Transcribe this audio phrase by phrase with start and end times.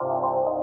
[0.00, 0.59] K-Mo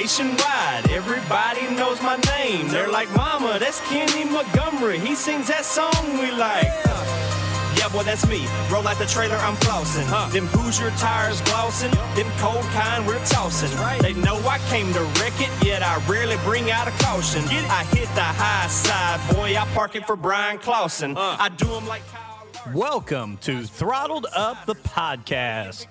[0.00, 2.66] nationwide, everybody knows my name.
[2.68, 4.98] They're like, Mama, that's Kenny Montgomery.
[4.98, 6.72] He sings that song we like.
[7.76, 8.46] Yeah, boy, that's me.
[8.72, 10.08] Roll out the trailer, I'm flossing.
[10.32, 11.90] Them Hoosier tires glossing.
[12.16, 13.70] Them cold kind we're tossing.
[14.00, 17.42] They know I came to wreck it, yet I rarely bring out a caution.
[17.68, 19.54] I hit the high side, boy.
[19.54, 21.14] I park it for Bryan Clauson.
[21.18, 22.30] I do them like Kyle.
[22.74, 25.86] Welcome to Throttled Up the podcast.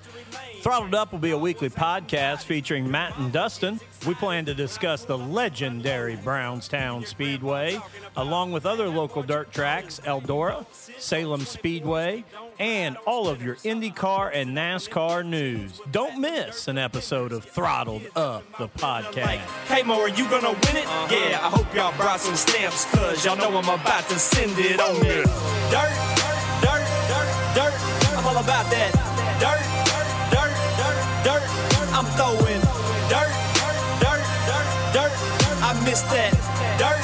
[0.61, 3.79] Throttled Up will be a weekly podcast featuring Matt and Dustin.
[4.05, 7.79] We plan to discuss the legendary Brownstown Speedway,
[8.17, 10.65] along with other local dirt tracks, Eldora,
[10.99, 12.25] Salem Speedway,
[12.59, 15.79] and all of your IndyCar and NASCAR news.
[15.91, 19.39] Don't miss an episode of Throttled Up the podcast.
[19.67, 20.85] Hey Mo, are you gonna win it?
[21.09, 24.79] Yeah, I hope y'all brought some stamps, cause y'all know I'm about to send it
[24.81, 25.23] on you.
[25.71, 25.95] Dirt,
[26.61, 27.73] dirt, dirt, dirt.
[28.17, 28.91] I'm all about that.
[29.39, 29.68] Dirt, dirt, dirt, dirt.
[31.99, 32.61] I'm throwing
[33.11, 33.33] dirt,
[33.99, 34.63] dirt, dirt,
[34.95, 35.11] dirt.
[35.59, 36.31] I miss that.
[36.79, 37.03] Dirt,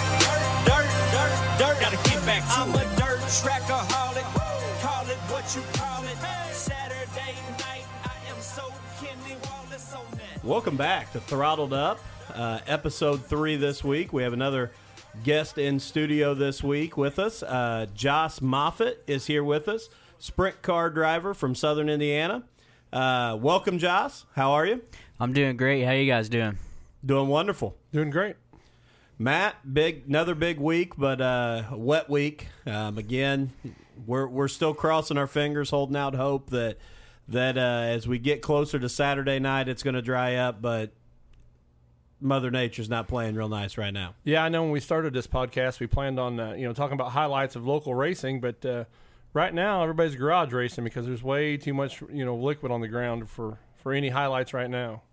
[0.64, 1.82] dirt, dirt, dirt.
[1.82, 4.24] Gotta get back to I'm a dirt trackaholic.
[4.82, 6.16] Call it what you call it.
[6.54, 10.42] Saturday night, I am so Kenny Wallace on that.
[10.46, 12.00] Welcome back to Throttled Up,
[12.34, 14.14] uh, episode three this week.
[14.14, 14.72] We have another
[15.26, 17.44] guest in studio this week with us.
[17.44, 19.90] Uh, Joss Moffett is here with us,
[20.20, 22.44] sprint car driver from Southern Indiana.
[22.96, 24.26] Uh, welcome, Joss.
[24.38, 24.82] How are you?
[25.20, 25.84] I'm doing great.
[25.84, 26.58] How you guys doing?
[27.06, 27.76] Doing wonderful.
[27.92, 28.38] Doing great.
[29.20, 32.48] Matt, big another big week, but uh, wet week.
[32.66, 33.52] Um, again,
[34.08, 36.78] we're we're still crossing our fingers, holding out hope that
[37.28, 40.62] that uh, as we get closer to Saturday night, it's going to dry up.
[40.62, 40.92] But
[42.22, 44.16] Mother Nature's not playing real nice right now.
[44.24, 46.94] Yeah, I know when we started this podcast, we planned on uh, you know talking
[46.94, 48.86] about highlights of local racing, but uh,
[49.36, 52.88] right now everybody's garage racing because there's way too much you know liquid on the
[52.88, 55.04] ground for for any highlights right now.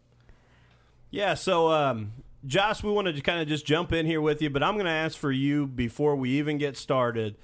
[1.10, 2.12] Yeah, so um,
[2.46, 4.86] Josh, we wanted to kind of just jump in here with you, but I'm going
[4.86, 7.36] to ask for you before we even get started.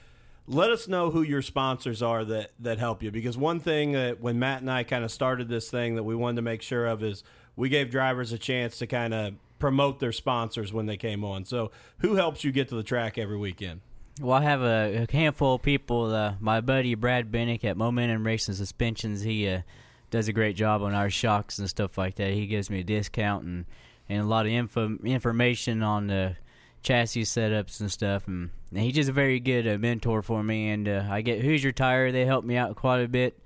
[0.46, 4.22] Let us know who your sponsors are that that help you, because one thing that
[4.22, 6.86] when Matt and I kind of started this thing that we wanted to make sure
[6.86, 7.22] of is
[7.56, 11.44] we gave drivers a chance to kind of promote their sponsors when they came on.
[11.44, 13.82] So, who helps you get to the track every weekend?
[14.20, 16.12] Well, I have a, a handful of people.
[16.12, 19.62] Uh, my buddy Brad Bennick at Momentum Racing Suspensions, he uh,
[20.10, 22.32] does a great job on our shocks and stuff like that.
[22.32, 23.64] He gives me a discount and,
[24.08, 26.36] and a lot of info, information on the
[26.82, 28.26] chassis setups and stuff.
[28.26, 30.70] And, and he's just a very good uh, mentor for me.
[30.70, 33.38] And uh, I get Hoosier Tire; they help me out quite a bit.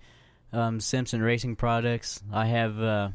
[0.55, 2.23] Um, Simpson Racing Products.
[2.33, 3.11] I have uh,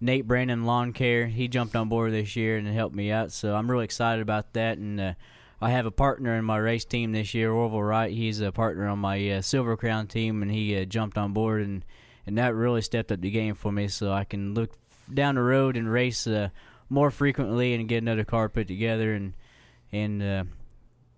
[0.00, 1.26] Nate Brandon Lawn Care.
[1.26, 4.54] He jumped on board this year and helped me out, so I'm really excited about
[4.54, 4.78] that.
[4.78, 5.14] And uh,
[5.60, 8.12] I have a partner in my race team this year, Orville Wright.
[8.12, 11.62] He's a partner on my uh, Silver Crown team, and he uh, jumped on board,
[11.62, 11.84] and
[12.26, 14.72] and that really stepped up the game for me, so I can look
[15.12, 16.48] down the road and race uh,
[16.88, 19.34] more frequently and get another car put together, and
[19.92, 20.44] and uh,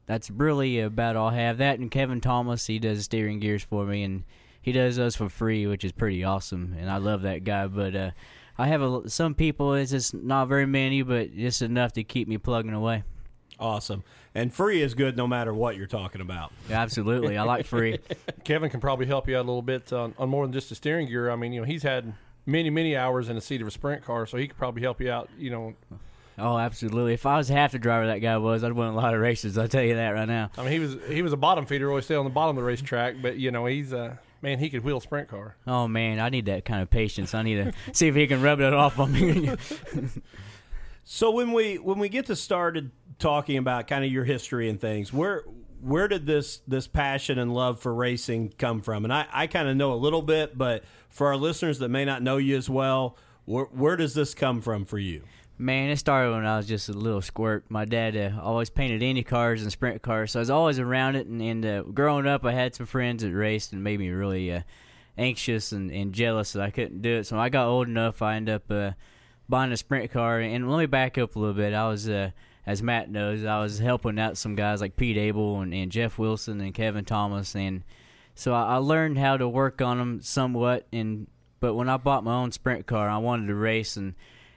[0.06, 1.58] that's really about all I have.
[1.58, 4.24] That and Kevin Thomas, he does steering gears for me, and
[4.60, 7.68] he does those for free, which is pretty awesome, and I love that guy.
[7.68, 8.10] But uh,
[8.58, 9.74] I have a, some people.
[9.74, 13.04] It's just not very many, but just enough to keep me plugging away.
[13.58, 14.02] Awesome.
[14.34, 16.52] And free is good no matter what you're talking about.
[16.68, 17.98] Yeah, absolutely, I like free.
[18.44, 20.74] Kevin can probably help you out a little bit on, on more than just the
[20.74, 21.30] steering gear.
[21.30, 22.14] I mean, you know, he's had
[22.46, 25.00] many many hours in the seat of a sprint car, so he could probably help
[25.00, 25.28] you out.
[25.36, 25.74] You know,
[26.38, 27.12] Oh, absolutely.
[27.12, 29.58] If I was half the driver that guy was, I'd win a lot of races.
[29.58, 30.50] I'll tell you that right now.
[30.56, 32.62] I mean, he was he was a bottom feeder, always stay on the bottom of
[32.62, 35.56] the racetrack, but you know, he's uh man, he could wheel a sprint car.
[35.66, 37.34] Oh man, I need that kind of patience.
[37.34, 39.50] I need to see if he can rub it off on me.
[41.04, 44.80] So when we when we get to started talking about kind of your history and
[44.80, 45.44] things, where
[45.80, 49.04] where did this this passion and love for racing come from?
[49.04, 52.04] And I, I kind of know a little bit, but for our listeners that may
[52.04, 55.22] not know you as well, where, where does this come from for you?
[55.58, 57.64] Man, it started when I was just a little squirt.
[57.68, 61.16] My dad uh, always painted Indy cars and sprint cars, so I was always around
[61.16, 61.26] it.
[61.26, 64.52] And, and uh, growing up, I had some friends that raced and made me really
[64.52, 64.62] uh,
[65.18, 67.26] anxious and, and jealous that I couldn't do it.
[67.26, 68.92] So when I got old enough, I ended up uh,
[69.48, 70.40] buying a sprint car.
[70.40, 71.74] And let me back up a little bit.
[71.74, 72.30] I was, uh,
[72.66, 76.18] as Matt knows, I was helping out some guys like Pete Abel and, and Jeff
[76.18, 77.82] Wilson and Kevin Thomas, and
[78.34, 80.86] so I, I learned how to work on them somewhat.
[80.92, 81.26] And
[81.60, 84.14] but when I bought my own sprint car, I wanted to race and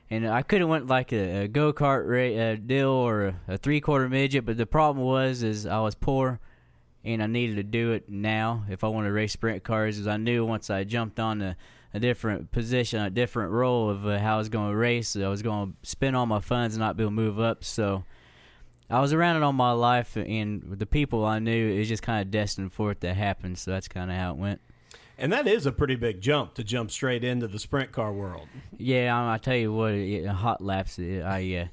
[0.09, 3.39] and I could have went like a, a go kart ra- uh, deal or a,
[3.47, 6.39] a three quarter midget, but the problem was is I was poor,
[7.03, 9.97] and I needed to do it now if I wanted to race sprint cars.
[9.97, 11.57] As I knew once I jumped on a,
[11.95, 15.29] a different position, a different role of uh, how I was going to race, I
[15.29, 17.63] was going to spend all my funds and not be able to move up.
[17.63, 18.03] So
[18.89, 22.03] I was around it all my life, and the people I knew, it was just
[22.03, 23.55] kind of destined for it to happen.
[23.55, 24.59] So that's kind of how it went.
[25.17, 28.49] And that is a pretty big jump to jump straight into the sprint car world.
[28.77, 31.67] Yeah, I, I tell you what, it, hot laps, it, I uh,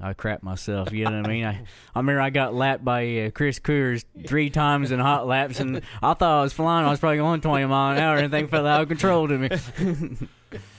[0.00, 0.92] I crap myself.
[0.92, 1.44] You know what I mean?
[1.44, 1.62] I
[1.94, 5.82] I remember I got lapped by uh, Chris Coors three times in hot laps, and
[6.02, 6.84] I thought I was flying.
[6.86, 9.38] I was probably going 20 mile an hour, and everything fell out of control to
[9.38, 9.48] me.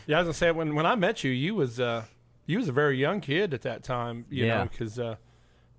[0.08, 2.04] Yeah, I was gonna say when when I met you, you was uh,
[2.46, 4.26] you was a very young kid at that time.
[4.30, 4.58] You Yeah.
[4.60, 5.16] know, because uh,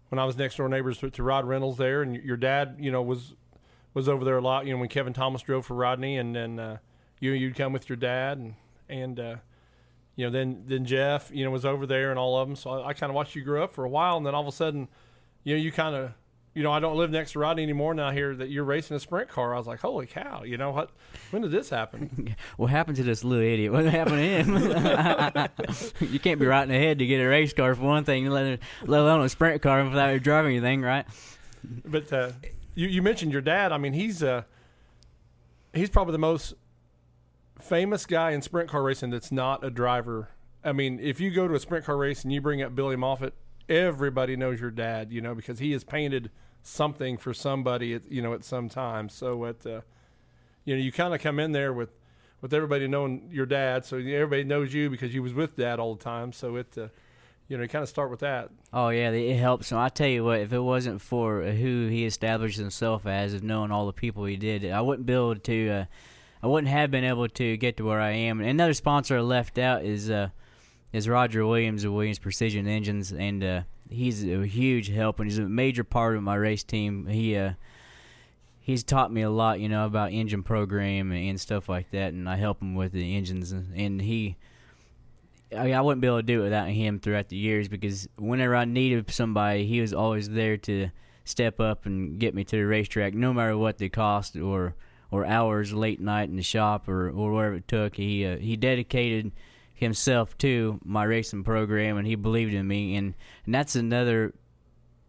[0.08, 2.90] when I was next door neighbors to, to Rod Reynolds there, and your dad, you
[2.90, 3.34] know, was
[3.94, 4.66] was over there a lot.
[4.66, 6.78] You know, when Kevin Thomas drove for Rodney, and then uh,
[7.20, 8.54] you you'd come with your dad, and
[8.88, 9.36] and uh,
[10.16, 12.56] you know then then Jeff, you know, was over there, and all of them.
[12.56, 14.40] So I, I kind of watched you grow up for a while, and then all
[14.40, 14.88] of a sudden,
[15.44, 16.12] you know, you kind of.
[16.54, 17.92] You know, I don't live next to Rodney anymore.
[17.92, 19.54] Now I hear that you're racing a sprint car.
[19.54, 20.88] I was like, "Holy cow!" You know what?
[21.30, 22.34] When did this happen?
[22.56, 23.74] what happened to this little idiot?
[23.74, 25.48] What happened to him?
[26.10, 29.00] you can't be riding ahead to get a race car for one thing, let, let
[29.02, 31.04] alone a sprint car without driving anything, right?
[31.84, 32.30] But uh,
[32.74, 33.70] you, you mentioned your dad.
[33.70, 34.44] I mean, he's uh,
[35.74, 36.54] he's probably the most
[37.58, 40.30] famous guy in sprint car racing that's not a driver.
[40.64, 42.96] I mean, if you go to a sprint car race and you bring up Billy
[42.96, 43.34] Moffitt,
[43.68, 45.12] everybody knows your dad.
[45.12, 46.30] You know because he has painted
[46.62, 47.94] something for somebody.
[47.94, 49.08] At, you know at some time.
[49.08, 49.80] So at uh,
[50.64, 51.90] you know you kind of come in there with
[52.40, 53.84] with everybody knowing your dad.
[53.84, 56.32] So everybody knows you because you was with dad all the time.
[56.32, 56.88] So it uh,
[57.48, 58.50] you know you kind of start with that.
[58.72, 59.72] Oh yeah, it helps.
[59.72, 63.70] I tell you what, if it wasn't for who he established himself as, of knowing
[63.70, 65.70] all the people he did, I wouldn't be able to.
[65.70, 65.84] Uh,
[66.42, 68.40] I wouldn't have been able to get to where I am.
[68.40, 70.28] And another sponsor I left out is uh,
[70.92, 75.38] is Roger Williams of Williams Precision Engines, and uh, he's a huge help and he's
[75.38, 77.06] a major part of my race team.
[77.06, 77.52] He uh,
[78.60, 82.28] he's taught me a lot, you know, about engine program and, stuff like that, and
[82.28, 84.36] I help him with the engines, and, and he.
[85.56, 88.56] I, I wouldn't be able to do it without him throughout the years because whenever
[88.56, 90.88] I needed somebody, he was always there to
[91.24, 94.74] step up and get me to the racetrack, no matter what the cost or
[95.10, 97.96] or hours late night in the shop or, or whatever it took.
[97.96, 99.32] He uh, he dedicated
[99.74, 102.96] himself to my racing program and he believed in me.
[102.96, 103.14] And,
[103.44, 104.34] and that's another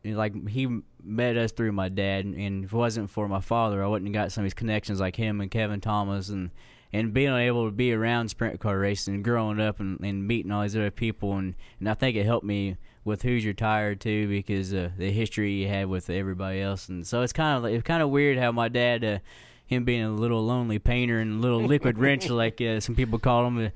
[0.03, 2.25] like he met us through my dad.
[2.25, 4.99] And if it wasn't for my father I wouldn't have got some of these connections
[4.99, 6.51] like him and Kevin Thomas and
[6.93, 10.61] and being able to be around sprint car racing growing up and, and meeting all
[10.61, 11.35] these other people.
[11.35, 15.61] And, and I think it helped me with Hoosier Tire too because uh, the history
[15.61, 16.89] he had with everybody else.
[16.89, 19.19] And so it's kind of it's kind of weird how my dad uh,
[19.67, 23.19] him being a little lonely painter and a little liquid wrench like uh, some people
[23.19, 23.69] call him uh,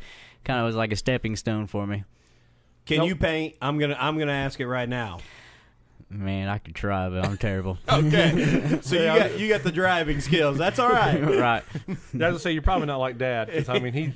[0.44, 2.04] kind of was like a stepping stone for me
[2.86, 3.08] Can Nope.
[3.10, 3.56] you paint?
[3.62, 5.20] I'm gonna I'm gonna ask it right now.
[6.10, 10.20] man I could try but I'm terrible Okay, so you got you got the driving
[10.22, 10.58] skills.
[10.58, 11.20] That's all right.
[11.40, 11.64] right
[12.20, 14.14] As I say, you're probably not like dad 'cause, I mean he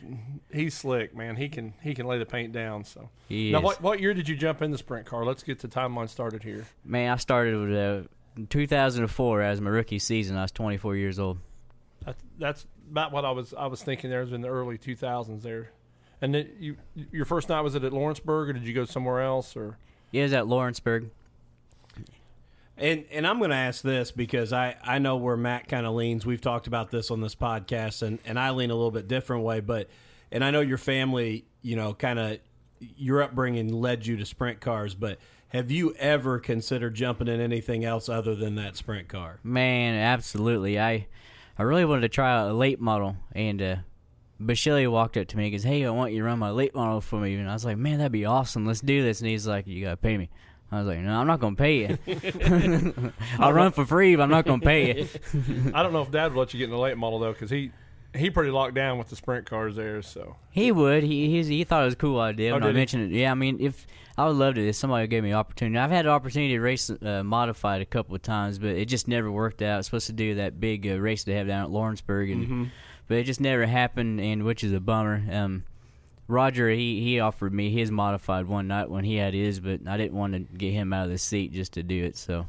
[0.54, 1.36] he's slick, man.
[1.36, 2.86] He can he can lay the paint down.
[2.86, 3.64] So he now, is.
[3.64, 5.26] what what year did you jump in the sprint car?
[5.26, 6.66] Let's get the timeline started here.
[6.86, 10.38] Man, I started with uh, 2004 as my rookie season.
[10.38, 11.38] I was 24 years old.
[12.06, 14.10] That's that's about what I was I was thinking.
[14.10, 15.72] There was in the early 2000s there,
[16.22, 16.78] and then you
[17.12, 19.78] your first night was it at Lawrenceburg or did you go somewhere else or?
[20.12, 21.10] Yeah, it was at Lawrenceburg.
[22.78, 25.96] And and I'm going to ask this because I I know where Matt kind of
[25.96, 26.26] leans.
[26.26, 29.44] We've talked about this on this podcast, and and I lean a little bit different
[29.44, 29.62] way.
[29.62, 29.90] But
[30.32, 32.40] and I know your family, you know, kind of
[32.80, 34.94] your upbringing led you to sprint cars.
[34.94, 35.20] But
[35.50, 39.40] have you ever considered jumping in anything else other than that sprint car?
[39.42, 40.78] Man, absolutely.
[40.78, 41.08] I
[41.58, 43.76] I really wanted to try out a late model, and uh,
[44.42, 46.76] Bashelli walked up to me and goes, "Hey, I want you to run my late
[46.76, 48.66] model for me." And I was like, "Man, that'd be awesome.
[48.66, 50.30] Let's do this." And he's like, "You gotta pay me."
[50.72, 53.04] I was like, "No, I'm not gonna pay you.
[53.40, 55.08] I'll run for free, but I'm not gonna pay you."
[55.74, 57.50] I don't know if Dad would let you get in the late model though, because
[57.50, 57.72] he
[58.16, 60.02] he pretty locked down with the sprint cars there.
[60.02, 61.04] So He would.
[61.04, 62.80] He he's, he thought it was a cool idea Oh, when I did he?
[62.80, 63.18] mentioned it.
[63.18, 63.86] Yeah, I mean, if
[64.18, 65.78] I would love to, if somebody gave me an opportunity.
[65.78, 69.08] I've had the opportunity to race uh, modified a couple of times, but it just
[69.08, 69.74] never worked out.
[69.74, 72.44] I was supposed to do that big uh, race they have down at Lawrenceburg, and
[72.44, 72.64] Mm-hmm.
[73.08, 75.22] but it just never happened, and which is a bummer.
[75.32, 75.64] Um,
[76.28, 79.98] Roger, he he offered me his modified one night when he had his, but I
[79.98, 82.18] didn't want to get him out of the seat just to do it.
[82.18, 82.48] So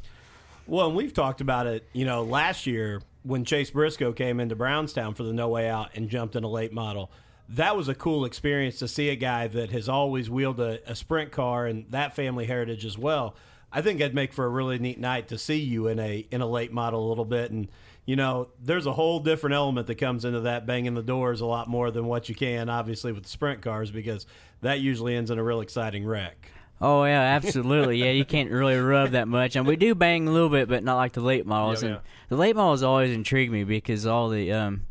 [0.66, 4.54] Well, and we've talked about it, you know, last year when Chase Briscoe came into
[4.56, 7.10] Brownstown for the No Way Out and jumped in a late model.
[7.48, 10.94] That was a cool experience to see a guy that has always wheeled a, a
[10.94, 13.36] sprint car and that family heritage as well.
[13.72, 16.40] I think that'd make for a really neat night to see you in a in
[16.40, 17.68] a late model a little bit and
[18.04, 21.46] you know, there's a whole different element that comes into that banging the doors a
[21.46, 24.26] lot more than what you can obviously with the sprint cars because
[24.62, 26.50] that usually ends in a real exciting wreck.
[26.80, 27.98] Oh yeah, absolutely.
[27.98, 30.84] yeah, you can't really rub that much, and we do bang a little bit, but
[30.84, 31.82] not like the late models.
[31.82, 32.10] Yeah, and yeah.
[32.28, 34.82] the late models always intrigue me because all the um,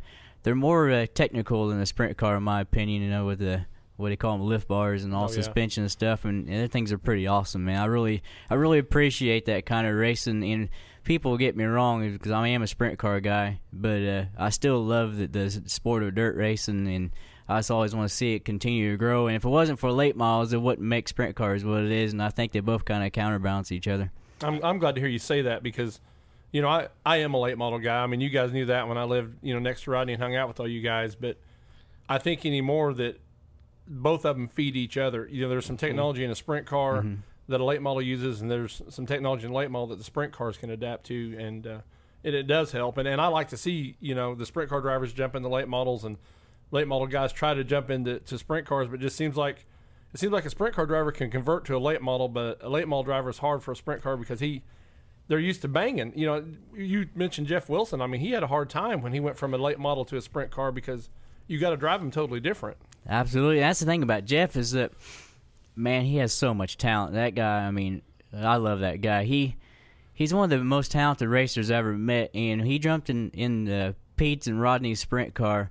[0.46, 3.02] they're more uh, technical than the sprint car, in my opinion.
[3.02, 3.66] You know, with the
[3.98, 5.34] what they call them, lift bars and all Oh, yeah.
[5.36, 7.82] suspension and stuff, and, and their things are pretty awesome, man.
[7.82, 10.44] I really, I really appreciate that kind of racing.
[10.44, 10.70] And
[11.04, 14.84] people get me wrong because I am a sprint car guy, but uh, I still
[14.84, 17.12] love the, the sport of dirt racing and.
[17.48, 19.28] I just always want to see it continue to grow.
[19.28, 22.12] And if it wasn't for late models, it wouldn't make sprint cars what it is.
[22.12, 24.12] And I think they both kind of counterbalance each other.
[24.42, 26.00] I'm I'm glad to hear you say that because,
[26.56, 28.02] you know, I I am a late model guy.
[28.02, 30.22] I mean, you guys knew that when I lived, you know, next to Rodney and
[30.22, 31.14] hung out with all you guys.
[31.14, 31.36] But
[32.08, 33.20] I think anymore that
[33.86, 35.28] both of them feed each other.
[35.30, 37.06] You know, there's some technology in a sprint car
[37.50, 40.06] that a late model uses, and there's some technology in a late model that the
[40.06, 41.80] sprint cars can adapt to, and uh,
[42.24, 42.98] it, it does help.
[42.98, 45.68] And and I like to see you know the sprint car drivers jump into late
[45.68, 46.18] models, and
[46.72, 49.66] late model guys try to jump into to sprint cars, but it just seems like
[50.14, 52.70] it seems like a sprint car driver can convert to a late model, but a
[52.70, 54.64] late model driver is hard for a sprint car because he
[55.27, 56.13] they're used to banging.
[56.15, 58.01] You know, you mentioned Jeff Wilson.
[58.01, 60.17] I mean, he had a hard time when he went from a late model to
[60.17, 61.10] a sprint car because
[61.48, 62.77] you got to drive him totally different.
[63.08, 63.60] Absolutely.
[63.60, 64.91] That's the thing about Jeff is that,
[65.75, 67.13] man, he has so much talent.
[67.13, 68.01] That guy, I mean,
[68.34, 69.24] I love that guy.
[69.24, 69.55] He
[70.13, 73.65] he's one of the most talented racers I've ever met, and he jumped in in
[73.65, 75.70] the Pete's and Rodney's sprint car.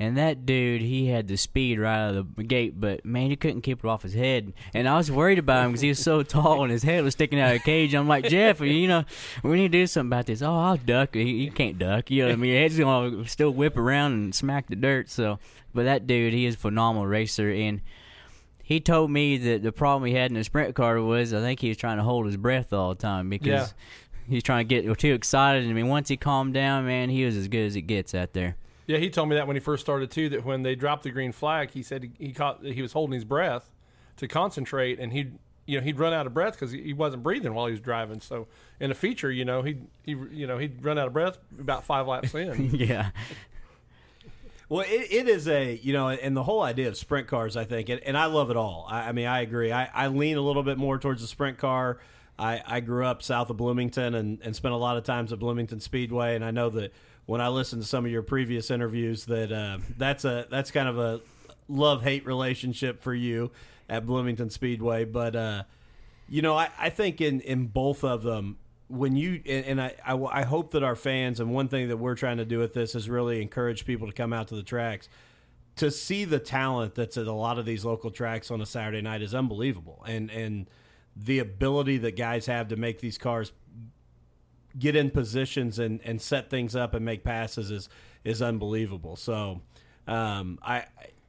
[0.00, 3.36] And that dude, he had the speed right out of the gate, but man, he
[3.36, 4.52] couldn't keep it off his head.
[4.72, 7.14] And I was worried about him because he was so tall and his head was
[7.14, 7.94] sticking out of the cage.
[7.94, 9.04] I'm like, Jeff, you know,
[9.42, 10.40] we need to do something about this.
[10.40, 11.14] Oh, I'll duck.
[11.14, 12.12] He, you can't duck.
[12.12, 12.50] You know what I mean?
[12.52, 15.10] Your head's going to still whip around and smack the dirt.
[15.10, 15.40] So,
[15.74, 17.50] but that dude, he is a phenomenal racer.
[17.50, 17.80] And
[18.62, 21.58] he told me that the problem he had in the sprint car was I think
[21.58, 23.66] he was trying to hold his breath all the time because Yeah.
[24.28, 25.68] he's trying to get too excited.
[25.68, 28.32] I mean, once he calmed down, man, he was as good as it gets out
[28.32, 28.56] there.
[28.88, 30.30] Yeah, he told me that when he first started too.
[30.30, 33.12] That when they dropped the green flag, he said he, he caught he was holding
[33.12, 33.70] his breath
[34.16, 37.22] to concentrate, and he'd you know he'd run out of breath because he, he wasn't
[37.22, 38.20] breathing while he was driving.
[38.20, 38.48] So
[38.80, 41.84] in a feature, you know, he he you know he'd run out of breath about
[41.84, 42.70] five laps in.
[42.74, 43.10] yeah.
[44.70, 47.64] Well, it, it is a you know, and the whole idea of sprint cars, I
[47.64, 48.86] think, and, and I love it all.
[48.88, 49.70] I, I mean, I agree.
[49.70, 51.98] I, I lean a little bit more towards the sprint car.
[52.38, 55.38] I, I grew up south of Bloomington and, and spent a lot of times at
[55.38, 56.94] Bloomington Speedway, and I know that
[57.28, 60.88] when I listened to some of your previous interviews, that uh, that's a that's kind
[60.88, 61.20] of a
[61.68, 63.50] love hate relationship for you
[63.86, 65.04] at Bloomington Speedway.
[65.04, 65.62] But uh,
[66.26, 68.56] you know, I, I think in, in both of them,
[68.88, 71.98] when you and, and I, I I hope that our fans and one thing that
[71.98, 74.62] we're trying to do with this is really encourage people to come out to the
[74.62, 75.10] tracks
[75.76, 79.02] to see the talent that's at a lot of these local tracks on a Saturday
[79.02, 80.66] night is unbelievable, and and
[81.14, 83.52] the ability that guys have to make these cars
[84.78, 87.88] get in positions and, and set things up and make passes is
[88.24, 89.16] is unbelievable.
[89.16, 89.60] So
[90.06, 90.84] um, I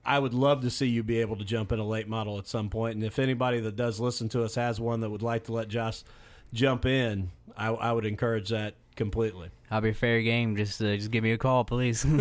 [0.05, 2.48] I would love to see you be able to jump in a late model at
[2.48, 2.72] some point.
[2.72, 5.53] point, and if anybody that does listen to us has one that would like to
[5.53, 6.03] let Josh
[6.53, 9.50] jump in, I, I would encourage that completely.
[9.69, 10.55] I'll be a fair game.
[10.55, 12.05] Just uh, just give me a call, please.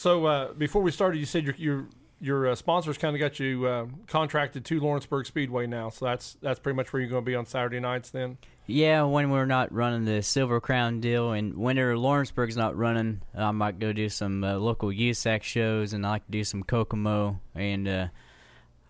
[0.00, 1.86] So uh, before we started, you said your your
[2.22, 5.90] your uh, sponsors kind of got you uh, contracted to Lawrenceburg Speedway now.
[5.90, 8.38] So that's that's pretty much where you're going to be on Saturday nights then.
[8.70, 13.50] Yeah, when we're not running the Silver Crown deal, and whenever Lawrenceburg's not running, I
[13.50, 17.40] might go do some uh, local USAC shows, and I like to do some Kokomo,
[17.54, 17.88] and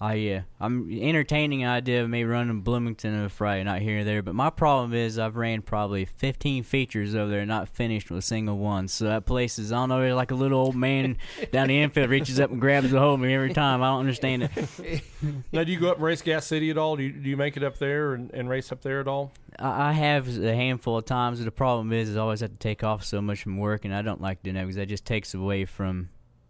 [0.00, 3.82] uh, I uh, I'm entertaining the idea of me running Bloomington on a Friday night
[3.82, 4.22] here and there.
[4.22, 8.18] But my problem is I've ran probably 15 features over there, and not finished with
[8.18, 8.88] a single one.
[8.88, 11.18] So that place is I don't know, like a little old man
[11.52, 13.82] down the infield reaches up and grabs a hold of me every time.
[13.82, 15.02] I don't understand it.
[15.52, 16.96] Now, do you go up and race Gas City at all?
[16.96, 19.32] Do you, do you make it up there and, and race up there at all?
[19.58, 22.52] I I have a handful of times, but the problem is, is I always have
[22.52, 24.86] to take off so much from work, and I don't like doing that because that
[24.86, 26.08] just takes away from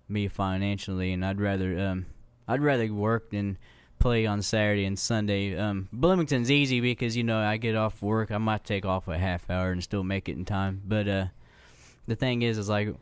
[0.08, 2.06] me financially, and I'd rather um,
[2.50, 3.58] I'd rather work than
[4.00, 5.56] play on Saturday and Sunday.
[5.56, 9.16] Um, Bloomington's easy because you know I get off work, I might take off a
[9.16, 10.82] half hour and still make it in time.
[10.84, 11.26] But uh,
[12.08, 12.94] the thing is, is like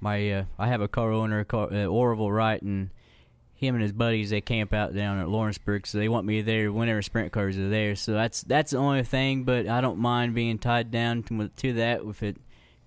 [0.00, 2.90] my uh, I have a car owner, car, uh, Orville Wright, and
[3.54, 6.72] him and his buddies they camp out down at Lawrenceburg, so they want me there
[6.72, 7.94] whenever sprint cars are there.
[7.94, 11.72] So that's that's the only thing, but I don't mind being tied down to, to
[11.74, 12.38] that if it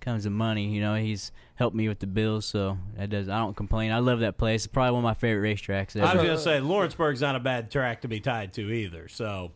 [0.03, 0.67] comes to money.
[0.67, 3.29] You know, he's helped me with the bills, so that does.
[3.29, 3.91] I don't complain.
[3.91, 4.65] I love that place.
[4.65, 5.99] It's probably one of my favorite racetracks.
[5.99, 9.07] I was going to say Lawrenceburg's not a bad track to be tied to either.
[9.07, 9.51] So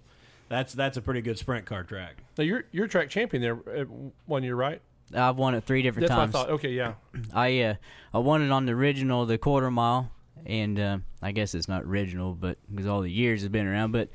[0.50, 2.24] that's that's a pretty good sprint car track.
[2.38, 3.86] Now you're you're track champion there uh,
[4.26, 4.82] one year, right?
[5.14, 6.34] I've won it three different That's times.
[6.34, 6.54] what I thought.
[6.56, 6.94] Okay, yeah.
[7.34, 7.76] I uh,
[8.14, 10.12] I won it on the original, the quarter mile,
[10.46, 13.92] and uh, I guess it's not original, but because all the years have been around.
[13.92, 14.10] But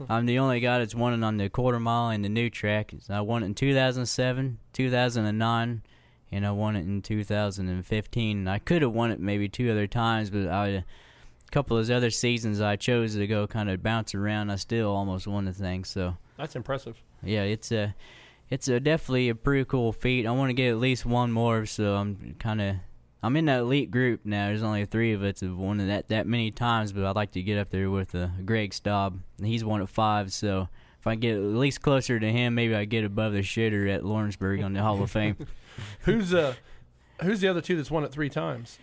[0.08, 2.92] I'm the only guy that's won it on the quarter mile and the new track.
[3.08, 5.82] I won it in 2007, 2009,
[6.32, 8.48] and I won it in 2015.
[8.48, 10.84] I could have won it maybe two other times, but I, a
[11.50, 14.50] couple of those other seasons I chose to go kind of bounce around.
[14.50, 15.84] I still almost won the thing.
[15.84, 17.02] So That's impressive.
[17.22, 17.94] yeah, it's a
[18.48, 20.26] it's a definitely a pretty cool feat.
[20.26, 22.76] I want to get at least one more, so I'm kind of
[23.22, 24.46] I'm in that elite group now.
[24.48, 27.32] There's only three of us have won it that that many times, but I'd like
[27.32, 29.20] to get up there with uh, Greg Staub.
[29.42, 32.84] He's won it five, so if I get at least closer to him, maybe I
[32.84, 35.36] get above the shitter at Lawrenceburg on the Hall of Fame.
[36.00, 36.54] Who's uh
[37.22, 38.78] who's the other two that's won it three times?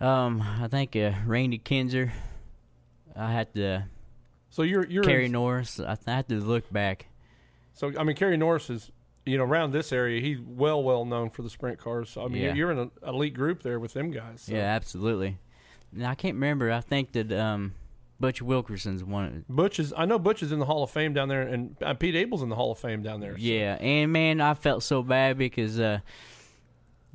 [0.00, 2.10] Um, I think uh, Randy Kinser.
[3.16, 3.84] I had to
[4.50, 5.78] So you're you're Kerry in, Norris.
[5.80, 7.06] I, I had to look back.
[7.74, 8.90] so I mean Kerry Norris is
[9.24, 12.10] you know around this area he's well well known for the sprint cars.
[12.10, 12.54] So I mean Yeah.
[12.54, 14.42] you're in an elite group there with them guys.
[14.42, 14.52] so.
[14.54, 15.38] Yeah, absolutely.
[15.92, 16.72] Now, I can't remember.
[16.72, 17.74] I think that um,
[18.18, 19.44] Butch Wilkerson's one.
[19.48, 21.92] Butch is I know Butch is in the Hall of Fame down there, and uh,
[21.94, 23.32] Pete Abel's in the Hall of Fame down there.
[23.36, 26.00] so- Yeah, and man, I felt so bad because uh,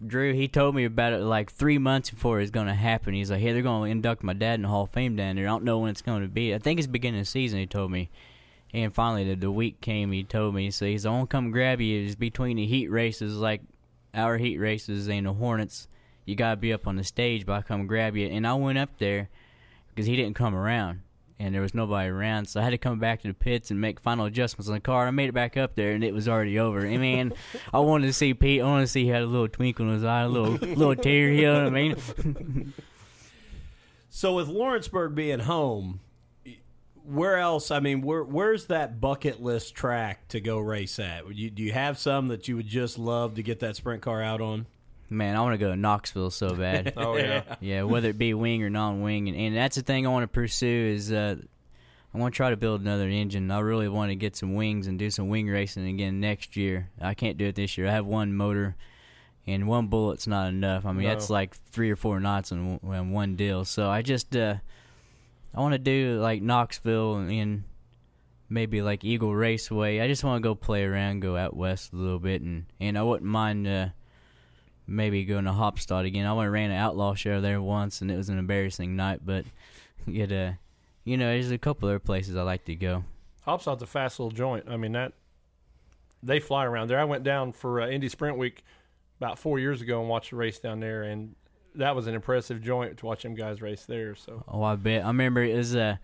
[0.06, 3.16] Drew he told me about it like three months before it was going to happen.
[3.16, 5.36] He's like, "Hey, they're going to induct my dad in the Hall of Fame down
[5.36, 5.46] there.
[5.46, 6.54] I don't know when it's going to be.
[6.54, 8.10] I think it's beginning of season." He told me,
[8.74, 10.12] and finally the, the week came.
[10.12, 12.06] He told me, so he's, "I won't come grab you.
[12.06, 13.62] It's between the heat races, like
[14.14, 15.88] our heat races and the Hornets.
[16.26, 18.54] You got to be up on the stage, but I come grab you." And I
[18.54, 19.30] went up there
[19.90, 21.02] because he didn't come around
[21.40, 23.80] and there was nobody around, so I had to come back to the pits and
[23.80, 25.08] make final adjustments on the car.
[25.08, 26.86] I made it back up there, and it was already over.
[26.86, 27.34] I mean,
[27.74, 28.62] I wanted to see Pete.
[28.62, 30.96] I wanted to see he had a little twinkle in his eye, a little little
[30.96, 31.32] tear.
[31.32, 32.74] You know what I mean?
[34.10, 36.00] So with Lawrenceburg being home,
[37.08, 37.72] where else?
[37.72, 41.34] I mean, where where's that bucket list track to go race at?
[41.34, 44.22] You, do you have some that you would just love to get that sprint car
[44.22, 44.68] out on?
[45.10, 46.94] Man, I want to go to Knoxville so bad.
[46.98, 47.56] Oh yeah.
[47.62, 50.28] yeah, whether it be wing or non-wing, and, and that's the thing I want to
[50.28, 51.36] pursue is uh,
[52.14, 53.50] I want to try to build another engine.
[53.50, 56.90] I really want to get some wings and do some wing racing again next year.
[57.02, 57.88] I can't do it this year.
[57.88, 58.76] I have one motor,
[59.46, 60.86] and one bullet's not enough.
[60.86, 61.10] I mean, No.
[61.14, 63.64] that's like three or four knots one- one deal.
[63.64, 64.56] So I just uh,
[65.54, 67.64] I want to do like Knoxville and
[68.50, 70.00] maybe like Eagle Raceway.
[70.00, 72.98] I just want to go play around, go out west a little bit, and and
[72.98, 73.68] I wouldn't mind.
[73.68, 73.90] Uh,
[74.88, 76.26] maybe going to Haubstadt again.
[76.26, 79.20] I went ran an outlaw show there once, and it was an embarrassing night.
[79.24, 79.46] But
[80.08, 80.54] uh,
[81.04, 83.04] you know, there's a couple other places I like to go.
[83.46, 84.66] Haubstadt's a fast little joint.
[84.68, 85.14] I mean that
[86.24, 87.00] they fly around there.
[87.00, 88.64] I went down for uh, Indy Sprint Week
[89.20, 91.36] about four years ago and watched a race down there, and
[91.76, 94.16] that was an impressive joint to watch them guys race there.
[94.16, 95.04] So Oh, I bet.
[95.04, 95.76] I remember it was.
[95.76, 95.98] Uh,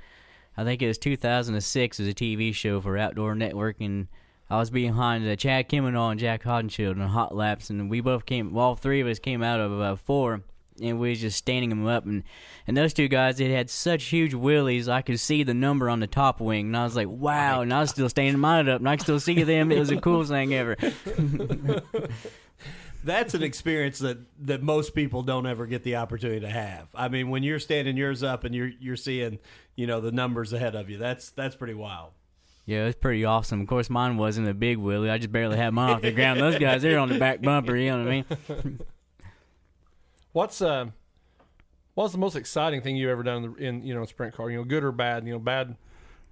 [0.55, 1.99] I think it was 2006.
[1.99, 4.07] It was a TV show for Outdoor Network, and
[4.49, 8.25] I was behind uh, Chad Kemenah and Jac Haudenschild on hot laps, and we both
[8.25, 8.53] came.
[8.53, 10.41] Well, all three of us came out of uh, four,
[10.79, 12.23] and we was just standing them up, and
[12.67, 14.87] and those two guys, they had such huge wheelies.
[14.87, 17.61] I could see the number on the top wing, and I was like, wow.
[17.61, 19.71] And I was still standing mine up, and I could still see them.
[19.71, 20.77] It was the coolest thing ever.
[23.03, 26.87] That's an experience that, that most people don't ever get the opportunity to have.
[26.95, 29.39] I mean, when you're standing yours up and you're you're seeing,
[29.75, 32.11] you know, the numbers ahead of you, that's that's pretty wild.
[32.65, 33.59] Yeah, it's pretty awesome.
[33.61, 35.09] Of course, mine wasn't a big wheelie.
[35.09, 36.39] I just barely had mine off the ground.
[36.39, 37.75] Those guys, they're on the back bumper.
[37.75, 38.79] You know what I mean?
[40.31, 40.87] what's uh
[41.93, 44.33] what's the most exciting thing you've ever done in, the, in you know a sprint
[44.33, 44.49] car?
[44.49, 45.25] You know, good or bad?
[45.25, 45.75] You know, bad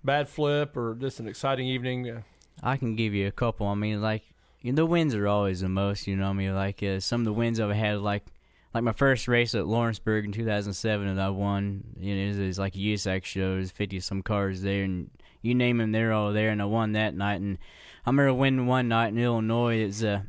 [0.03, 2.23] bad flip or just an exciting evening.
[2.63, 3.67] I can give you a couple.
[3.67, 4.30] I mean, like you know,
[4.63, 6.07] the wins are always the most.
[6.07, 8.25] You know, what I mean, like uh, some of the wins I've had, like
[8.73, 11.83] like my first race at Lawrenceburg in 2007 that I won.
[11.99, 13.55] You know, it was like a USAC show.
[13.55, 15.09] There's 50 some cars there, and
[15.41, 16.49] you name them, they're all there.
[16.49, 17.41] And I won that night.
[17.41, 17.57] And
[18.05, 19.77] I remember winning one night in Illinois.
[19.77, 20.21] It's uh,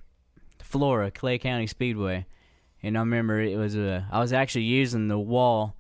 [0.63, 2.27] Flora Clay County Speedway,
[2.83, 5.77] and I remember it was uh, I was actually using the wall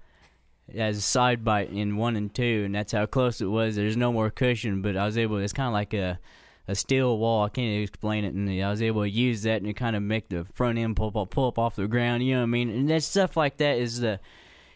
[0.74, 3.76] as a side bite in one and two, and that's how close it was.
[3.76, 5.38] There's no more cushion, but I was able.
[5.38, 6.18] It's kind of like a
[6.68, 7.44] a steel wall.
[7.44, 10.28] I can't explain it, and I was able to use that and kind of make
[10.28, 12.24] the front end pull up, pull up off the ground.
[12.24, 12.70] You know what I mean?
[12.70, 14.20] And that stuff like that is the.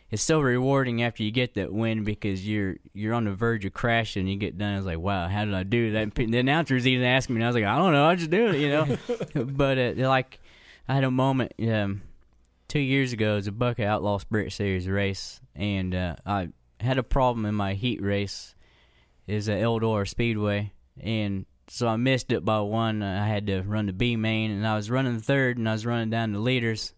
[0.09, 3.73] It's so rewarding after you get that win because you're you're on the verge of
[3.73, 4.21] crashing.
[4.21, 4.75] and You get done.
[4.75, 6.17] It's like, wow, how did I do that?
[6.17, 8.31] And the announcers even asked me, and I was like, I don't know, I just
[8.31, 8.97] do it, you know.
[9.45, 10.39] but uh, like,
[10.89, 11.55] I had a moment.
[11.61, 12.03] Um,
[12.69, 16.99] two years ago, it was a Buckeye Outlaw Sprint Series race, and uh, I had
[16.99, 18.55] a problem in my heat race.
[19.27, 23.03] Is at Eldora Speedway, and so I missed it by one.
[23.03, 25.87] I had to run the B main, and I was running third, and I was
[25.87, 26.95] running down the leaders,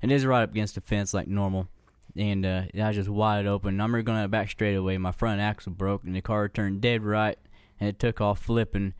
[0.00, 1.68] and it was right up against the fence like normal.
[2.16, 3.80] And uh, I was just wide open.
[3.80, 4.98] I'm going back straight away.
[4.98, 7.38] My front axle broke, and the car turned dead right,
[7.80, 8.94] and it took off flipping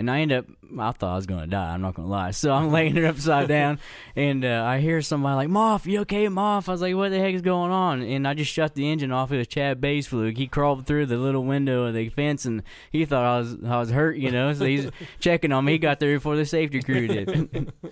[0.00, 0.46] and I end up
[0.78, 1.74] I thought I was gonna die.
[1.74, 2.30] I'm not gonna lie.
[2.40, 3.78] So I'm laying there upside down,
[4.16, 6.68] and uh, I hear somebody like Moff, you okay, Moff?
[6.68, 8.02] I was like, what the heck is going on?
[8.02, 9.30] And I just shut the engine off.
[9.30, 10.38] It was Chad Boespflug.
[10.38, 13.78] He crawled through the little window of the fence, and he thought I was I
[13.78, 14.54] was hurt, you know.
[14.54, 14.88] So he's
[15.20, 15.72] checking on me.
[15.72, 17.72] He got there before the safety crew did.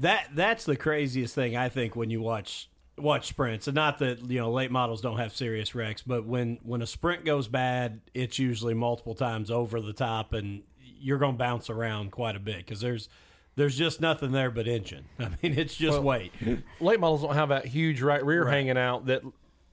[0.00, 4.30] That that's the craziest thing I think when you watch watch sprints, and not that
[4.30, 8.02] you know late models don't have serious wrecks, but when when a sprint goes bad,
[8.12, 10.62] it's usually multiple times over the top, and
[11.06, 13.08] you're going to bounce around quite a bit because there's
[13.54, 15.04] there's just nothing there but engine.
[15.18, 16.32] I mean, it's just Well, weight.
[16.80, 18.52] Late models don't have that huge right rear Right.
[18.54, 19.22] hanging out that,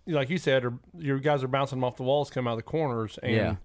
[0.07, 2.57] like you said, or your guys are bouncing them off the walls, come out of
[2.57, 3.55] the corners, and Yeah.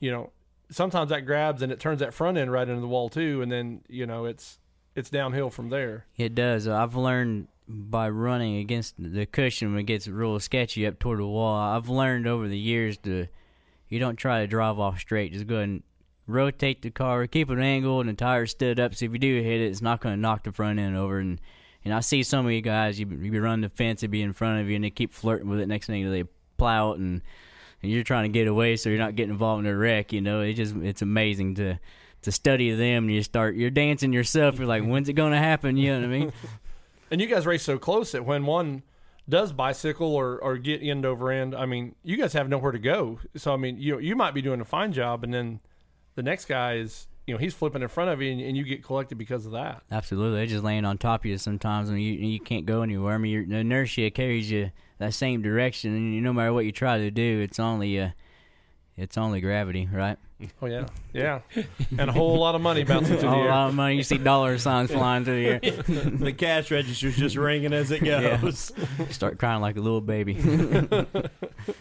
[0.00, 0.30] you know
[0.70, 3.50] sometimes that grabs and it turns that front end right into the wall too, and
[3.52, 4.58] then you know it's
[4.94, 6.06] it's downhill from there.
[6.16, 6.66] It does.
[6.66, 11.26] I've learned by running against the cushion when it gets real sketchy up toward the
[11.26, 11.54] wall.
[11.56, 13.26] I've learned over the years to
[13.88, 15.32] you don't try to drive off straight.
[15.32, 15.82] Just go ahead and
[16.26, 18.94] rotate the car, keep an angle, and the tires stood up.
[18.94, 21.18] So if you do hit it, it's not going to knock the front end over.
[21.18, 21.40] And
[21.84, 24.22] and I see some of you guys, you you be running the fence, it be
[24.22, 25.66] in front of you, and they keep flirting with it.
[25.66, 26.24] Next thing you know, they
[26.56, 27.22] plow it, and
[27.82, 30.12] and you're trying to get away, so you're not getting involved in a wreck.
[30.12, 31.78] You know, it just it's amazing to
[32.22, 33.04] to study them.
[33.04, 34.58] And you start you're dancing yourself.
[34.58, 35.76] You're like, when's it going to happen?
[35.76, 36.32] You know what I mean?
[37.10, 38.82] And you guys race so close that when one
[39.28, 42.78] does bicycle or, or get end over end, I mean, you guys have nowhere to
[42.78, 43.20] go.
[43.36, 45.60] So I mean, you you might be doing a fine job, and then
[46.16, 48.64] the next guy is you know he's flipping in front of you, and, and you
[48.64, 49.82] get collected because of that.
[49.90, 53.14] Absolutely, they just laying on top of you sometimes, and you you can't go anywhere.
[53.14, 56.72] I mean, your, the inertia carries you that same direction, and no matter what you
[56.72, 58.10] try to do, it's only uh,
[58.96, 60.18] it's only gravity, right?
[60.60, 61.40] Oh yeah, yeah,
[61.98, 63.48] and a whole lot of money bouncing through A the air.
[63.48, 63.96] lot of money.
[63.96, 65.60] You see dollar signs flying through the air.
[66.10, 68.36] the cash register's just ringing as it Yeah.
[68.40, 68.70] goes.
[69.10, 70.34] Start crying like a little baby.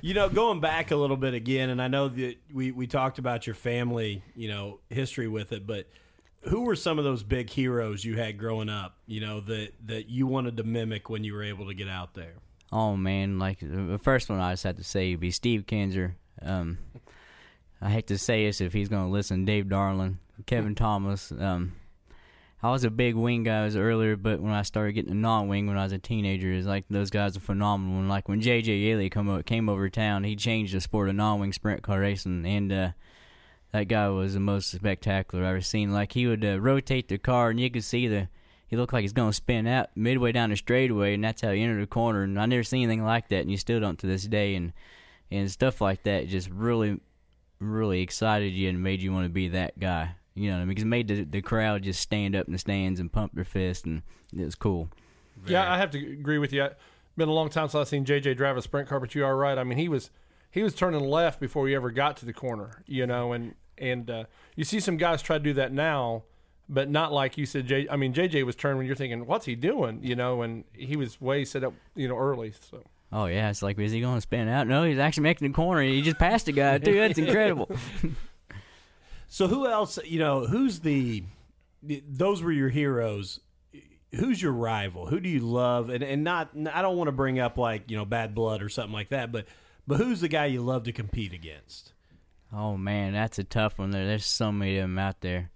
[0.01, 3.19] You know, going back a little bit again, and I know that we, we talked
[3.19, 5.87] about your family, you know, history with it, but
[6.41, 10.09] who were some of those big heroes you had growing up, you know, that, that
[10.09, 12.33] you wanted to mimic when you were able to get out there?
[12.71, 16.13] Oh man, like the first one I just had to say would be Steve Kinser.
[16.41, 16.79] Um,
[17.81, 19.45] I hate to say this if he's gonna listen.
[19.45, 21.31] Dave Darland, Kevin Thomas.
[21.31, 21.73] Um,
[22.63, 25.77] I was a big wing guy earlier, but when I started getting a non-wing when
[25.77, 27.99] I was a teenager, it's like those guys are phenomenal.
[27.99, 31.15] And like when JJ Yeley come o- came over town, he changed the sport of
[31.15, 32.89] non-wing sprint car racing, and uh,
[33.71, 35.93] that guy was the most spectacular I've ever seen.
[35.93, 38.29] Like he would uh, rotate the car, and you could see the
[38.67, 41.61] he looked like he's gonna spin out midway down the straightaway, and that's how he
[41.61, 42.23] entered the corner.
[42.23, 44.55] And I never seen anything like that, and you still don't to this day.
[44.55, 44.73] And
[45.31, 46.99] and stuff like that just really,
[47.59, 50.15] really excited you and made you want to be that guy.
[50.33, 50.69] You know, I mean?
[50.69, 53.45] because it made the, the crowd just stand up in the stands and pump their
[53.45, 54.01] fist, and
[54.37, 54.89] it was cool.
[55.47, 56.63] Yeah, I have to agree with you.
[56.63, 56.75] It's
[57.15, 59.35] been a long time since I've seen JJ drive a sprint car, but you are
[59.37, 59.57] right.
[59.57, 60.09] I mean, he was
[60.51, 64.09] he was turning left before he ever got to the corner, you know, and and
[64.09, 64.23] uh,
[64.55, 66.23] you see some guys try to do that now,
[66.67, 67.67] but not like you said.
[67.67, 70.63] J, I mean, JJ was turning when you're thinking, what's he doing, you know, and
[70.73, 72.53] he was way set up, you know, early.
[72.69, 72.83] So
[73.15, 74.67] Oh yeah, it's like is he going to spin out?
[74.67, 75.81] No, he's actually making the corner.
[75.81, 76.95] He just passed a guy too.
[76.95, 77.69] That's incredible.
[79.27, 81.23] So who else, you know, who's the,
[81.83, 83.41] those were your heroes.
[84.15, 85.07] Who's your rival?
[85.07, 85.89] Who do you love?
[85.89, 88.69] And, and not, I don't want to bring up like, you know, bad blood or
[88.69, 89.45] something like that, but,
[89.85, 91.91] but who's the guy you love to compete against?
[92.53, 93.91] Oh man, that's a tough one.
[93.91, 95.51] There, there's so many of them out there.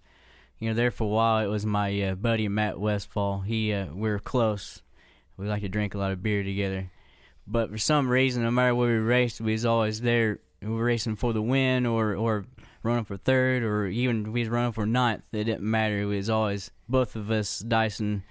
[0.57, 3.41] You know, there for a while it was my uh, buddy Matt Westfall.
[3.41, 4.81] He, uh, we're close.
[5.37, 6.91] We like to drink a lot of beer together,
[7.49, 10.39] but for some reason, no matter where we raced, we was always there.
[10.61, 12.45] We were racing for the win, or or
[12.83, 15.23] running for third, or even we was running for ninth.
[15.31, 16.01] It didn't matter.
[16.01, 18.23] It was always both of us, Dyson,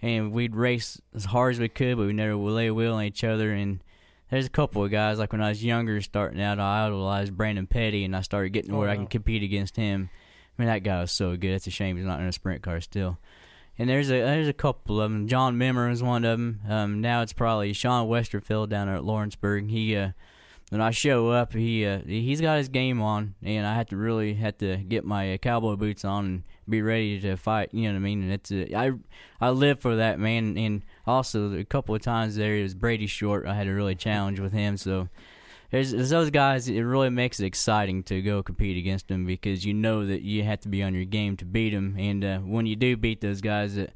[0.00, 2.94] and we'd race as hard as we could, but we never would lay a wheel
[2.94, 3.52] on each other.
[3.52, 3.82] And
[4.30, 7.66] there's a couple of guys like when I was younger, starting out, I idolized Brandon
[7.66, 10.08] Petty, and I started getting to Oh, where I can compete against him.
[10.58, 11.52] I mean, that guy was so good.
[11.52, 13.18] It's a shame he's not in a sprint car still.
[13.78, 15.28] And there's a there's a couple of them.
[15.28, 16.60] John Mimmer is one of them.
[16.68, 19.70] Um, now it's probably Sean Westerfield down at Lawrenceburg.
[19.70, 20.10] He uh,
[20.72, 23.96] when I show up, he uh, he's got his game on, and I had to
[23.96, 27.70] really had to get my uh, cowboy boots on and be ready to fight.
[27.72, 28.22] You know what I mean?
[28.22, 28.92] And it's uh, I
[29.40, 30.56] I live for that man.
[30.56, 33.46] And also a couple of times there it was Brady Short.
[33.46, 34.76] I had a really challenge with him.
[34.76, 35.08] So
[35.72, 36.68] there's, there's those guys.
[36.68, 40.44] It really makes it exciting to go compete against them because you know that you
[40.44, 41.96] have to be on your game to beat them.
[41.98, 43.92] And uh, when you do beat those guys, it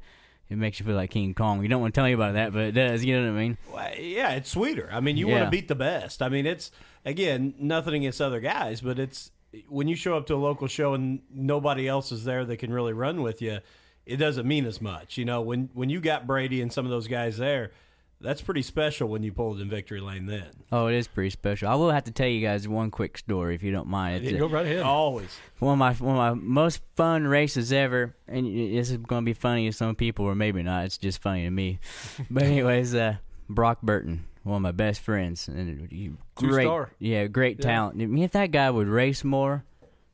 [0.49, 1.61] it makes you feel like King Kong.
[1.61, 3.03] You don't want to tell anybody that, but it does.
[3.03, 3.57] You know what I mean?
[3.71, 4.89] Well, yeah, it's sweeter.
[4.91, 6.21] I mean, you want to beat the best.
[6.21, 6.71] I mean, it's
[7.05, 9.31] again nothing against other guys, but it's
[9.67, 12.73] when you show up to a local show and nobody else is there that can
[12.73, 13.59] really run with you.
[14.05, 15.41] It doesn't mean as much, you know.
[15.41, 17.71] When when you got Brady and some of those guys there,
[18.19, 20.25] that's pretty special when you pull it in victory lane.
[20.25, 21.67] Then Oh, it is pretty special.
[21.69, 24.23] I will have to tell you guys one quick story if you don't mind.
[24.23, 24.81] It's Yeah, go right ahead.
[24.81, 28.97] always one of my one of my most fun races ever, and y- this is
[28.97, 30.85] going to be funny to some people, or maybe not.
[30.85, 31.79] It's just funny to me.
[32.29, 33.17] but anyways, uh,
[33.49, 36.89] Brock Burton, one of my best friends, and you, great, Two-star.
[36.99, 37.65] yeah, great Yeah.
[37.65, 38.01] talent.
[38.01, 39.63] I mean, if that guy would race more,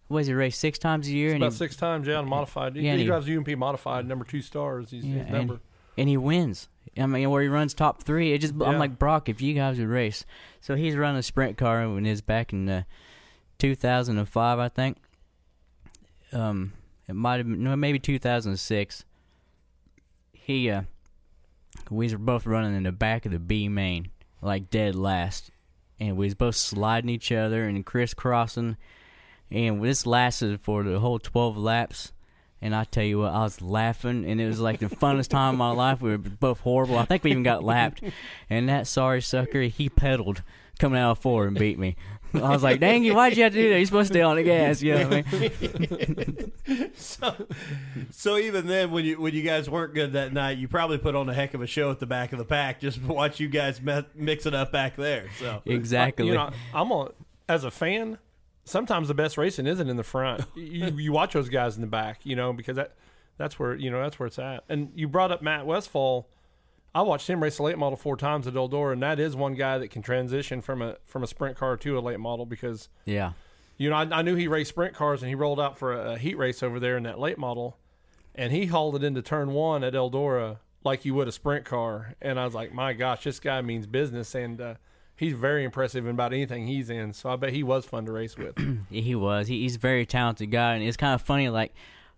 [0.10, 1.30] what does he race six times a year?
[1.30, 2.76] It's and about he, six times, yeah, and modified.
[2.76, 4.92] He, Yeah, and he he- drives UMP modified, number two stars.
[4.92, 5.60] He's Yeah, his number.
[5.98, 6.68] and he wins.
[6.98, 9.28] I mean, where he runs top three, it just I'm like Brock.
[9.28, 10.26] If you guys would race,
[10.62, 12.84] so he's running a sprint car and is back in uh,
[13.60, 14.98] 2005, I think.
[16.32, 16.74] Um,
[17.08, 19.06] it might have been no, maybe 2006.
[20.34, 20.84] He uh,
[21.90, 24.10] we were both running in the back of the B main,
[24.42, 25.52] like dead last,
[26.00, 28.78] and we was both sliding each other and crisscrossing,
[29.50, 32.12] and this lasted for the whole 12 laps.
[32.64, 35.56] And I tell you what, I was laughing, and it was like the funnest time
[35.56, 36.02] of my life.
[36.02, 36.98] We were both horrible.
[36.98, 38.02] I think we even got lapped.
[38.50, 40.44] And that sorry sucker, he pedaled
[40.80, 41.98] coming out of four and beat me.
[42.34, 43.76] I was like, dang you, why'd you have to do that?
[43.76, 44.82] You're supposed to stay on the gas.
[44.82, 45.40] You know what I
[46.70, 46.92] mean?
[46.96, 47.48] so.
[48.12, 51.16] So even then, when you when you guys weren't good that night, you probably put
[51.16, 53.42] on a heck of a show at the back of the pack just to watch
[53.42, 55.28] you guys me- mix it up back there.
[55.38, 56.28] So Exactly.
[56.28, 57.12] You know, I'm on
[57.50, 58.20] as a fan.
[58.66, 60.46] Sometimes the best racing isn't in the front.
[60.56, 62.94] you you watch those guys in the back, you know, because that
[63.38, 64.64] that's where you know that's where it's at.
[64.70, 66.30] And you brought up Matt Westfall.
[66.96, 69.56] I watched him race a late model four times at Eldora, and that is one
[69.56, 72.90] guy that can transition from a from a sprint car to a late model because
[73.06, 73.32] yeah.
[73.78, 76.14] you know I, I knew he raced sprint cars and he rolled out for a,
[76.14, 77.78] a heat race over there in that late model,
[78.36, 82.16] and he hauled it into turn one at Eldora like you would a sprint car,
[82.22, 84.76] and I was like, my gosh, this guy means business, and uh,
[85.24, 87.14] he's very impressive in about anything he's in.
[87.14, 88.56] So I bet he was fun to race with.
[88.90, 89.48] He was.
[89.48, 91.50] He, he's a very talented guy, and it's kind of funny.
[91.50, 91.74] Like,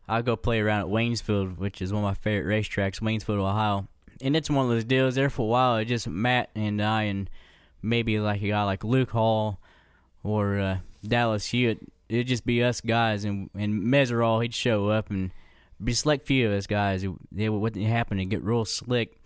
[0.09, 3.87] I go play around at Waynesfield, which is one of my favorite racetracks, Waynesfield, Ohio.
[4.21, 5.15] And it's one of those deals.
[5.15, 7.29] There for a while, it just Matt and I, and
[7.81, 9.59] maybe like a guy like Luke Hall
[10.23, 11.79] or uh, Dallas Hewitt.
[12.09, 15.31] It'd just be us guys, and and Meserol, he'd show up, and
[15.83, 17.01] be select few of us guys.
[17.03, 19.17] who- They would what happen to get real slick,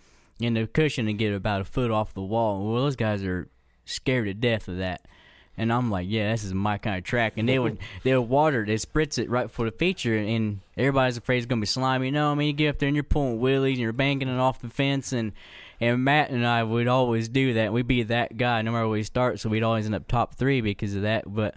[0.41, 2.71] and the cushion to get about a foot off the wall.
[2.71, 3.47] Well, those guys are
[3.89, 5.06] scared to death of that.
[5.58, 7.34] And I'm like, yeah, this is my kind of track.
[7.36, 11.17] And they would they would water, they spritz it right for the feature, and everybody's
[11.17, 12.08] afraid it's gonna be slimy.
[12.08, 14.30] You know, I mean, you get up there and you're pulling wheelies and you're banking
[14.30, 15.34] it off the fence, and
[15.82, 17.73] and Matt and I would always do that.
[17.73, 20.36] We'd be that guy no matter where we start, so we'd always end up top
[20.36, 21.23] three because of that.
[21.28, 21.56] But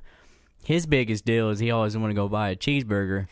[0.64, 3.28] his biggest deal is he always want to go buy a cheeseburger.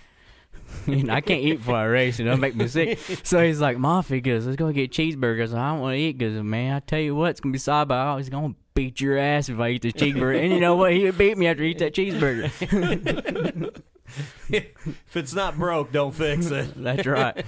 [0.86, 2.98] and I can't eat before I race, and it'll make me sick.
[3.24, 5.54] So he's like, Mafia, he goes, let's go get cheeseburgers.
[5.54, 7.60] I don't want to eat because, man, I tell you what, it's going to be
[7.60, 8.18] side by side.
[8.18, 10.42] He's going to beat your ass if I eat the cheeseburger.
[10.42, 10.92] and you know what?
[10.92, 12.50] He would beat me after he eat that cheeseburger.
[14.48, 16.82] if it's not broke, don't fix it.
[16.82, 17.44] That's right.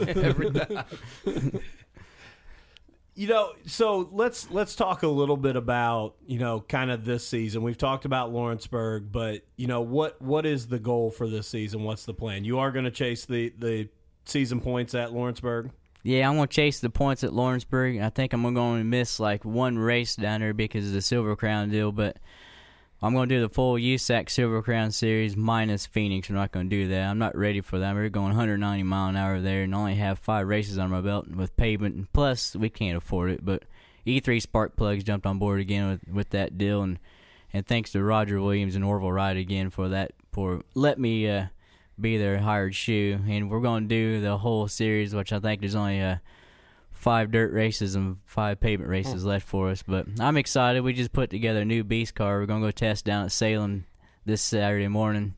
[3.14, 7.26] You know, so let's let's talk a little bit about you know kind of this
[7.26, 7.62] season.
[7.62, 11.82] We've talked about Lawrenceburg, but you know what what is the goal for this season?
[11.82, 12.44] What's the plan?
[12.44, 13.88] You are going to chase the the
[14.24, 15.70] season points at Lawrenceburg.
[16.02, 18.00] Yeah, I'm gonna chase the points at Lawrenceburg.
[18.00, 21.36] I think I'm going to miss like one race down there because of the Silver
[21.36, 22.16] Crown deal, but
[23.02, 26.28] I'm gonna do the full USAC Silver Crown Series minus Phoenix.
[26.28, 27.08] I'm not gonna do that.
[27.08, 27.94] I'm not ready for that.
[27.94, 31.26] We're going 190 mile an hour there, and only have five races on my belt
[31.28, 31.96] with pavement.
[31.96, 33.44] And plus, we can't afford it.
[33.44, 33.64] But
[34.06, 37.00] E3 Spark Plugs jumped on board again with with that deal, and
[37.52, 41.28] and thanks to Roger Williams and Orville Wright again for that for let me.
[41.28, 41.46] uh
[42.00, 45.60] be their hired shoe, and we're going to do the whole series, which I think
[45.60, 46.16] there's only uh,
[47.02, 49.26] five dirt races and five pavement races mm.
[49.26, 49.82] left for us.
[49.82, 50.82] But I'm excited.
[50.82, 52.38] We just put together a new beast car.
[52.38, 53.86] We're going to go test down at Salem
[54.24, 55.34] this Saturday morning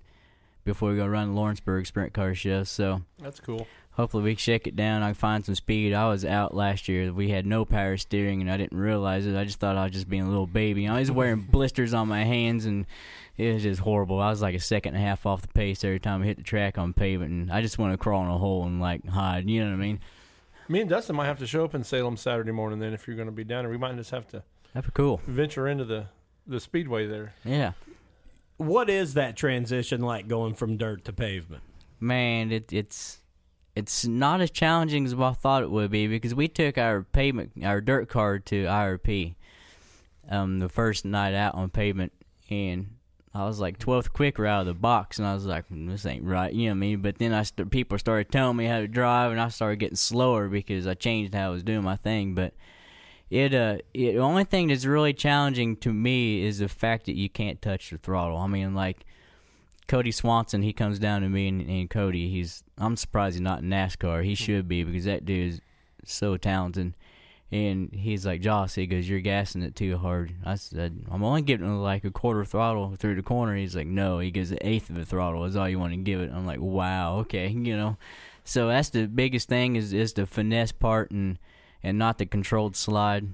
[0.65, 2.65] before we go run Lawrenceburg Sprint Car Show.
[2.65, 3.67] So That's cool.
[3.93, 5.03] hopefully we can shake it down.
[5.03, 5.95] I can find some speed.
[5.95, 7.11] I was out last year.
[7.11, 9.35] We had no power steering, and I didn't realize it.
[9.35, 10.87] I just thought I was just being a little baby.
[10.87, 12.85] I was wearing blisters on my hands, and
[13.39, 14.21] it was just horrible.
[14.21, 16.37] I was like a second and a half off the pace every time I hit
[16.37, 19.07] the track on pavement, and I just want to crawl in a hole and like
[19.09, 19.49] hide.
[19.49, 20.01] You know what I mean?
[20.69, 22.79] Me and Dustin might have to show up in Salem Saturday morning.
[22.79, 24.95] Then, if you're going to be down there, we might just have to That'd be
[24.95, 25.21] cool.
[25.27, 26.07] venture into the
[26.47, 27.35] the speedway there.
[27.45, 27.73] Yeah.
[28.57, 31.63] What is that transition like going from dirt to pavement?
[32.01, 33.19] Man, it, it's
[33.75, 37.53] it's not as challenging as I thought it would be because we took our pavement,
[37.65, 39.35] our dirt car to IRP,
[40.31, 42.13] um, the first night out on pavement,
[42.51, 42.94] and
[43.35, 46.07] I was like 12th quicker out of the box, and I was like, "Mm, this
[46.07, 47.01] ain't right, you know what I mean?
[47.01, 49.97] But then I st- people started telling me how to drive, and I started getting
[49.97, 52.35] slower because I changed how I was doing my thing.
[52.35, 52.55] But
[53.31, 57.17] it, uh, it, the only thing that's really challenging to me is the fact that
[57.17, 58.37] you can't touch the throttle.
[58.37, 59.05] I mean, like
[59.89, 63.63] Kody Swanson, he comes down to me, and, and Kody, he's, I'm surprised he's not
[63.63, 64.25] in NASCAR.
[64.25, 65.61] He should be because that dude is
[66.05, 66.95] so talented.
[67.53, 70.33] And he's like, Joss, he goes, You're gassing it too hard.
[70.45, 73.55] I said, I'm only giving it like a quarter throttle through the corner.
[73.55, 75.99] He's like, No, he goes, The eighth of the throttle is all you want to
[75.99, 76.33] give it.
[76.33, 77.97] I'm like, Wow, okay, you know.
[78.45, 81.39] So that's the biggest thing is, is the finesse part and,
[81.83, 83.29] and not the controlled slide.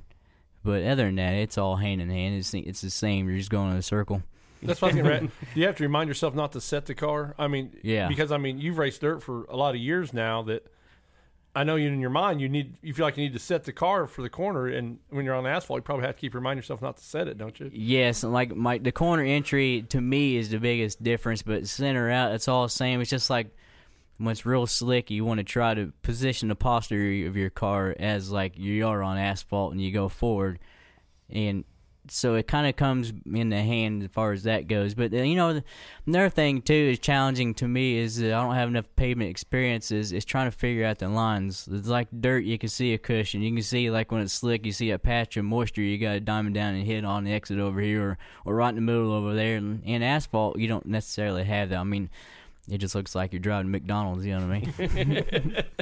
[0.62, 2.36] But other than that, it's all hand in hand.
[2.36, 3.28] It's, it's the same.
[3.28, 4.22] You're just going in a circle.
[4.62, 5.30] That's I was.
[5.54, 7.34] You have to remind yourself not to set the car.
[7.38, 8.08] I mean, Yeah.
[8.08, 10.42] because I mean, you've raced dirt for a lot of years now.
[10.42, 10.66] That
[11.54, 13.64] I know you in your mind, you need, you feel like you need to set
[13.64, 16.34] the car for the corner, and when you're on asphalt, you probably have to keep
[16.34, 17.70] reminding yourself not to set it, don't you?
[17.72, 22.08] Yes, and like my the corner entry to me is the biggest difference, but center
[22.08, 23.00] out it's all the same.
[23.00, 23.48] It's just like
[24.18, 27.96] when it's real slick, you want to try to position the posture of your car
[27.98, 30.60] as like you are on asphalt and you go forward,
[31.28, 31.64] and
[32.10, 34.94] so it kind of comes in the hand as far as that goes.
[34.94, 35.62] But uh, you know,
[36.06, 40.12] another thing too is challenging to me is that I don't have enough pavement experiences.
[40.12, 41.68] Is trying to figure out the lines.
[41.70, 43.42] It's like dirt, you can see a cushion.
[43.42, 45.82] You can see like when it's slick, you see a patch of moisture.
[45.82, 48.70] You got to diamond down and hit on the exit over here, or or right
[48.70, 49.56] in the middle over there.
[49.56, 51.78] And in asphalt, you don't necessarily have that.
[51.78, 52.10] I mean.
[52.70, 55.64] It just looks like you're driving McDonald's, you know what I mean?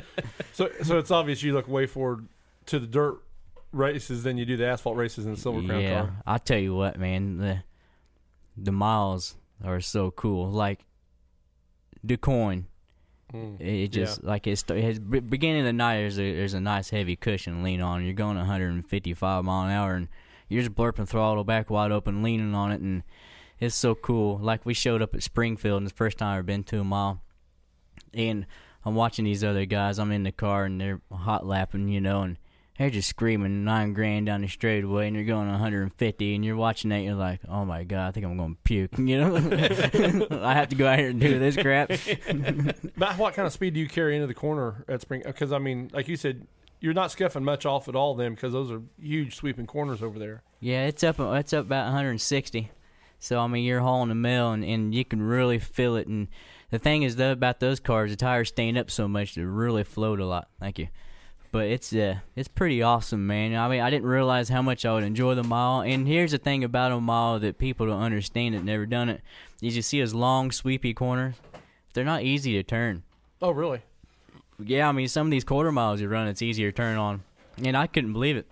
[0.59, 2.27] So, so it's obvious you look way forward
[2.67, 3.21] to the dirt
[3.73, 6.23] races than you do the asphalt races in the Silver Crown yeah, car.
[6.27, 7.63] I tell you what, man, the
[8.57, 10.51] the miles are so cool.
[10.51, 10.81] Like
[12.05, 12.67] Du Quoin,
[13.33, 13.61] Mm.
[13.61, 15.97] it just like it's it has, be- beginning of the night.
[15.99, 18.03] There's a there's a nice heavy cushion to lean on.
[18.03, 20.09] You're going 155 mile an hour, and
[20.49, 23.03] you're just blurping throttle back wide open, leaning on it, and
[23.61, 24.39] it's so cool.
[24.39, 26.85] Like we showed up at Springfield, and it's the first time I've been to a
[26.85, 27.21] mile,
[28.15, 28.47] and
[28.83, 29.99] I'm watching these other guys.
[29.99, 32.39] I'm in the car, and they're hot lapping, you know, and
[32.79, 36.91] they're just screaming nine grand down the straightaway, and you're going 150, and you're watching
[36.91, 39.37] that, you're like, oh my god, I think I'm going to puke, you know?
[40.43, 41.91] I have to go out here and do this crap.
[42.97, 45.23] But what kind of speed do you carry into the corner at Spring?
[45.25, 46.47] Uh, because I mean, like you said,
[46.81, 50.19] you're not scuffing much off at all then, because those are huge sweeping corners over
[50.19, 50.43] there.
[50.61, 51.19] Yeah, it's up.
[51.19, 52.71] It's up about 160.
[53.21, 56.07] So I mean, you're hauling a mill, and, and you can really feel it.
[56.07, 56.29] And
[56.71, 59.85] the thing is, though, about those cars, the tires stand up so much they really
[59.85, 60.49] float a lot.
[60.61, 60.89] Thank you.
[61.51, 63.55] But it's uh, it's pretty awesome, man.
[63.55, 65.81] I mean, I didn't realize how much I would enjoy the mile.
[65.81, 69.23] And here's the thing about a mile that people don't understand that never done it
[69.63, 71.37] is you see those long, sweepy corners.
[71.95, 73.03] They're not easy to turn.
[73.41, 73.81] Oh, really?
[74.63, 77.23] Yeah, I mean, some of these quarter miles you run, it's easier to turn on.
[77.65, 78.47] And I couldn't believe it.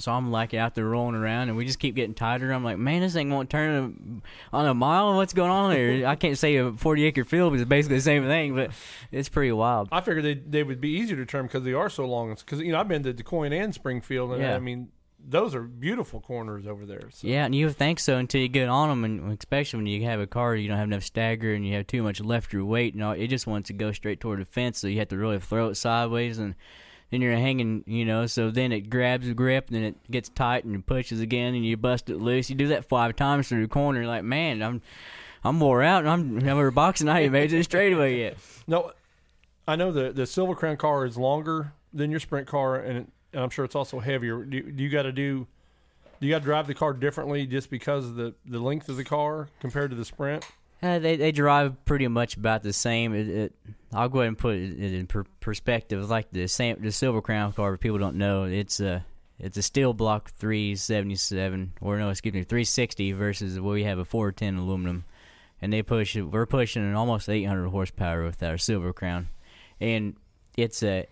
[0.00, 2.52] So I'm like out there rolling around, and we just keep getting tighter.
[2.52, 5.14] I'm like, man, this thing won't turn on a mile.
[5.16, 6.06] What's going on there?
[6.06, 8.70] I can't say a 40 acre field is basically the same thing, but
[9.10, 9.88] it's pretty wild.
[9.92, 12.34] I figured they they would be easier to turn because they are so long.
[12.34, 14.56] Because you know I've been to Du Quoin and Springfield, and Yeah.
[14.56, 14.88] I mean
[15.24, 17.08] those are beautiful corners over there.
[17.10, 17.26] So.
[17.26, 20.04] Yeah, and you would think so until you get on them, and especially when you
[20.04, 22.64] have a car, you don't have enough stagger, and you have too much left your
[22.64, 25.08] weight, and all, it just wants to go straight toward the fence, so you have
[25.08, 26.54] to really throw it sideways, and
[27.12, 30.30] then you're hanging, you know, so then it grabs a grip, and then it gets
[30.30, 32.48] tight, and it pushes again, and you bust it loose.
[32.48, 34.80] You do that five times through the corner, like man, I'm,
[35.44, 37.10] I'm wore out, and I'm never boxing.
[37.10, 38.38] I ain't made it to the straightaway yet.
[38.66, 38.92] No,
[39.68, 43.06] I know the the Silver Crown car is longer than your Sprint car, and, it,
[43.34, 44.42] and I'm sure it's also heavier.
[44.44, 45.46] Do, do you got to do?
[46.18, 48.96] Do you got to drive the car differently just because of the the length of
[48.96, 50.46] the car compared to the Sprint?
[50.82, 53.14] Uh, they they drive pretty much about the same.
[53.14, 53.52] It, it,
[53.92, 56.08] I'll go ahead and put it in per- perspective.
[56.10, 57.76] Like the same, the Silver Crown car.
[57.76, 59.04] People don't know, it's a
[59.38, 64.04] it's a steel block 377 or no, excuse me, 360 versus where we have a
[64.04, 65.04] 410 aluminum,
[65.60, 66.16] and they push.
[66.16, 69.28] We're pushing an almost 800 horsepower with our Silver Crown,
[69.80, 70.16] and
[70.56, 71.06] it's a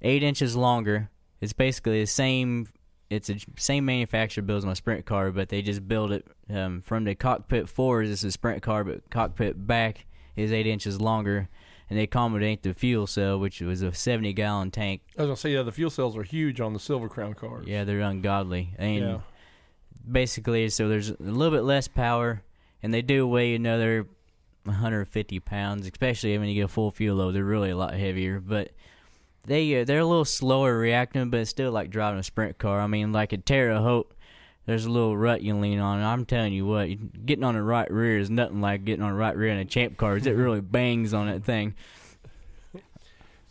[0.00, 1.10] eight inches longer.
[1.40, 2.68] It's basically the same.
[3.10, 7.04] It's the same manufacturer builds my sprint car, but they just build it um, from
[7.04, 8.06] the cockpit forward.
[8.06, 10.04] It's a sprint car, but cockpit back
[10.36, 11.48] is eight inches longer,
[11.88, 15.00] and they accommodate the fuel cell, which was a 70 gallon tank.
[15.16, 17.66] I was gonna say yeah, the fuel cells are huge on the Silver Crown cars.
[17.66, 19.18] Yeah, they're ungodly, and Yeah.
[20.10, 22.42] basically, so there's a little bit less power,
[22.82, 24.06] and they do weigh another
[24.64, 27.34] 150 pounds, especially when you get a full fuel load.
[27.34, 28.70] They're really a lot heavier, but
[29.48, 32.80] they uh, they're a little slower reacting, but it's still like driving a sprint car.
[32.80, 34.12] I mean, like a Terre Haute,
[34.66, 36.00] there's a little rut you lean on.
[36.00, 39.18] I'm telling you what, getting on the right rear is nothing like getting on the
[39.18, 40.16] right rear in a champ car.
[40.16, 41.74] It really bangs on that thing.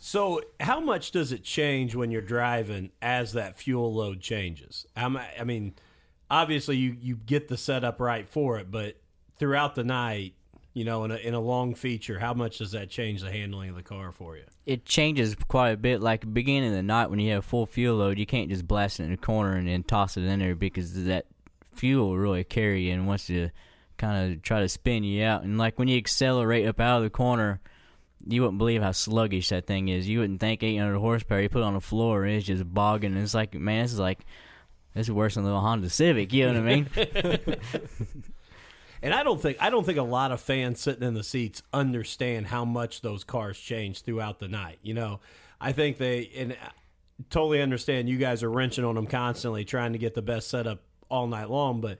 [0.00, 4.86] So, how much does it change when you're driving as that fuel load changes?
[4.96, 5.74] I'm- I mean,
[6.30, 8.96] obviously you you get the setup right for it, but
[9.38, 10.34] throughout the night,
[10.74, 13.70] you know, in a in a long feature, how much does that change the handling
[13.70, 14.44] of the car for you?
[14.68, 16.02] it changes quite a bit.
[16.02, 19.00] Like beginning of the night when you have full fuel load, you can't just blast
[19.00, 21.24] it in the corner and then toss it in there because that
[21.72, 23.48] fuel will really carry you and wants to
[23.96, 25.42] kind of try to spin you out.
[25.42, 27.60] And like when you accelerate up out of the corner,
[28.26, 30.06] you wouldn't believe how sluggish that thing is.
[30.06, 31.40] You wouldn't think 800 horsepower.
[31.40, 33.14] You put it on the floor and it's just bogging.
[33.14, 34.18] And it's like, man, this is like
[34.92, 36.30] this is worse than the little Honda Civic.
[36.34, 36.88] You know what I mean?
[39.02, 41.62] And I don't think I don't think a lot of fans sitting in the seats
[41.72, 44.78] understand how much those cars change throughout the night.
[44.82, 45.20] You know,
[45.60, 46.70] I think they and I
[47.30, 50.82] totally understand you guys are wrenching on them constantly, trying to get the best setup
[51.10, 51.98] all night long, but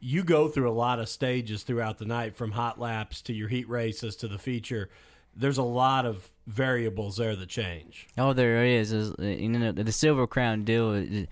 [0.00, 3.48] you go through a lot of stages throughout the night from hot laps to your
[3.48, 4.90] heat races to the feature.
[5.34, 8.06] There's a lot of variables there that change.
[8.18, 8.92] Oh, there is.
[8.92, 11.26] You know the Silver Crown deal.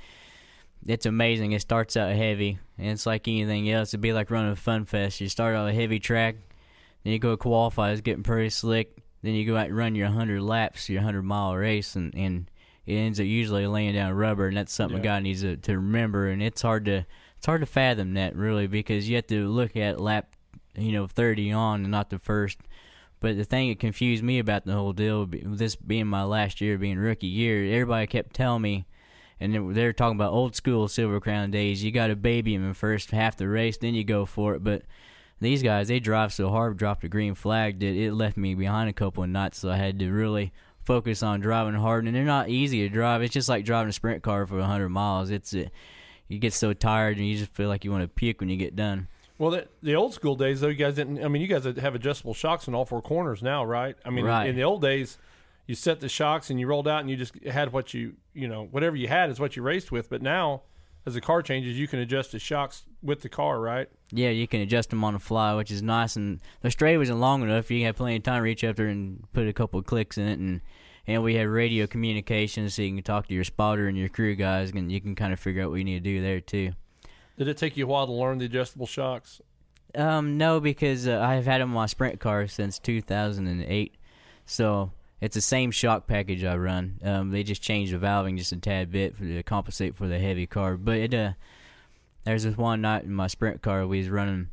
[0.87, 1.53] It- It's amazing.
[1.53, 3.91] It starts out heavy, and it's like anything else.
[3.91, 5.21] It'd be like running a fun fest.
[5.21, 6.37] You start on a heavy track,
[7.05, 7.91] then you go qualify.
[7.93, 8.97] It's getting pretty slick.
[9.23, 12.51] Then you go out and run your hundred laps, your hundred mile race, and and
[12.87, 15.77] it ends up usually laying down rubber, and that's something a guy needs to, to
[15.77, 16.29] remember.
[16.29, 17.07] And it's hard to
[17.37, 20.35] it's hard to fathom that really because you have to look at lap,
[20.77, 22.59] you know, thirty on and not the first.
[23.21, 26.77] But the thing that confused me about the whole deal, this being my last year,
[26.77, 28.85] being rookie year, everybody kept telling me,
[29.43, 31.83] and they're talking about old school Silver Crown days.
[31.83, 34.63] You got to baby them in first half the race, then you go for it.
[34.65, 34.83] But
[35.41, 38.89] these guys, they drive so hard, dropped a green flag that it left me behind
[38.89, 39.59] a couple of knots.
[39.59, 40.53] So I had to really
[40.85, 43.23] focus on driving hard, and they're not easy to drive.
[43.23, 45.31] It's just like driving a sprint car for 100 miles.
[45.31, 45.65] It's uh,
[46.29, 48.57] you get so tired and you just feel like you want to puke when you
[48.57, 49.09] get done.
[49.39, 51.25] Well, the, the old school days, though, you guys didn't.
[51.25, 53.97] I mean, you guys have adjustable shocks in all four corners now, right?
[54.05, 54.47] I mean, Right.
[54.49, 55.19] in the old days,
[55.67, 58.49] you set the shocks and you rolled out and you just had what you, you
[58.49, 60.11] know, whatever you had is what you raced with.
[60.11, 60.63] But now,
[61.07, 63.89] as the car changes, you can adjust the shocks with the car, right?
[64.11, 66.17] Yeah, you can adjust them on the fly, which is nice.
[66.17, 67.71] And the straightaway wasn't long enough.
[67.71, 70.19] You have plenty of time to reach up there and put a couple of clicks
[70.19, 70.39] in it.
[70.39, 70.61] And
[71.07, 74.37] and we have radio communication, so you can talk to your spotter and your crew
[74.37, 76.73] guys, and you can kind of figure out what you need to do there too.
[77.37, 79.41] Did it take you a while to learn the adjustable shocks?
[79.95, 83.97] Um, no, because uh, I've had them on my sprint car since 2008,
[84.47, 84.93] so
[85.23, 86.99] it's the same shock package I run.
[87.05, 90.19] Um, they just changed the valving just a tad bit for, to compensate for the
[90.19, 90.77] heavy car.
[90.77, 91.33] But it, uh,
[92.25, 94.51] there's this one night in my sprint car we was running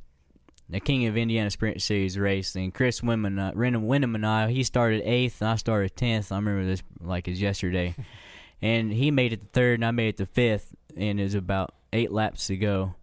[0.69, 4.51] the King of Indiana Sprint Series race, and Chris Windom, uh, Windom Windom and I,
[4.51, 6.31] he started eighth, and I started tenth.
[6.31, 7.95] I remember this like it's yesterday,
[8.61, 11.33] and he made it to third, and I made it to fifth, and it was
[11.33, 12.93] about eight laps to go,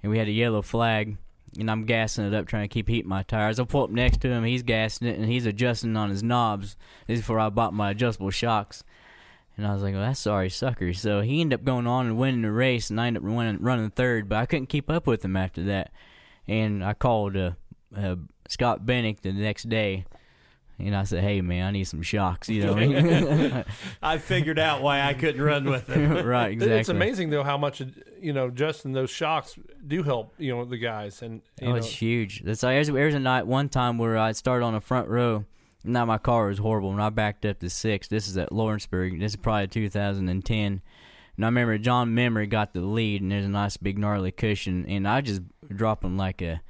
[0.00, 1.16] and we had a yellow flag,
[1.58, 3.58] and I'm gassing it up, trying to keep heat in my tires.
[3.58, 6.76] I pull up next to him, he's gassing it, and he's adjusting on his knobs.
[7.06, 8.84] This is before I bought my adjustable shocks.
[9.56, 10.94] And I was like, well, that's sorry, sucker.
[10.94, 13.58] So he ended up going on and winning the race, and I ended up winning,
[13.60, 15.92] running third, but I couldn't keep up with him after that.
[16.48, 17.52] And I called uh,
[17.96, 18.16] uh,
[18.48, 20.06] Scott Bennick the next day,
[20.86, 23.64] and I said, hey, man, I need some shocks, you know
[24.02, 26.26] I figured out why I couldn't run with them.
[26.26, 26.78] right, exactly.
[26.78, 27.82] It's amazing though how much
[28.20, 31.76] you know adjusting those shocks do help you know the guys and you Oh, know,
[31.76, 32.42] it's huge.
[32.42, 35.44] That's like, there's, there's a night, one time where I started on the front row.
[35.82, 38.10] And now my car was horrible, and I backed up to sixth.
[38.10, 39.18] This is at Lawrenceburg.
[39.18, 40.82] This is probably 2010.
[41.36, 44.84] And I remember John Memory got the lead, and there's a nice big gnarly cushion,
[44.86, 45.40] and I just
[45.74, 46.60] dropping like a,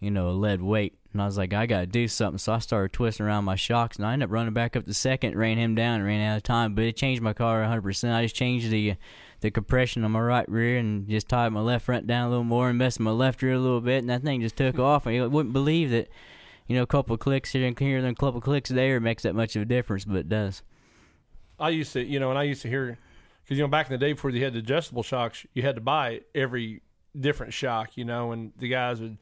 [0.00, 0.97] you know, a lead weight.
[1.12, 2.38] And I was like, I gotta do something.
[2.38, 4.94] So I started twisting around my shocks, and I ended up running back up to
[4.94, 6.74] second, ran him down, ran out of time.
[6.74, 8.14] But it changed my car 100%.
[8.14, 8.96] I just changed the
[9.40, 12.44] the compression on my right rear and just tied my left front down a little
[12.44, 15.06] more and messed my left rear a little bit, and that thing just took off.
[15.06, 16.08] You wouldn't believe that,
[16.66, 19.34] you know, a couple clicks here and here and a couple clicks there makes that
[19.34, 20.62] much of a difference, but it does.
[21.60, 22.98] I used to, you know, and I used to hear,
[23.44, 25.76] because you know, back in the day before you had the adjustable shocks, you had
[25.76, 26.82] to buy every
[27.18, 29.18] different shock, you know, and the guys would,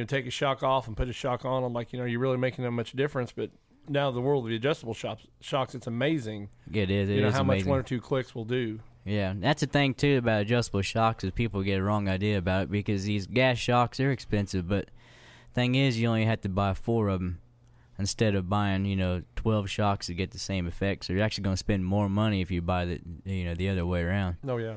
[0.00, 1.62] you know, take a shock off and put a shock on.
[1.62, 3.32] I'm like, you know, you're really making that much difference.
[3.32, 3.50] But
[3.86, 7.10] now the world of the adjustable shocks, shocks, it's amazing, It is.
[7.10, 7.66] It you know, is how amazing.
[7.66, 8.80] much one or two clicks will do.
[9.04, 12.64] Yeah, that's the thing too about adjustable shocks is people get a wrong idea about
[12.64, 14.90] it because these gas shocks they're expensive, but
[15.52, 17.40] thing is you only have to buy four of them
[17.98, 21.04] instead of buying you know twelve shocks to get the same effect.
[21.04, 23.68] So you're actually going to spend more money if you buy the you know the
[23.68, 24.36] other way around.
[24.48, 24.76] Oh yeah.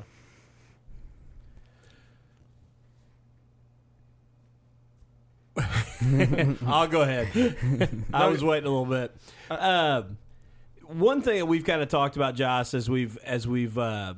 [6.66, 8.04] I'll go ahead.
[8.12, 9.16] I was waiting a little bit.
[9.50, 10.02] Uh,
[10.86, 14.14] one thing that we've kind of talked about, Josh, as we've as we've uh,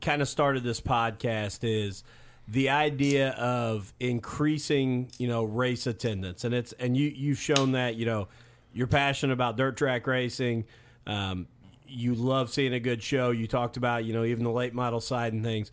[0.00, 2.02] kind of started this podcast is
[2.46, 7.96] the idea of increasing, you know, race attendance, and it's and you you've shown that
[7.96, 8.28] you know
[8.72, 10.64] you're passionate about dirt track racing.
[11.06, 11.46] Um,
[11.86, 13.30] you love seeing a good show.
[13.30, 15.70] You talked about you know even the late model side and things.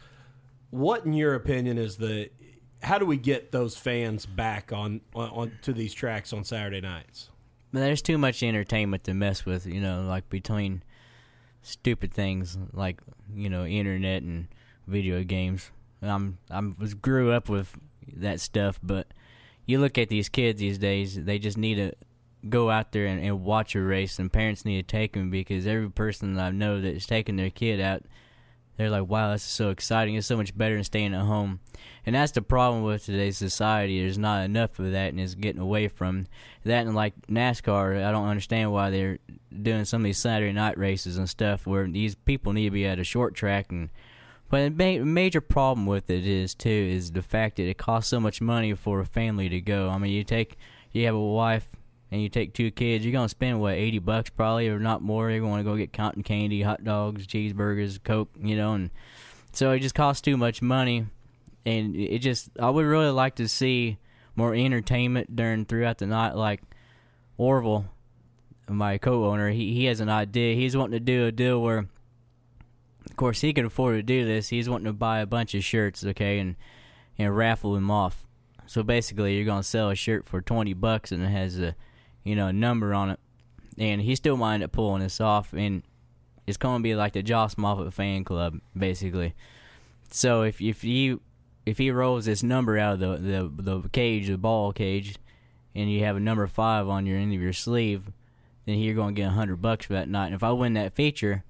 [0.70, 2.30] What, in your opinion, is the
[2.86, 6.82] how do we get those fans back on, on, on to these tracks on Saturday
[6.82, 7.30] nights?
[7.72, 10.84] There's too much entertainment to mess with, you know, like between
[11.66, 13.02] stupid things like
[13.34, 14.48] you know internet and
[14.88, 15.72] video games.
[16.02, 17.76] I'm I'm was grew up with
[18.18, 19.08] that stuff, but
[19.66, 21.94] you look at these kids these days, they just need to
[22.48, 25.66] go out there and, and watch a race, and parents need to take them because
[25.66, 28.04] every person that I know that is taking their kid out,
[28.78, 30.16] they're like, "Wow, this is so exciting!
[30.16, 31.60] It's so much better than staying at home."
[32.06, 34.02] And that's the problem with today's society.
[34.02, 36.28] There's not enough of that, and it's getting away from
[36.64, 36.86] that.
[36.86, 39.20] And like NASCAR, I don't understand why they're
[39.62, 42.86] doing some of these Saturday night races and stuff where these people need to be
[42.86, 43.90] at a short track and
[44.50, 48.10] but the ma- major problem with it is too is the fact that it costs
[48.10, 49.90] so much money for a family to go.
[49.90, 50.58] I mean, you take
[50.92, 51.75] you have a wife
[52.16, 55.30] and you take two kids, you're gonna spend what eighty bucks probably or not more.
[55.30, 58.90] You're gonna go get cotton candy, hot dogs, cheeseburgers, coke, you know, and
[59.52, 61.08] so it just costs too much money.
[61.66, 63.98] And it just I would really like to see
[64.34, 66.62] more entertainment during throughout the night, like
[67.38, 67.86] Orville,
[68.70, 69.50] my co-owner.
[69.50, 70.56] He he has an idea.
[70.56, 71.90] He's wanting to do a deal where
[73.10, 74.50] of course, he can afford to do this.
[74.50, 76.56] He's wanting to buy a bunch of shirts, okay, and
[77.18, 78.26] and raffle them off.
[78.68, 81.76] So basically, you're gonna sell a shirt for twenty bucks, and it has a,
[82.26, 83.20] you know, a number on it.
[83.78, 85.84] And he still might end up pulling this off, and
[86.46, 89.34] it's gonna be like the Joss Moffatt fan club, basically.
[90.12, 91.22] So if if you
[91.66, 95.16] if he rolls this number out of the the the cage, the ball cage,
[95.74, 98.12] and you have a number five on your end of your sleeve,
[98.66, 100.28] then you're gonna get a hundred bucks for that night.
[100.28, 101.44] And if I win that feature,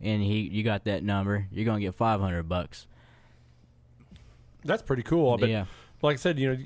[0.00, 2.86] and he you got that number, you're gonna get five hundred bucks.
[4.64, 5.38] That's pretty cool.
[5.38, 5.64] But Yeah.
[6.02, 6.62] like I said, you know,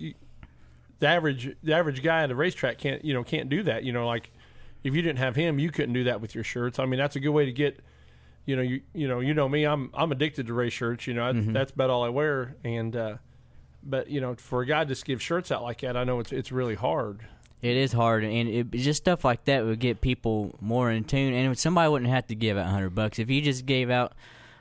[0.99, 3.85] the average the average guy at a racetrack can't you know can't do that.
[3.85, 4.31] You know, like
[4.85, 6.79] if you didn't have him, you couldn't do that with your shirts.
[6.79, 7.81] I mean, that's a good way to get.
[8.45, 9.65] You know, you you know, you know me.
[9.65, 11.07] I'm I'm addicted to race shirts.
[11.07, 11.53] You know, Mm-hmm.
[11.53, 12.55] that's about all I wear.
[12.65, 13.17] And uh,
[13.83, 16.21] but you know, for a guy to just give shirts out like that, I know
[16.21, 17.21] it's it's really hard.
[17.63, 21.33] It is hard, and it, just stuff like that would get people more in tune.
[21.33, 24.13] And somebody wouldn't have to give out hundred bucks if you just gave out.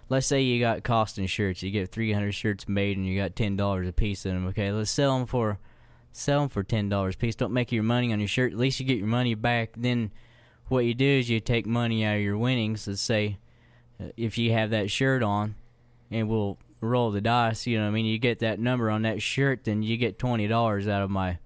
[0.08, 3.36] Let's say you got Costin shirts, you get three hundred shirts made, and you got
[3.36, 4.48] ten dollars a piece in them.
[4.48, 5.60] Okay, let's sell them for
[6.16, 7.36] sell them for ten dollars a piece.
[7.36, 8.54] Don't make your money on your shirt.
[8.54, 9.72] At least you get your money back.
[9.78, 10.12] Then
[10.68, 12.88] what you do is you take money out of your winnings.
[12.88, 13.38] Let's say
[14.02, 15.56] uh, if you have that shirt on,
[16.10, 17.68] and we'll roll the dice.
[17.68, 20.18] You know, what I mean, you get that number on that shirt, then you get
[20.18, 21.40] twenty dollars out of my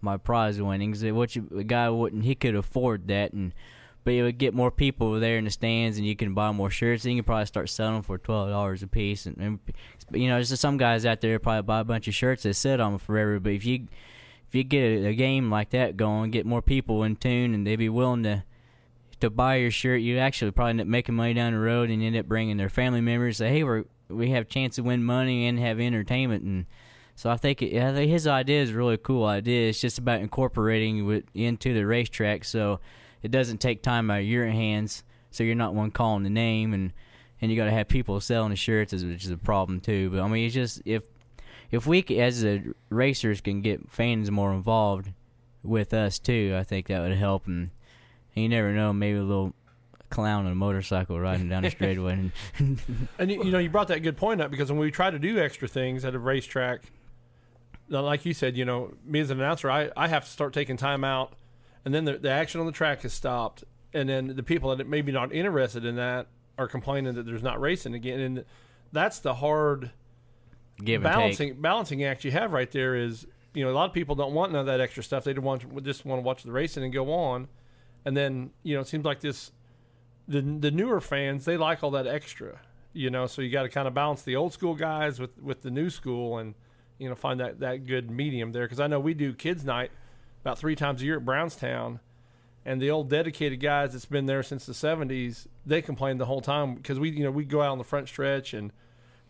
[0.00, 1.02] my prize winnings.
[1.04, 3.52] Uh, What you, a guy wouldn't, he could afford that, and
[4.04, 6.70] but it would get more people there in the stands, and you can buy more
[6.70, 7.04] shirts.
[7.04, 9.26] And you can probably start selling them for twelve dollars a piece.
[9.26, 9.58] And, and
[10.12, 12.78] you know, there's some guys out there probably buy a bunch of shirts that sit
[12.78, 13.40] on them forever.
[13.40, 13.88] But if you
[14.48, 17.66] if you get a, a game like that going, get more people in tune, and
[17.66, 18.44] they'd be willing to
[19.18, 22.02] to buy your shirt, you actually probably end up making money down the road, and
[22.02, 23.38] end up bringing their family members.
[23.38, 26.66] Say, hey, we're we have a chance to win money and have entertainment, and
[27.16, 29.70] so I think, it, I think his idea is a really cool idea.
[29.70, 32.78] It's just about incorporating it into the racetrack, so
[33.22, 35.02] it doesn't take time out of your hands.
[35.30, 36.92] So you're not one calling the name, and
[37.40, 40.10] and you got to have people selling the shirts, which is a problem too.
[40.10, 41.04] But I mean, it's just if
[41.70, 45.12] if we as the racers can get fans more involved
[45.62, 47.46] with us too, I think that would help.
[47.46, 47.70] And,
[48.34, 49.54] and you never know, maybe a little
[50.10, 52.12] clown on a motorcycle riding down the straightaway.
[52.12, 52.32] And
[53.18, 55.18] And you, you know, you brought that good point up because when we try to
[55.18, 56.82] do extra things at a racetrack,
[57.88, 60.76] like you said, you know, me as an announcer, I, I have to start taking
[60.76, 61.34] time out,
[61.84, 64.88] and then the, the action on the track has stopped, and then the people that
[64.88, 66.26] maybe not interested in that
[66.58, 68.44] are complaining that there's not racing again, and
[68.92, 69.90] that's the hard
[70.84, 71.62] give balancing take.
[71.62, 72.94] balancing act you have right there.
[72.94, 75.24] Is you know a lot of people don't want none of that extra stuff.
[75.24, 77.48] They want just want to watch the racing and go on,
[78.04, 79.52] and then you know it seems like this
[80.28, 82.60] the the newer fans they like all that extra,
[82.92, 83.26] you know.
[83.26, 85.90] So you got to kind of balance the old school guys with with the new
[85.90, 86.54] school, and
[86.98, 88.64] you know find that that good medium there.
[88.64, 89.90] Because I know we do kids night
[90.42, 92.00] about three times a year at Brownstown,
[92.64, 96.40] and the old dedicated guys that's been there since the '70s they complain the whole
[96.40, 98.72] time because we you know we go out on the front stretch and.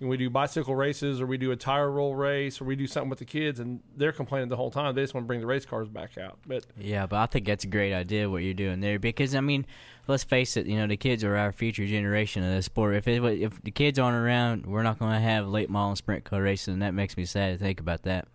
[0.01, 2.87] And we do bicycle races or we do a tire roll race or we do
[2.87, 5.41] something with the kids and they're complaining the whole time they just want to bring
[5.41, 8.43] the race cars back out but Yeah, but I think that's a great idea what
[8.43, 9.67] you're doing there because I mean,
[10.07, 12.97] let's face it, you know the kids are our future generation of the sport.
[12.97, 15.99] If it, if the kids aren't around, we're not going to have late model and
[15.99, 18.29] sprint car racing, and that makes me sad to think about that.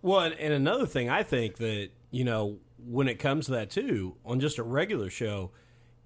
[0.00, 3.70] Well, and, and another thing, I think that you know when it comes to that
[3.70, 5.50] too, on just a regular show,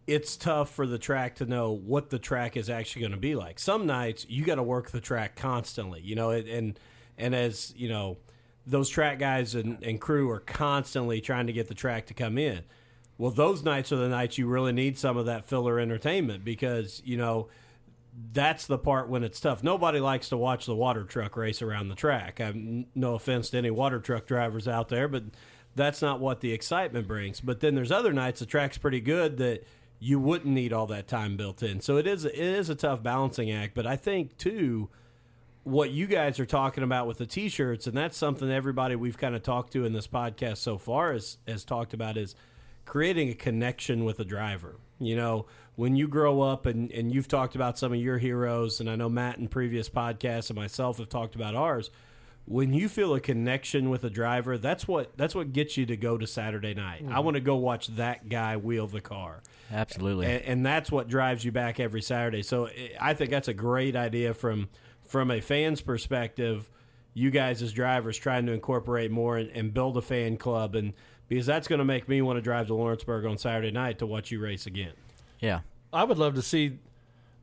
[0.06, 3.34] it's tough for the track to know what the track is actually going to be
[3.34, 3.58] like.
[3.58, 6.78] Some nights you got to work the track constantly, you know, and
[7.18, 8.18] and as you know,
[8.66, 12.38] those track guys and, and crew are constantly trying to get the track to come
[12.38, 12.62] in.
[13.18, 17.02] Well, those nights are the nights you really need some of that filler entertainment because
[17.04, 17.48] you know
[18.32, 19.62] that's the part when it's tough.
[19.62, 22.40] Nobody likes to watch the water truck race around the track.
[22.40, 25.24] I'm, no offense to any water truck drivers out there, but
[25.74, 27.40] that's not what the excitement brings.
[27.40, 29.66] But then there's other nights the track's pretty good that
[29.98, 31.80] you wouldn't need all that time built in.
[31.80, 33.74] So it is it is a tough balancing act.
[33.74, 34.88] But I think too,
[35.64, 39.34] what you guys are talking about with the t-shirts, and that's something everybody we've kind
[39.34, 42.34] of talked to in this podcast so far has has talked about is
[42.84, 44.76] creating a connection with the driver.
[44.98, 48.80] You know, when you grow up and, and you've talked about some of your heroes,
[48.80, 51.90] and I know Matt in previous podcasts and myself have talked about ours.
[52.46, 55.96] When you feel a connection with a driver, that's what that's what gets you to
[55.96, 57.04] go to Saturday night.
[57.10, 59.42] I want to go watch that guy wheel the car.
[59.72, 60.26] Absolutely.
[60.26, 62.42] and, and that's what drives you back every Saturday.
[62.42, 64.68] So eh, I think that's a great idea from
[65.02, 66.70] from a fan's perspective.
[67.14, 70.92] You guys as drivers trying to incorporate more and, and build a fan club, and
[71.28, 74.06] because that's going to make me want to drive to Lawrenceburg on Saturday night to
[74.06, 74.92] watch you race again.
[75.40, 75.60] yeah.
[75.92, 76.78] I would love to see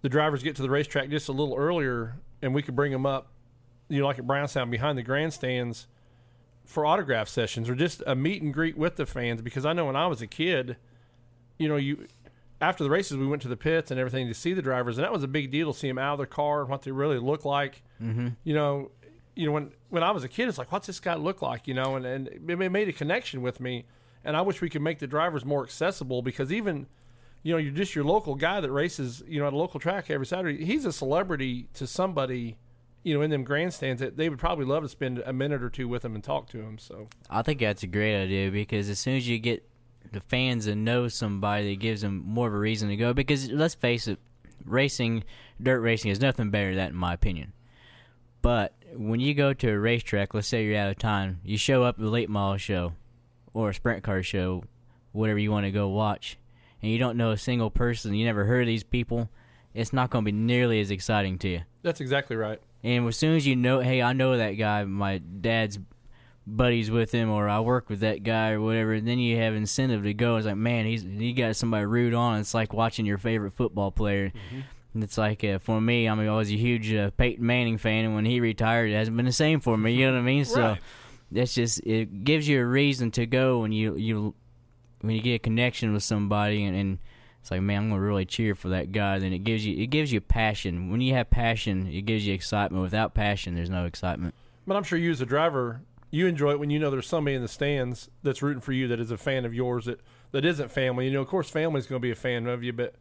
[0.01, 3.06] the drivers get to the racetrack just a little earlier, and we could bring them
[3.06, 3.32] up,
[3.94, 5.88] you know, like at Brownstown behind the grandstands
[6.66, 9.41] for autograph sessions or just a meet and greet with the fans.
[9.41, 10.78] Because I know when I was a kid,
[11.58, 12.08] you know, you
[12.60, 15.04] after the races we went to the pits and everything to see the drivers, and
[15.04, 16.91] that was a big deal to see them out of their car and what they
[16.91, 17.84] really look like.
[18.02, 18.30] Mm-hmm.
[18.44, 18.91] You know,
[19.36, 21.68] you know when when I was a kid, it's like, what's this guy look like?
[21.68, 23.86] You know, and and it made a connection with me.
[24.26, 26.88] And I wish we could make the drivers more accessible because even
[27.44, 30.10] you know, you're just your local guy that races, you know, at a local track
[30.10, 30.64] every Saturday.
[30.64, 32.58] He's a celebrity to somebody,
[33.04, 35.70] you know, in them grandstands that they would probably love to spend a minute or
[35.70, 36.78] two with them and talk to them.
[36.78, 39.68] So I think that's a great idea because as soon as you get
[40.12, 43.14] the fans to know somebody, that gives them more of a reason to go.
[43.14, 44.20] Because let's face it,
[44.66, 45.24] racing,
[45.62, 47.54] dirt racing, is nothing better than that, in my opinion.
[48.41, 51.84] But when you go to a racetrack, let's say you're out of time, you show
[51.84, 52.93] up at a late model show
[53.54, 54.64] or a sprint car show,
[55.12, 56.38] whatever you want to go watch,
[56.82, 59.30] and you don't know a single person, you never heard of these people,
[59.74, 61.62] it's not going to be nearly as exciting to you.
[61.82, 62.60] that's exactly right.
[62.84, 65.80] And as soon as you know, hey, I know that guy, my dad's
[66.46, 70.04] buddies with him, or I work with that guy, or whatever, then you have incentive
[70.04, 70.36] to go.
[70.36, 72.40] It's like, man, he's he got somebody root on.
[72.40, 74.34] It's like watching your favorite football player.
[74.94, 77.78] And it's like uh, for me, I mean, I was a huge uh, Peyton Manning
[77.78, 79.94] fan, and when he retired, it hasn't been the same for me.
[79.94, 80.46] You know what I mean?
[80.46, 80.76] So
[81.32, 84.36] that's just it gives you a reason to go when you you
[85.02, 87.00] when you get a connection with somebody, and, and
[87.44, 89.20] it's like, man, I'm gonna really cheer for that guy.
[89.20, 90.89] Then it gives you it gives you passion.
[90.89, 92.82] When you have passion, it gives you excitement.
[92.82, 94.34] Without passion, there's no excitement.
[94.66, 97.36] But I'm sure you as a driver, you enjoy it when you know there's somebody
[97.36, 100.00] in the stands that's rooting for you that is a fan of yours that
[100.32, 101.08] that isn't family.
[101.08, 102.96] You know, of course, family's to be a fan of you, but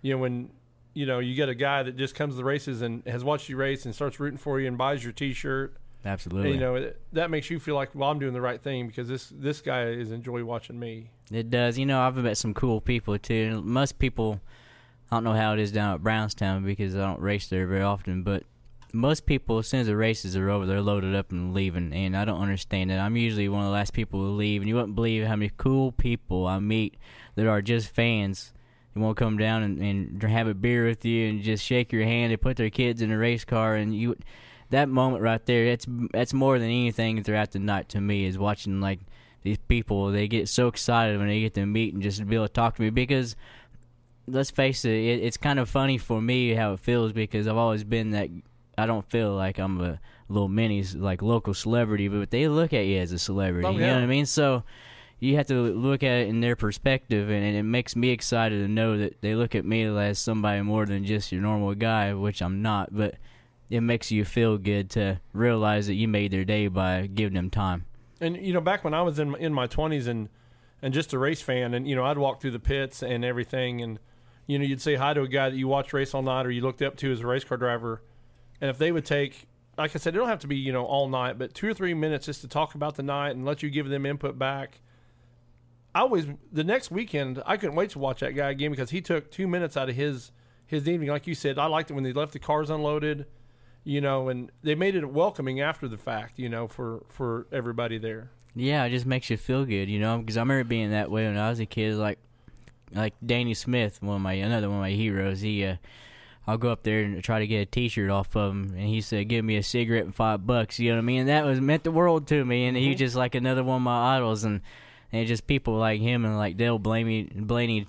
[0.00, 0.52] you know when
[0.94, 3.50] you know you get a guy that just comes to the races and has watched
[3.50, 5.76] you race and starts rooting for you and buys your T-shirt.
[6.04, 6.50] Absolutely.
[6.50, 8.88] And, you know it, that makes you feel like well I'm doing the right thing
[8.88, 11.10] because this this guy is enjoy watching me.
[11.30, 11.78] It does.
[11.78, 13.62] You know, I've met some cool people too.
[13.62, 14.40] Most people,
[15.10, 17.82] I don't know how it is down at Brownstown because I don't race there very
[17.82, 18.44] often, but
[18.92, 22.14] most people, as soon as the races are over, they're loaded up and leaving, and
[22.14, 22.98] I don't understand it.
[22.98, 25.50] I'm usually one of the last people to leave, and you wouldn't believe how many
[25.56, 26.98] cool people I meet
[27.34, 28.52] that are just fans.
[28.94, 32.04] They won't come down and, and have a beer with you and just shake your
[32.04, 32.30] hand.
[32.30, 34.16] They put their kids in a race car, and you.
[34.72, 38.38] That moment right there, that's that's more than anything throughout the night to me is
[38.38, 39.00] watching like
[39.42, 40.10] these people.
[40.10, 42.76] They get so excited when they get to meet and just be able to talk
[42.76, 43.36] to me because
[44.26, 47.56] let's face it, it, it's kind of funny for me how it feels because I've
[47.56, 48.28] always been that.
[48.78, 52.86] I don't feel like I'm a little mini like local celebrity, but they look at
[52.86, 53.68] you as a celebrity.
[53.68, 54.26] Oh, You know what I mean?
[54.26, 54.64] So
[55.20, 58.58] you have to look at it in their perspective, and, and it makes me excited
[58.58, 62.14] to know that they look at me as somebody more than just your normal guy,
[62.14, 62.88] which I'm not.
[62.90, 63.16] But
[63.72, 67.48] it makes you feel good to realize that you made their day by giving them
[67.48, 67.86] time.
[68.20, 70.28] And you know, back when I was in in my twenties and
[70.82, 73.80] and just a race fan, and you know, I'd walk through the pits and everything,
[73.80, 73.98] and
[74.46, 76.50] you know, you'd say hi to a guy that you watched race all night or
[76.50, 78.02] you looked up to as a race car driver,
[78.60, 79.46] and if they would take,
[79.78, 81.72] like I said, it don't have to be you know all night, but two or
[81.72, 84.82] three minutes just to talk about the night and let you give them input back.
[85.94, 89.00] I always the next weekend I couldn't wait to watch that guy again because he
[89.00, 90.30] took two minutes out of his
[90.66, 91.08] his evening.
[91.08, 93.24] Like you said, I liked it when they left the cars unloaded,
[93.84, 97.98] you know, and they made it welcoming after the fact, you know, for for everybody
[97.98, 98.30] there.
[98.54, 100.18] Yeah, it just makes you feel good, you know.
[100.18, 101.94] Because I remember being that way when I was a kid.
[101.94, 102.18] Like,
[102.94, 105.40] like Danny Smith, one of my another one of my heroes.
[105.40, 105.76] He, uh,
[106.46, 109.00] I'll go up there and try to get a T-shirt off of him, and he
[109.00, 111.20] said, "Give me a cigarette and five bucks." You know what I mean?
[111.20, 112.66] And that was meant the world to me.
[112.66, 114.60] And he was just like another one of my idols, and
[115.12, 117.86] and just people like him and like Dale Blaney, Blaney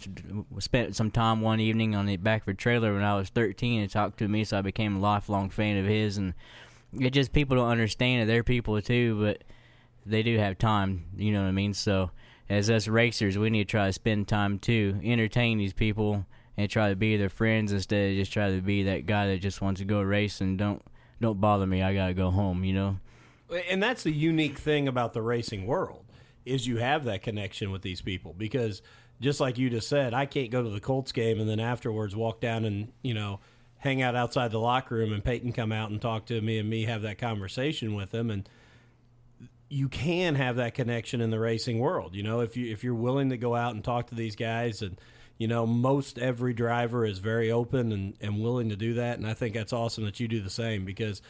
[0.59, 3.81] spent some time one evening on the back of a trailer when I was 13
[3.81, 6.17] and talked to me, so I became a lifelong fan of his.
[6.17, 6.33] And
[6.99, 9.43] it just people don't understand that They're people too, but
[10.05, 11.05] they do have time.
[11.15, 11.73] You know what I mean?
[11.73, 12.11] So
[12.49, 16.25] as us racers, we need to try to spend time too, entertain these people,
[16.57, 19.37] and try to be their friends instead of just try to be that guy that
[19.37, 20.81] just wants to go race and don't
[21.21, 21.81] don't bother me.
[21.81, 22.65] I gotta go home.
[22.65, 22.99] You know.
[23.69, 26.03] and that's the unique thing about the racing world
[26.45, 28.33] is you have that connection with these people.
[28.33, 28.81] Because
[29.23, 32.15] just like you just said i can't go to the colts game and then afterwards
[32.15, 33.39] walk down and you know
[33.77, 36.69] hang out outside the locker room and peyton come out and talk to me and
[36.69, 38.29] me have that conversation with him.
[38.29, 38.47] And
[39.67, 42.93] you can have that connection in the racing world you know if you if you're
[42.93, 44.81] willing to go out and talk to these guys.
[44.81, 44.99] And
[45.37, 49.17] you know most every driver is very open and, and willing to do that.
[49.17, 51.21] And i think that's awesome that you do the same because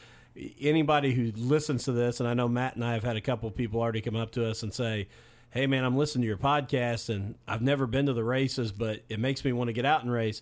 [0.60, 3.48] anybody who listens to this, and I know Matt and I have had a couple
[3.48, 5.08] of people already come up to us and say,
[5.52, 9.02] "Hey, man, I'm listening to your podcast, and I've never been to the races, but
[9.10, 10.42] it makes me want to get out and race."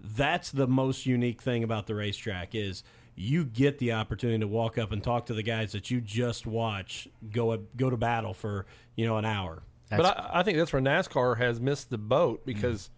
[0.00, 2.82] That's the most unique thing about the racetrack is
[3.14, 6.46] you get the opportunity to walk up and talk to the guys that you just
[6.46, 8.66] watch go go to battle for
[8.96, 9.62] you know an hour.
[9.90, 12.90] But I, I think that's where NASCAR has missed the boat because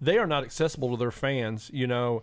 [0.00, 1.70] they are not accessible to their fans.
[1.72, 2.22] You know,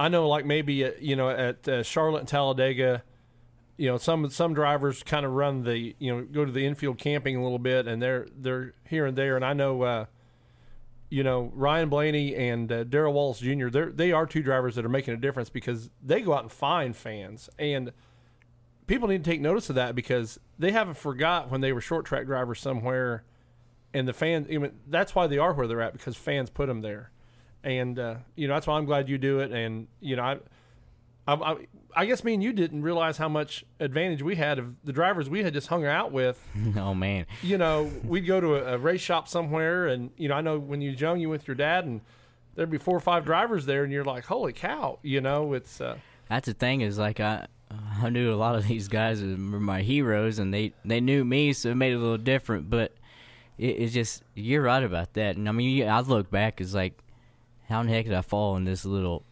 [0.00, 3.02] I know like maybe at, you know at uh, Charlotte and Talladega,
[3.76, 6.98] you know some some drivers kind of run the you know go to the infield
[6.98, 9.36] camping a little bit and they're they're here and there.
[9.36, 10.04] And I know uh,
[11.08, 13.68] you know Ryan Blaney and uh, Darrell Wallace Jr.
[13.68, 16.52] They they are two drivers that are making a difference because they go out and
[16.52, 17.92] find fans and
[18.90, 22.04] people need to take notice of that because they haven't forgot when they were short
[22.04, 23.22] track drivers somewhere,
[23.94, 24.48] and the fans.
[24.50, 27.12] Even that's why they are where they're at because fans put them there,
[27.64, 29.52] and uh, you know that's why I'm glad you do it.
[29.52, 30.38] And you know I,
[31.26, 31.56] I, I,
[31.94, 35.28] I guess me and you didn't realize how much advantage we had of the drivers
[35.28, 36.40] we had just hung out with.
[36.76, 40.34] oh man, You know, we'd go to a, a race shop somewhere, and you know
[40.34, 42.00] I know when you was young, you went with your dad, and
[42.54, 45.80] there'd be four or five drivers there, and you're like, holy cow, you know, it's.
[45.80, 45.96] Uh,
[46.28, 47.46] that's the thing is like I
[48.02, 51.52] I knew a lot of these guys were my heroes and they they knew me
[51.52, 52.94] so it made it a little different but
[53.58, 56.94] it, it's just you're right about that and I mean I look back it's like
[57.70, 59.24] how in the heck did I fall in this little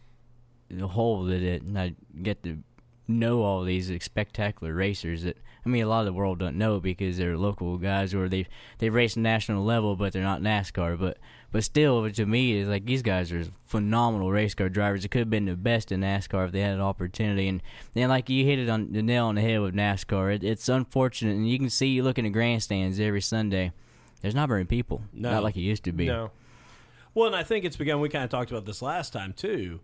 [0.81, 2.59] hole that it and I get to
[3.07, 5.35] know all these spectacular racers that
[5.65, 8.45] I mean a lot of the world don't know because they're local guys or they
[8.77, 11.17] they race national level but they're not NASCAR but
[11.51, 15.03] but still to me it's like these guys are phenomenal race car drivers.
[15.03, 17.63] It could have been the best in NASCAR if they had an opportunity and
[17.95, 20.35] then like you hit it on the nail on the head with NASCAR.
[20.35, 23.71] It, it's unfortunate and you can see you look in the grandstands every Sunday.
[24.21, 25.01] There's not very people.
[25.13, 25.31] No.
[25.31, 26.05] Not like it used to be.
[26.05, 26.31] no.
[27.19, 27.99] Well, and I think it's begun.
[27.99, 29.81] We kind of talked about this last time too.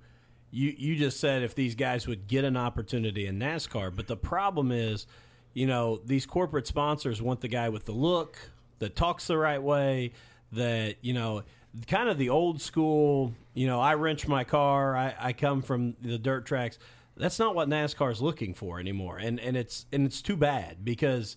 [0.51, 4.15] You you just said if these guys would get an opportunity in NASCAR, but the
[4.15, 5.05] problem is,
[5.53, 8.38] you know, these corporate sponsors want the guy with the look
[8.79, 10.13] that talks the right way,
[10.53, 11.43] that you know,
[11.88, 13.33] kind of the old school.
[13.53, 14.95] You know, I wrench my car.
[14.95, 16.79] I, I come from the dirt tracks.
[17.17, 20.86] That's not what NASCAR is looking for anymore, and and it's and it's too bad
[20.86, 21.36] because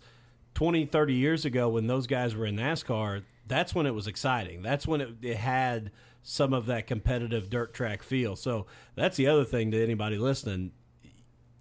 [0.54, 4.62] 20, 30 years ago when those guys were in NASCAR, that's when it was exciting.
[4.62, 5.90] That's when it, it had
[6.22, 8.36] some of that competitive dirt track feel.
[8.36, 10.72] So that's the other thing to anybody listening.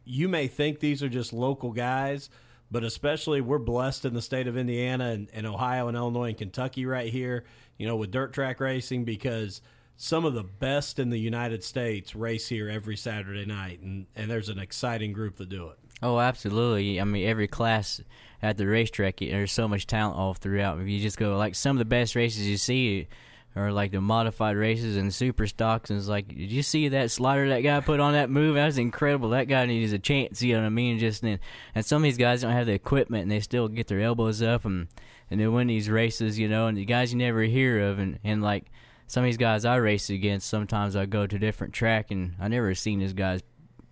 [0.04, 2.30] You may think these are just local guys,
[2.70, 6.38] but especially we're blessed in the state of Indiana and, and Ohio and Illinois and
[6.38, 7.46] Kentucky right here,
[7.78, 9.62] you know, with dirt track racing because
[9.96, 13.80] some of the best in the United States race here every Saturday night.
[13.82, 15.78] And, and there's an exciting group that do it.
[16.04, 17.02] Oh, absolutely.
[17.02, 18.02] I mean, every class
[18.42, 20.80] at the racetrack, there's so much talent all throughout.
[20.80, 23.08] If you just go, like, some of the best races you see
[23.56, 25.90] are like the modified races and super stocks.
[25.90, 28.56] And it's like, did you see that slider that guy put on that move?
[28.56, 29.30] That was incredible.
[29.30, 31.00] That guy needs a chance, you know what I mean?
[31.00, 31.40] Just and,
[31.74, 34.42] and some of these guys don't have the equipment and they still get their elbows
[34.42, 34.88] up and,
[35.32, 38.00] and they win these races, you know, and the guys you never hear of.
[38.00, 38.66] And, and like,
[39.08, 42.36] some of these guys I race against, sometimes I go to a different track and
[42.40, 43.42] I never seen this guy's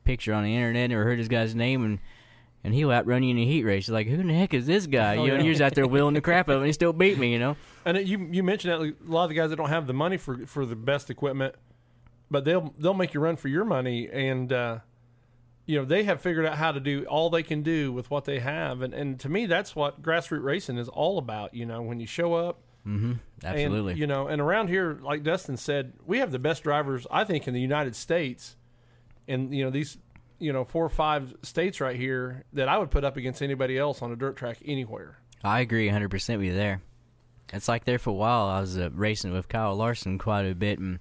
[0.03, 1.99] picture on the internet or heard this guy's name and
[2.65, 3.87] and he'll outrun you in a heat race.
[3.87, 5.17] Like, who the heck is this guy?
[5.17, 5.43] Oh, you know, yeah.
[5.43, 7.31] you're just out there wheeling the crap out of him and he still beat me,
[7.31, 7.55] you know?
[7.87, 10.17] And you you mentioned that a lot of the guys that don't have the money
[10.17, 11.53] for for the best equipment,
[12.31, 14.79] but they'll they'll make you run for your money, and uh,
[15.67, 18.25] you know they have figured out how to do all they can do with what
[18.25, 21.53] they have, and and to me that's what grassroots racing is all about.
[21.53, 22.63] You know, when you show up,
[23.43, 23.91] Absolutely.
[23.91, 27.23] and, you know, and around here, like Dustin said, we have the best drivers I
[27.23, 28.55] think in the United States,
[29.27, 29.99] and you know these.
[30.39, 33.77] You know, four or five states right here that I would put up against anybody
[33.77, 35.19] else on a dirt track anywhere.
[35.43, 36.81] I agree 100% with you there.
[37.53, 38.47] It's like there for a while.
[38.47, 40.99] I was uh, racing with Kyle Larson quite a bit, and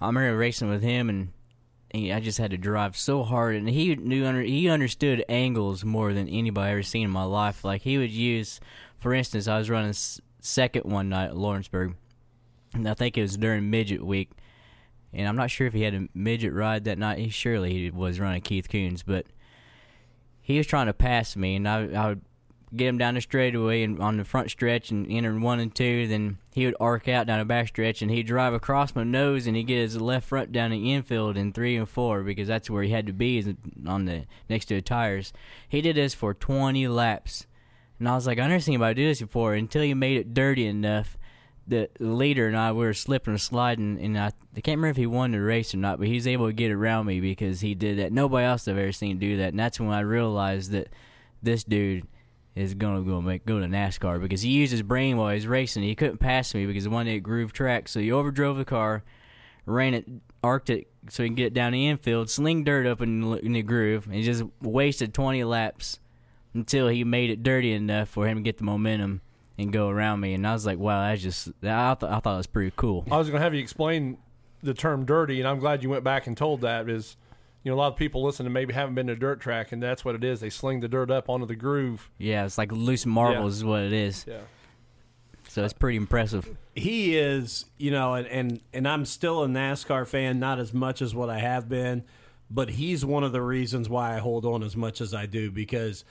[0.00, 1.32] I remember racing with him, and
[1.92, 5.84] he, I just had to drive so hard, and he knew under, he understood angles
[5.84, 7.64] more than anybody I ever seen in my life.
[7.64, 8.60] Like he would use,
[8.98, 9.94] for instance, I was running
[10.40, 11.96] second one night at Lawrenceburg,
[12.72, 14.30] and I think it was during midget week,
[15.16, 17.18] and I'm not sure if he had a midget ride that night.
[17.18, 19.26] He surely he was running Keith Kunz, but
[20.42, 22.20] he was trying to pass me, and I, I would
[22.74, 26.06] get him down the straightaway and on the front stretch and enter one and two.
[26.06, 29.46] Then he would arc out down the back stretch and he'd drive across my nose
[29.46, 32.68] and he'd get his left front down the infield in three and four because that's
[32.68, 33.56] where he had to be
[33.86, 35.32] on the next to the tires.
[35.68, 37.46] He did this for 20 laps.
[37.98, 40.34] And I was like, I never seen anybody do this before until he made it
[40.34, 41.16] dirty enough.
[41.68, 44.96] The leader and I we were slipping and sliding, and I, I can't remember if
[44.96, 47.60] he won the race or not, but he was able to get around me because
[47.60, 48.12] he did that.
[48.12, 50.88] Nobody else I've ever seen do that, and that's when I realized that
[51.42, 52.06] this dude
[52.54, 55.46] is gonna go make go to NASCAR because he used his brain while he was
[55.46, 55.82] racing.
[55.82, 59.02] He couldn't pass me because he wanted a groove track, so he overdrove the car,
[59.66, 60.06] ran it,
[60.44, 63.44] arced it so he can get it down the infield, sling dirt up in, the-
[63.44, 65.98] in the groove, and just wasted 20 laps
[66.54, 69.20] until he made it dirty enough for him to get the momentum
[69.58, 70.34] and go around me.
[70.34, 73.04] And I was like, wow, that's just I thought I thought it was pretty cool.
[73.10, 74.18] I was going to have you explain
[74.62, 76.88] the term dirty, and I'm glad you went back and told that.
[76.88, 77.16] Is
[77.62, 79.72] you know a lot of people listen to maybe haven't been to a dirt track,
[79.72, 80.40] and that's what it is.
[80.40, 82.10] They sling the dirt up onto the groove.
[82.18, 84.24] Yeah, it's like loose marbles is what it is.
[84.26, 84.40] Yeah.
[85.48, 86.54] So it's pretty impressive.
[86.74, 91.00] he is, you know, and, and and I'm still a NASCAR fan, not as much
[91.00, 92.04] as what I have been,
[92.50, 95.50] but he's one of the reasons why I hold on as much as I do
[95.50, 96.04] because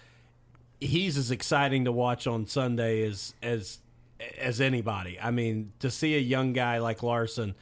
[0.86, 3.80] he's as exciting to watch on Sunday as as
[4.40, 5.20] as anybody.
[5.20, 7.56] I mean, to see a young guy like Larson,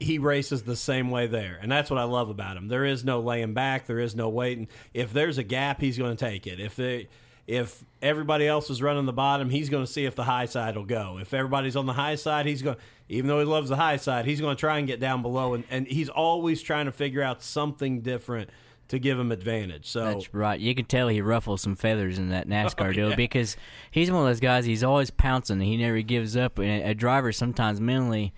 [0.00, 2.68] he races the same way there, and that's what I love about him.
[2.68, 4.68] There is no laying back, there is no waiting.
[4.94, 6.60] If there's a gap, he's going to take it.
[6.60, 7.08] If they
[7.46, 10.76] if everybody else is running the bottom, he's going to see if the high side
[10.76, 11.18] will go.
[11.20, 12.76] If everybody's on the high side, he's going.
[13.08, 15.54] Even though he loves the high side, he's going to try and get down below,
[15.54, 18.48] and, and he's always trying to figure out something different
[18.92, 19.86] to give him advantage.
[19.86, 20.60] So That's right.
[20.60, 23.56] You can tell he ruffles some feathers in that NASCAR deal because
[23.90, 24.66] he's one of those guys.
[24.66, 25.60] He's always pouncing.
[25.60, 26.58] He never gives up.
[26.58, 28.34] And a, a driver sometimes mentally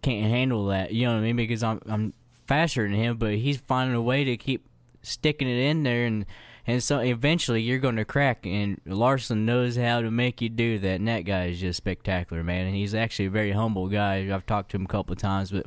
[0.00, 0.94] can't handle that.
[0.94, 1.36] You know what I mean?
[1.36, 2.14] Because I'm I'm
[2.46, 4.66] faster than him, but he's finding a way to keep
[5.02, 6.24] sticking it in there, and
[6.66, 8.46] and so eventually you're going to crack.
[8.46, 11.00] And Larson knows how to make you do that.
[11.00, 12.64] And that guy is just spectacular, man.
[12.66, 14.34] And he's actually a very humble guy.
[14.34, 15.66] I've talked to him a couple of times, but.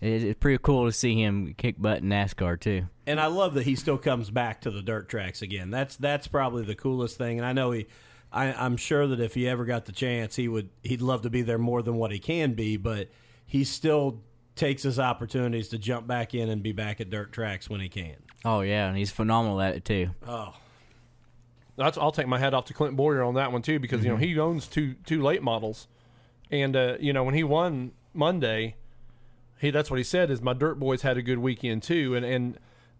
[0.00, 2.86] It- It's pretty cool to see him kick butt in NASCAR too.
[3.06, 5.70] and I love that he still comes back to the dirt tracks again.
[5.70, 7.38] That's that's probably the coolest thing.
[7.38, 7.86] And I know he,
[8.32, 11.30] I, I'm sure that if he ever got the chance, he would he'd love to
[11.30, 12.76] be there more than what he can be.
[12.76, 13.08] But
[13.46, 14.20] he still
[14.56, 17.88] takes his opportunities to jump back in and be back at dirt tracks when he
[17.88, 18.16] can.
[18.44, 20.10] Oh yeah, and he's phenomenal at it too.
[20.26, 20.54] Oh,
[21.76, 24.10] That's I'll take my hat off to Clint Bowyer on that one too because you
[24.10, 25.88] know he owns two two late models,
[26.50, 28.76] and uh, you know when he won Monday,
[29.60, 32.24] he that's what he said is my dirt boys had a good weekend too, and
[32.24, 32.58] and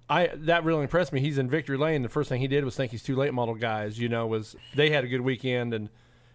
[0.09, 1.21] I that really impressed me.
[1.21, 2.03] He's in victory lane.
[2.03, 3.99] The first thing he did was think he's two late model guys.
[3.99, 5.91] You know was they had a good weekend and.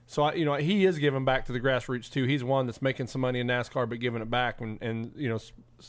[0.08, 2.26] So I, you know, he is giving back to the grassroots too.
[2.26, 5.30] He's one that's making some money in NASCAR, but giving it back and, and you
[5.30, 5.40] know,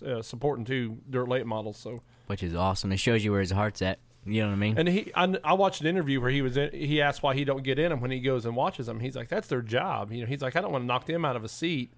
[0.07, 1.77] uh, supporting two dirt late models.
[1.77, 2.93] So which is awesome.
[2.93, 3.99] It shows you where his heart's at.
[4.25, 4.79] You know what I mean?
[4.79, 7.45] and he, I, I watched an interview where he was, in, he asked why he
[7.45, 9.01] don't get in them when he goes and watches them.
[9.01, 10.13] He's like, that's their job.
[10.13, 11.93] You know, he's like, I don't want to knock them out of a seat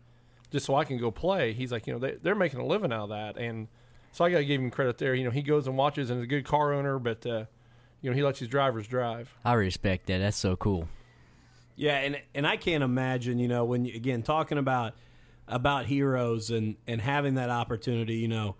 [0.54, 1.52] just so I can go play.
[1.52, 3.66] He's like, you know, they, they're making a living out of that, and
[4.12, 5.12] so I got to give him credit there.
[5.12, 7.46] You know, he goes and watches and is a good car owner, but uh,
[8.00, 9.34] you know, he lets his drivers drive.
[9.44, 10.18] I respect that.
[10.18, 10.88] That's so cool.
[11.74, 14.94] Yeah, and and I can't imagine, you know, when you, again talking about
[15.48, 18.54] about heroes and and having that opportunity, you know,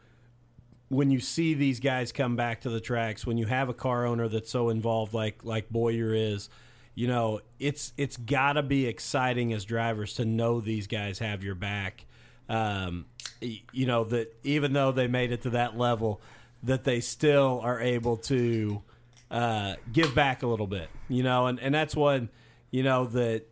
[0.88, 4.04] when you see these guys come back to the tracks, when you have a car
[4.04, 6.48] owner that's so involved like like Bowyer is,
[6.94, 11.42] you know, it's it's got to be exciting as drivers to know these guys have
[11.42, 12.06] your back.
[12.48, 13.06] Um,
[13.40, 16.20] you know that even though they made it to that level,
[16.62, 18.82] that they still are able to
[19.30, 20.88] uh, give back a little bit.
[21.08, 22.28] You know, and and that's one
[22.70, 23.46] you know that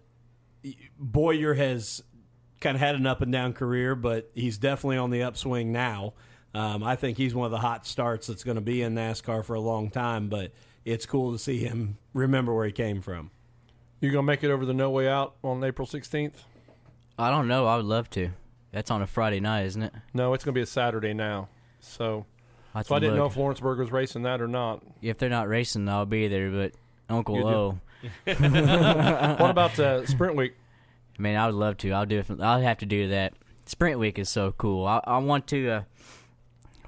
[0.99, 2.03] Bowyer has
[2.61, 6.15] kind of had an up and down career, but he's definitely on the upswing now.
[6.55, 9.45] Um, I think he's one of the hot starts that's going to be in NASCAR
[9.45, 10.53] for a long time, but
[10.85, 13.31] it's cool to see him remember where he came from.
[14.01, 16.43] You gonna make it over the No Way Out on April sixteenth?
[17.19, 17.67] I don't know.
[17.67, 18.31] I would love to.
[18.73, 19.93] That's on a Friday night, isn't it?
[20.15, 21.49] No, it's gonna be a Saturday now.
[21.81, 22.27] So,
[22.75, 23.33] I so I didn't know look.
[23.33, 24.83] if Lawrenceburg was racing that or not.
[25.03, 26.51] if they're not racing, I'll be there.
[26.51, 26.73] But
[27.09, 27.49] Uncle You do.
[27.49, 27.81] O,
[29.39, 30.55] what about uh, Sprint Week?
[31.19, 31.93] man, I would love to.
[31.93, 32.23] I'll do.
[32.41, 33.35] I'll have to do that.
[33.67, 34.87] Sprint week is so cool.
[34.87, 35.71] I, I want to.
[35.71, 35.83] Uh,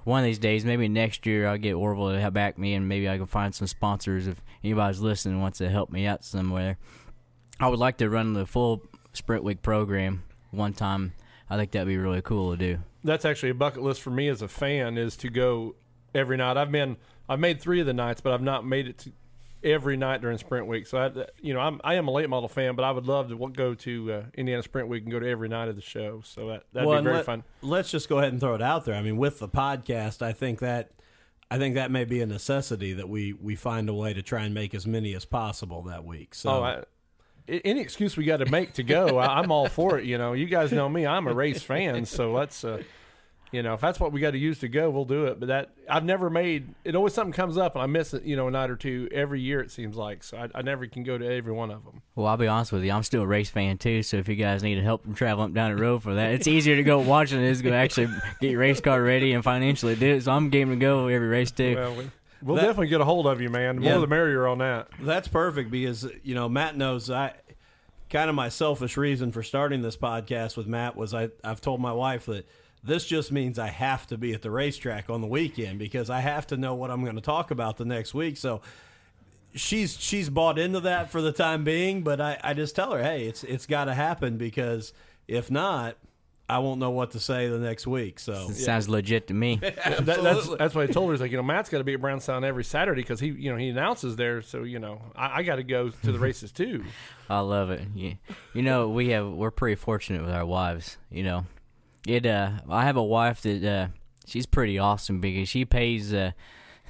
[0.05, 2.89] one of these days, maybe next year, I'll get Orville to help back me, and
[2.89, 6.79] maybe I can find some sponsors if anybody's listening wants to help me out somewhere.
[7.59, 8.83] I would like to run the full
[9.13, 11.15] Sprint Week program one time.
[11.49, 12.79] I think that'd be really cool to do.
[13.03, 15.75] that's actually a bucket list for me as a fan is to go
[16.15, 16.57] every night.
[16.57, 16.97] I've been
[17.29, 19.13] I've made three of the nights, but I've not made it to
[19.65, 20.87] every night during Sprint Week.
[20.87, 21.11] So I,
[21.41, 23.75] you know, I'm I am a late model fan, but I would love to go
[23.75, 26.21] to uh, Indiana Sprint Week and go to every night of the show.
[26.25, 27.45] So that that'd Well, be very let, fun.
[27.63, 28.95] Let's just go ahead and throw it out there.
[28.95, 30.91] I mean, with the podcast, I think that
[31.51, 34.45] I think that may be a necessity that we we find a way to try
[34.45, 36.35] and make as many as possible that week.
[36.35, 36.85] So Oh, I,
[37.47, 40.05] any excuse we got to make to go, I, I'm all for it.
[40.07, 42.83] You know, you guys know me; I'm a race fan, so let's, uh,
[43.55, 45.39] you know, if that's what we got to use to go, we'll do it.
[45.39, 46.75] But that I've never made.
[46.85, 48.25] It always something comes up, and I miss it.
[48.25, 49.61] You know, a night or two every year.
[49.61, 50.37] It seems like so.
[50.39, 52.03] I, I never can go to every one of them.
[52.15, 52.91] Well, I'll be honest with you.
[52.93, 54.03] I'm still a race fan too.
[54.03, 56.47] So if you guys need to help traveling up down the road for that, it's
[56.47, 58.09] easier to go watch than it is to actually
[58.41, 60.23] get your race car ready and financially do it.
[60.25, 61.75] So I'm game to go every race too.
[61.77, 62.11] Well, we,
[62.43, 63.79] we'll That- definitely get a hold of you, man.
[63.79, 63.99] More Yeah.
[63.99, 64.89] the merrier on that.
[65.01, 67.35] That's perfect because you know Matt knows I
[68.11, 71.81] kind of my selfish reason for starting this podcast with Matt was I I've told
[71.81, 72.47] my wife that
[72.85, 76.21] this just means I have to be at the racetrack on the weekend because I
[76.21, 78.37] have to know what I'm going to talk about the next week.
[78.37, 78.61] So
[79.55, 83.03] she's she's bought into that for the time being, but I, I just tell her,
[83.03, 84.93] hey, it's it's got to happen because
[85.27, 85.97] if not,
[86.47, 88.19] I won't know what to say the next week.
[88.19, 89.61] So It sounds legit to me.
[89.63, 90.57] That, that's Absolutely.
[90.59, 91.15] that's what I told her.
[91.15, 93.51] He's like, you know, Matt's got to be at Brownstown every Saturday because he, you
[93.51, 94.43] know, he announces there.
[94.43, 96.85] So you know, I, I got to go to the races too.
[97.31, 97.81] I love it.
[97.95, 98.17] You,
[98.53, 100.99] you know, we have we're pretty fortunate with our wives.
[101.11, 101.47] You know,
[102.07, 102.27] it.
[102.27, 103.89] Uh, I have a wife that uh,
[104.27, 106.33] she's pretty awesome because she pays uh,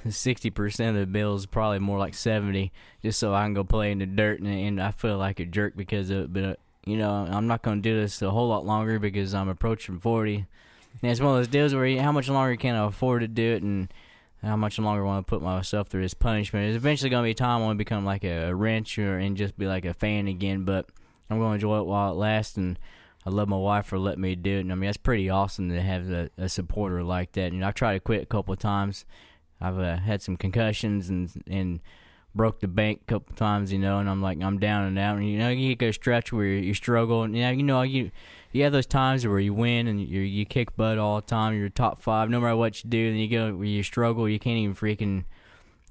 [0.09, 3.91] sixty percent of the bills, probably more like seventy, just so I can go play
[3.91, 4.39] in the dirt.
[4.39, 6.33] And, and I feel like a jerk because of it.
[6.33, 6.55] But uh,
[6.85, 10.45] you know, I'm not to do this a whole lot longer because I'm approaching forty.
[11.01, 13.27] And it's one of those deals where you, how much longer can I afford to
[13.27, 13.93] do it and
[14.41, 16.63] how much longer I want to put myself through this punishment.
[16.65, 18.97] There's eventually going to be a time I want to become like a, a wrench
[18.97, 20.85] and just be like a fan again, but
[21.29, 22.55] I'm going to enjoy it while it lasts.
[22.55, 22.79] And
[23.25, 24.61] I love my wife for letting me do it.
[24.61, 27.51] And I mean, that's pretty awesome to have a, a supporter like that.
[27.51, 29.05] And I tried to quit a couple of times.
[29.59, 31.79] I've uh, had some concussions and and
[32.35, 34.99] broke the bank a couple of times, you know, and I'm like I'm down and
[34.99, 35.17] out.
[35.17, 37.81] And you know, you a stretch where you, you struggle, and you know, you know,
[37.81, 38.11] you
[38.51, 41.57] you have those times where you win and you you kick butt all the time.
[41.57, 43.11] You're top five, no matter what you do.
[43.11, 45.23] Then you go where you struggle, you can't even freaking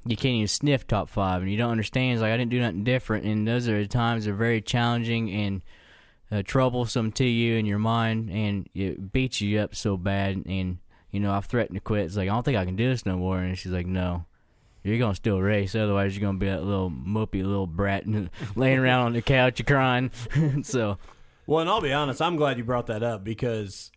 [0.06, 2.14] you can't even sniff top five, and you don't understand.
[2.14, 4.60] It's like I didn't do nothing different, and those are the times that are very
[4.60, 5.62] challenging and
[6.30, 10.42] uh, troublesome to you in your mind, and it beats you up so bad.
[10.46, 10.78] And
[11.10, 12.06] you know, I've threatened to quit.
[12.06, 13.38] It's like I don't think I can do this no more.
[13.38, 14.24] And she's like, No,
[14.82, 15.74] you're gonna still race.
[15.74, 18.04] Otherwise, you're gonna be that little mopey little brat
[18.56, 20.10] laying around on the couch crying.
[20.62, 20.98] so
[21.46, 23.90] Well, and I'll be honest, I'm glad you brought that up because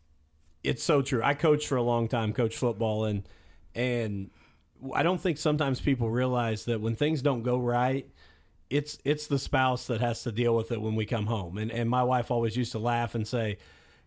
[0.63, 1.21] it's so true.
[1.23, 3.27] I coached for a long time, coached football, and
[3.73, 4.29] and
[4.93, 8.07] I don't think sometimes people realize that when things don't go right,
[8.69, 11.57] it's it's the spouse that has to deal with it when we come home.
[11.57, 13.57] And and my wife always used to laugh and say,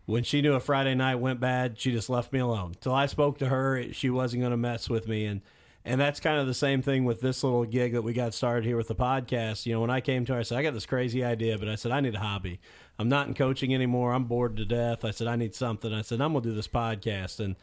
[0.05, 2.75] when she knew a Friday night went bad, she just left me alone.
[2.81, 5.25] Till I spoke to her, she wasn't going to mess with me.
[5.25, 5.41] And
[5.83, 8.65] and that's kind of the same thing with this little gig that we got started
[8.65, 9.65] here with the podcast.
[9.65, 11.67] You know, when I came to her, I said, I got this crazy idea, but
[11.67, 12.59] I said, I need a hobby.
[12.99, 14.13] I'm not in coaching anymore.
[14.13, 15.03] I'm bored to death.
[15.03, 15.91] I said, I need something.
[15.91, 17.39] I said, I'm going to do this podcast.
[17.39, 17.55] And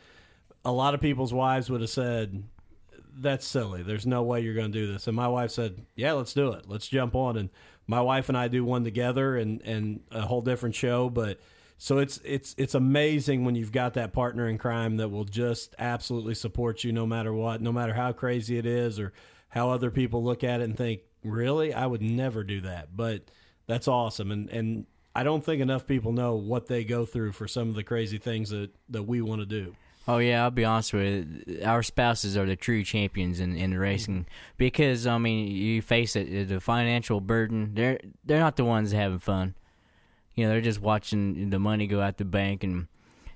[0.65, 2.43] a lot of people's wives would have said,
[3.17, 3.83] that's silly.
[3.83, 5.07] There's no way you're going to do this.
[5.07, 6.69] And my wife said, yeah, let's do it.
[6.69, 7.37] Let's jump on.
[7.37, 7.51] And
[7.87, 11.09] my wife and I do one together and, and a whole different show.
[11.09, 11.41] But
[11.79, 15.75] so it's, it's, it's amazing when you've got that partner in crime that will just
[15.79, 19.13] absolutely support you no matter what, no matter how crazy it is or
[19.49, 22.97] how other people look at it and think, really, I would never do that.
[22.97, 23.23] But
[23.67, 24.31] that's awesome.
[24.31, 27.75] And, and I don't think enough people know what they go through for some of
[27.75, 29.75] the crazy things that, that we want to do.
[30.09, 31.61] Oh yeah, I'll be honest with you.
[31.63, 34.25] Our spouses are the true champions in, in racing
[34.57, 37.73] because I mean, you face it, the financial burden.
[37.75, 39.55] They're they're not the ones having fun.
[40.35, 42.87] You know, they're just watching the money go out the bank and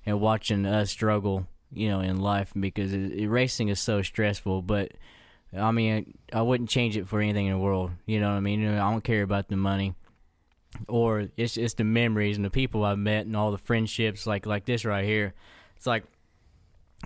[0.07, 1.47] and watching us struggle.
[1.75, 4.63] You know, in life because it, it, racing is so stressful.
[4.63, 4.93] But
[5.55, 7.91] I mean, I wouldn't change it for anything in the world.
[8.07, 8.67] You know what I mean?
[8.67, 9.95] I don't care about the money
[10.89, 14.47] or it's it's the memories and the people I've met and all the friendships like
[14.47, 15.35] like this right here.
[15.77, 16.05] It's like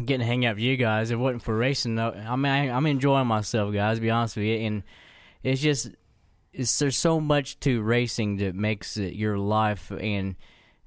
[0.04, 1.10] getting to hang out with you guys.
[1.10, 3.96] If it wasn't for racing, though, I mean, I, I'm enjoying myself, guys.
[3.98, 4.82] To be honest with you, and
[5.42, 5.90] it's just
[6.52, 10.36] it's, there's so much to racing that makes it your life, and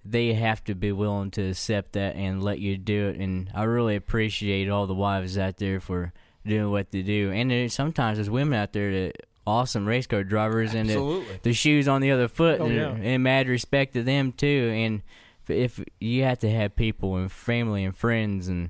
[0.06, 3.18] they have to be willing to accept that and let you do it.
[3.20, 6.14] And I really appreciate all the wives out there for
[6.46, 7.32] doing what they do.
[7.32, 11.40] And sometimes there's women out there that awesome race car drivers and the, Absolutely.
[11.44, 12.90] the shoes on the other foot Oh, and, yeah.
[12.92, 14.72] and mad respect to them too.
[14.74, 15.02] And
[15.48, 18.70] if you have to have people and family and friends and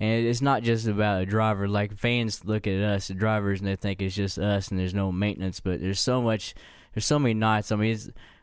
[0.00, 1.68] and it's not just about a driver.
[1.68, 4.94] Like fans look at us, the drivers, and they think it's just us, and there's
[4.94, 5.60] no maintenance.
[5.60, 6.54] But there's so much,
[6.94, 7.72] there's so many nights.
[7.72, 7.98] I mean,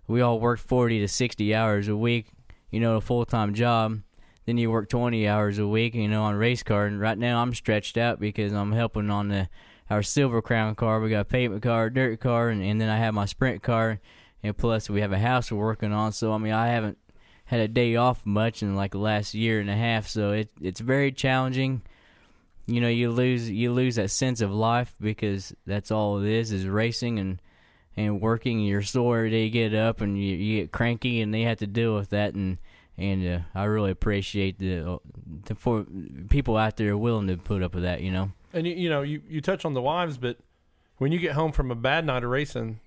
[0.07, 2.27] we all work 40 to 60 hours a week,
[2.71, 4.01] you know, a full time job.
[4.45, 6.85] Then you work 20 hours a week, you know, on race car.
[6.85, 9.49] And right now I'm stretched out because I'm helping on the
[9.89, 10.99] our silver crown car.
[10.99, 13.99] We got a pavement car, dirt car, and, and then I have my sprint car,
[14.43, 16.11] and plus we have a house we're working on.
[16.11, 16.97] So I mean, I haven't
[17.45, 20.49] had a day off much in like the last year and a half, so it
[20.61, 21.81] it's very challenging.
[22.65, 26.51] you know you lose you lose that sense of life because that's all it is
[26.51, 27.39] is racing and
[27.97, 28.59] and working.
[28.59, 29.25] You're sore.
[29.25, 32.33] You get up and you, you get cranky, and they have to deal with that.
[32.33, 32.57] And
[32.97, 34.99] and uh, I really appreciate the,
[35.45, 35.85] the for
[36.29, 38.01] people out there willing to put up with that.
[38.01, 38.31] You know.
[38.53, 40.37] And you, you know, you, you touch on the wives, but
[40.97, 42.79] when you get home from a bad night of racing,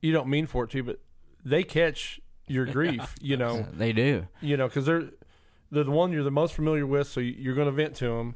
[0.00, 0.98] you don't mean for it to, but
[1.44, 3.14] they catch your grief.
[3.20, 4.26] you know, They do.
[4.40, 5.10] you know, because they're
[5.70, 8.06] they're the one you're the most familiar with, so you- you're going to vent to
[8.08, 8.34] them.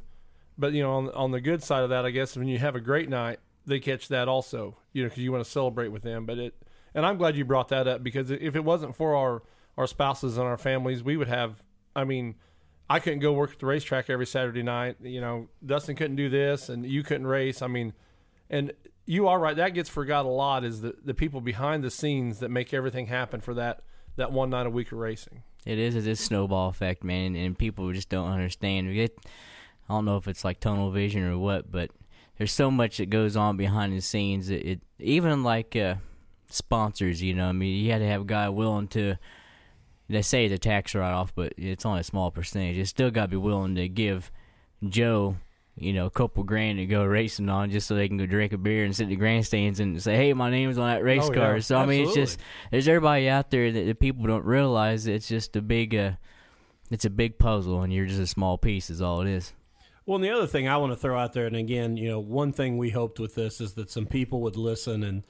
[0.57, 2.75] But you know, on on the good side of that, I guess when you have
[2.75, 4.77] a great night, they catch that also.
[4.93, 6.25] You know, because you want to celebrate with them.
[6.25, 6.53] But it,
[6.93, 9.43] and I'm glad you brought that up because if it wasn't for our
[9.77, 11.63] our spouses and our families, we would have.
[11.95, 12.35] I mean,
[12.89, 14.97] I couldn't go work at the racetrack every Saturday night.
[15.01, 17.61] You know, Dustin couldn't do this, and you couldn't race.
[17.61, 17.93] I mean,
[18.49, 18.73] and
[19.05, 19.55] you are right.
[19.55, 20.65] That gets forgot a lot.
[20.65, 23.81] Is the the people behind the scenes that make everything happen for that
[24.21, 25.43] that one night a week of racing.
[25.65, 28.89] It is it's a snowball effect, man, and people just don't understand.
[28.89, 29.09] I
[29.89, 31.91] don't know if it's like tunnel vision or what, but
[32.37, 34.49] there's so much that goes on behind the scenes.
[34.49, 35.95] It, it even like uh,
[36.49, 37.49] sponsors, you know.
[37.49, 39.17] I mean, you had to have a guy willing to.
[40.09, 42.77] They say it's a tax write off, but it's only a small percentage.
[42.77, 44.31] You still got to be willing to give
[44.87, 45.37] Joe,
[45.81, 48.53] you know, a couple grand to go racing on just so they can go drink
[48.53, 51.23] a beer and sit in the grandstands and say, "Hey, my name's on that race
[51.25, 52.39] Oh, car." yeah, so I mean, it's just
[52.71, 56.11] there's everybody out there that, that people don't realize it's just a big, uh,
[56.89, 58.89] it's a big puzzle, and you're just a small piece.
[58.89, 59.53] Is all it is.
[60.05, 62.19] Well, and the other thing I want to throw out there, and again, you know,
[62.19, 65.23] one thing we hoped with this is that some people would listen and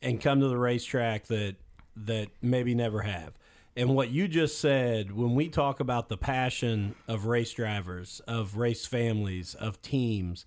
[0.00, 1.56] and come to the racetrack that
[1.96, 3.32] that maybe never have.
[3.76, 8.56] And what you just said, when we talk about the passion of race drivers, of
[8.56, 10.44] race families, of teams,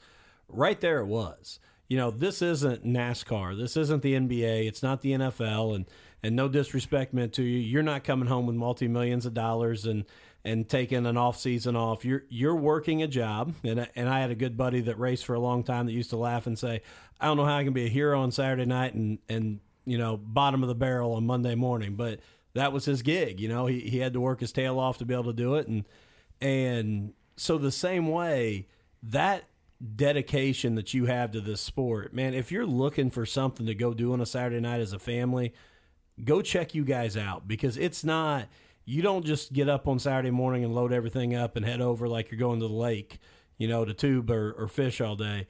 [0.47, 1.59] right there it was.
[1.87, 3.57] You know, this isn't NASCAR.
[3.57, 4.67] This isn't the NBA.
[4.67, 5.75] It's not the NFL.
[5.75, 5.85] And
[6.23, 7.59] and no disrespect meant to you.
[7.59, 10.05] You're not coming home with multi millions of dollars and
[10.43, 12.03] and taking an off season off.
[12.05, 13.53] You're you're working a job.
[13.63, 15.91] And I- and I had a good buddy that raced for a long time that
[15.93, 16.81] used to laugh and say,
[17.19, 19.97] I don't know how I can be a hero on Saturday night and and you
[19.99, 22.19] know bottom of the barrel on Monday morning, but
[22.55, 23.39] that was his gig.
[23.39, 25.55] You know, he he had to work his tail off to be able to do
[25.55, 25.67] it.
[25.67, 25.85] And
[26.41, 28.67] and so the same way
[29.03, 29.43] that
[29.95, 33.93] dedication that you have to this sport, man, if you're looking for something to go
[33.93, 35.53] do on a Saturday night as a family,
[36.23, 38.47] go check you guys out because it's not
[38.85, 42.07] you don't just get up on Saturday morning and load everything up and head over
[42.07, 43.19] like you're going to the lake,
[43.57, 45.47] you know, to tube or, or fish all day.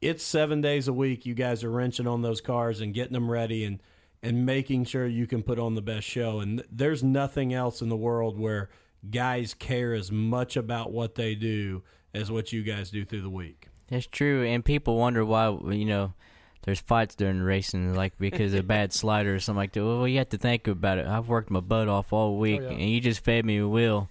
[0.00, 1.24] It's seven days a week.
[1.24, 3.80] You guys are wrenching on those cars and getting them ready and
[4.22, 6.40] and making sure you can put on the best show.
[6.40, 8.70] And th- there's nothing else in the world where
[9.10, 11.82] guys care as much about what they do
[12.14, 13.68] as what you guys do through the week.
[13.88, 16.14] That's true, and people wonder why you know
[16.62, 19.84] there's fights during racing, like because of a bad slider or something like that.
[19.84, 21.06] Well, you have to think about it.
[21.06, 22.70] I've worked my butt off all oh, week, yeah.
[22.70, 24.08] and you just fed me a will.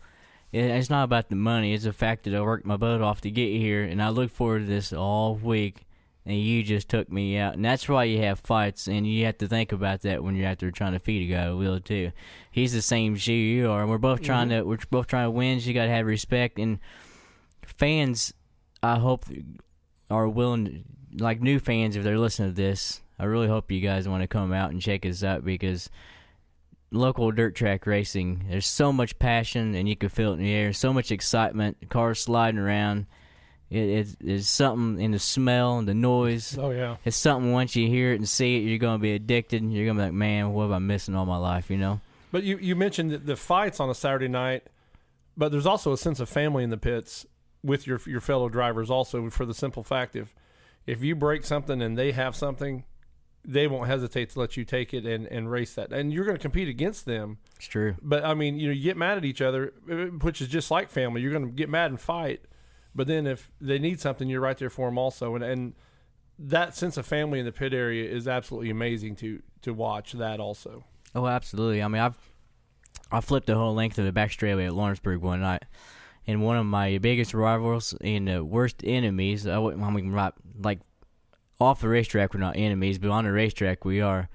[0.52, 3.32] It's not about the money; it's the fact that I worked my butt off to
[3.32, 5.86] get here, and I look forward to this all week.
[6.24, 9.40] And you just took me out, and that's why you have fights, and you have
[9.40, 11.80] to think about that when you're out there trying to feed a guy a wheel
[11.80, 12.12] too.
[12.52, 14.60] He's the same as you are, and we're both trying mm-hmm.
[14.60, 15.60] to we're both trying to win.
[15.60, 16.78] So you got to have respect, and
[17.66, 18.34] fans.
[18.84, 19.26] I hope
[20.12, 20.84] are willing,
[21.18, 24.28] like new fans, if they're listening to this, I really hope you guys want to
[24.28, 25.90] come out and check us out because
[26.92, 30.52] local dirt track racing, there's so much passion and you can feel it in the
[30.52, 33.06] air, so much excitement, cars sliding around.
[33.72, 36.58] It, it's, it's something in the smell and the noise.
[36.60, 36.98] Oh yeah.
[37.06, 39.64] It's something once you hear it and see it, you're going to be addicted.
[39.64, 42.02] You're going to be like, man, what am I missing all my life, you know?
[42.32, 44.68] But you, you mentioned the- fights on a Saturday night,
[45.38, 47.26] but there's also a sense of family in the pits
[47.64, 48.90] with your your fellow drivers.
[48.90, 50.36] Also, for the simple fact if
[50.86, 52.84] if you break something and they have something,
[53.46, 55.94] they won't hesitate to let you take it and, and race that.
[55.94, 57.38] And you're going to compete against them.
[57.56, 57.96] It's true.
[58.02, 59.74] But I mean, you know, you get mad at each other,
[60.22, 61.22] which is just like family.
[61.22, 62.42] You're going to get mad and fight.
[62.94, 65.36] But then if they need something, you're right there for them also.
[65.36, 65.74] And and
[66.38, 70.40] that sense of family in the pit area is absolutely amazing to to watch that
[70.40, 70.84] also.
[71.14, 71.84] Oh, absolutely.
[71.84, 72.18] I mean, I've
[73.12, 75.64] I flipped the whole length of the back straightaway at Lawrenceburg one night,
[76.26, 79.46] and one of my biggest rivals and uh, worst enemies.
[79.48, 79.58] I.
[79.58, 80.80] I mean, right, like
[81.60, 84.30] off the racetrack, we're not enemies, but on the racetrack, we are.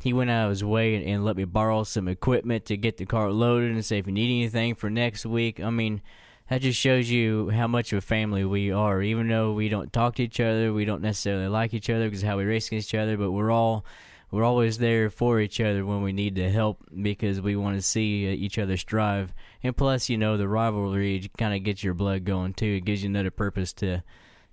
[0.00, 2.98] He went out of his way and, and let me borrow some equipment to get
[2.98, 5.60] the car loaded and say if you need anything for next week.
[5.60, 6.02] I mean,
[6.48, 9.02] that just shows you how much of a family we are.
[9.02, 12.22] Even though we don't talk to each other, we don't necessarily like each other because
[12.22, 13.84] how we race against each other, but we're all
[14.30, 17.82] we're always there for each other when we need the help because we want to
[17.82, 19.32] see uh, each other strive.
[19.62, 22.76] And plus, you know, the rivalry kind of gets your blood going too.
[22.76, 24.02] It gives you another purpose to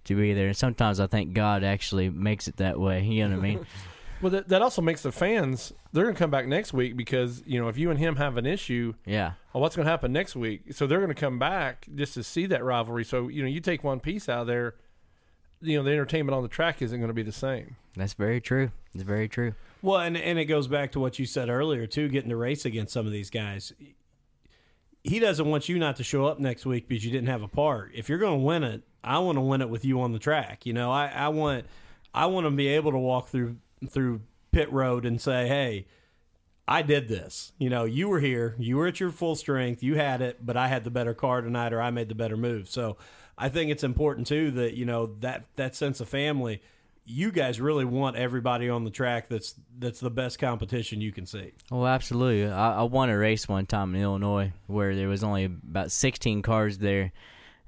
[0.06, 0.48] to be there.
[0.48, 3.04] And sometimes I think God actually makes it that way.
[3.04, 3.66] You know what I mean?
[4.26, 7.44] Well, that, that also makes the fans they're going to come back next week because
[7.46, 9.34] you know if you and him have an issue, Yeah.
[9.54, 10.74] well, what's going to happen next week?
[10.74, 13.04] So they're going to come back just to see that rivalry.
[13.06, 14.74] So you know, you take one piece out of there,
[15.62, 17.76] you know, the entertainment on the track isn't going to be the same.
[17.96, 18.72] That's very true.
[18.96, 19.54] It's very true.
[19.84, 22.66] Well, and and it goes back to what you said earlier too, getting to race
[22.66, 23.74] against some of these guys.
[25.04, 27.48] He doesn't want you not to show up next week because you didn't have a
[27.48, 27.92] part.
[27.94, 30.20] If you're going to win it, I want to win it with you on the
[30.20, 30.66] track.
[30.66, 31.66] You know, I, I want
[32.12, 34.22] I want to be able to walk through through
[34.52, 35.88] pit road and say, hey.
[36.68, 37.52] I did this.
[37.60, 40.58] You know, you were here, you were at your full strength, you had it, but
[40.58, 42.68] I had the better car tonight or I made the better move.
[42.70, 42.98] So
[43.38, 46.64] I think it's important too that, you know, that that sense of family,
[47.06, 51.26] you guys really want everybody on the track that's that's the best competition you can
[51.28, 51.52] see.
[51.72, 52.52] Oh, absolutely.
[52.52, 56.42] I, I won a race one time in Illinois where there was only about 16
[56.42, 57.12] cars there,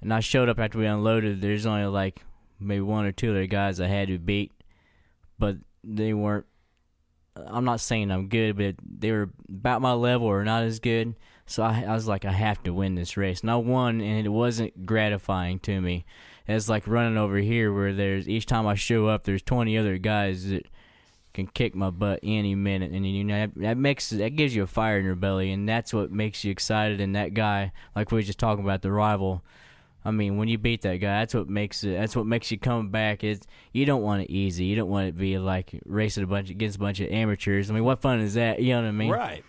[0.01, 1.41] and I showed up after we unloaded.
[1.41, 2.23] There's only like
[2.59, 4.53] maybe one or two other guys I had to beat,
[5.37, 5.57] but
[5.87, 6.45] they weren't.
[7.35, 11.15] I'm not saying I'm good, but they were about my level or not as good.
[11.45, 14.25] So I, I was like, I have to win this race, and I won, and
[14.25, 16.05] it wasn't gratifying to me.
[16.47, 19.97] It's like running over here where there's each time I show up, there's 20 other
[19.97, 20.65] guys that
[21.33, 24.67] can kick my butt any minute, and you know that, makes that gives you a
[24.67, 26.99] fire in your belly, and that's what makes you excited.
[26.99, 29.43] And that guy, like we were just talking about, the rival.
[30.05, 31.97] I mean, when you beat that guy, that's what makes it.
[31.97, 33.23] That's what makes you come back.
[33.23, 33.41] Is
[33.73, 34.65] you don't want it easy.
[34.65, 37.69] You don't want it to be like racing a bunch against a bunch of amateurs.
[37.69, 38.61] I mean, what fun is that?
[38.61, 39.09] You know what I mean?
[39.11, 39.43] Right.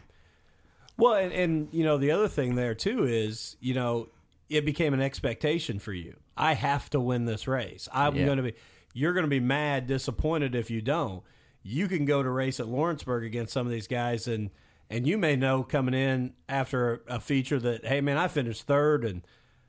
[0.96, 4.08] Well, and, and you know the other thing there too is you know
[4.48, 6.16] it became an expectation for you.
[6.36, 7.88] I have to win this race.
[7.92, 8.24] I'm Yeah.
[8.26, 8.54] going to be.
[8.94, 11.22] You're going to be mad, disappointed if you don't.
[11.62, 14.50] You can go to race at Lawrenceburg against some of these guys, and
[14.90, 19.04] and you may know coming in after a feature that hey man, I finished third,
[19.04, 19.22] and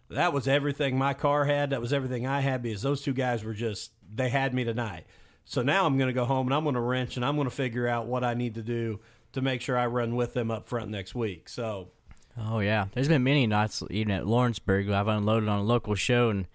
[0.09, 1.69] that was everything my car had.
[1.69, 5.05] That was everything I had because those two guys were just they had me tonight.
[5.45, 7.49] So now I'm going to go home and I'm going to wrench and I'm going
[7.49, 8.99] to figure out what I need to do
[9.33, 11.49] to make sure I run with them up front next week.
[11.49, 11.89] So
[12.37, 14.89] Oh yeah, there's been many nights even at Lawrenceburg.
[14.89, 16.47] I've unloaded on a local show, and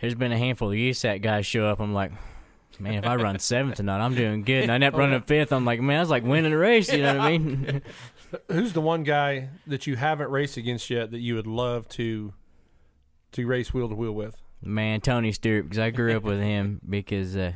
[0.00, 1.80] there's been a handful of USAC guys show up.
[1.80, 2.12] I'm like,
[2.78, 4.64] man, if I run seventh tonight, I'm doing good.
[4.64, 5.52] And I end up running fifth.
[5.52, 6.92] I'm like, man, I was like winning a race.
[6.92, 7.82] You know what I mean?
[8.48, 12.32] Who's the one guy that you haven't raced against yet that you would love to
[13.32, 14.36] to race wheel to wheel with?
[14.62, 17.52] man, Tony Stewart, because I grew up with him because uh,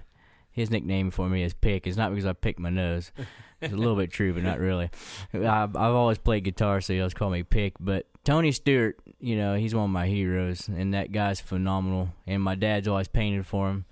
[0.51, 1.86] his nickname for me is Pick.
[1.86, 3.12] It's not because I pick my nose.
[3.61, 4.90] It's a little bit true, but not really.
[5.32, 7.74] I've, I've always played guitar, so he always call me Pick.
[7.81, 12.11] But Tony Stewart, you know, he's one of my heroes, and that guy's phenomenal.
[12.27, 13.86] And my dad's always painted for him.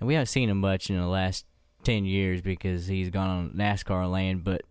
[0.00, 1.46] And we haven't seen him much in the last
[1.84, 4.62] 10 years because he's gone on NASCAR land, but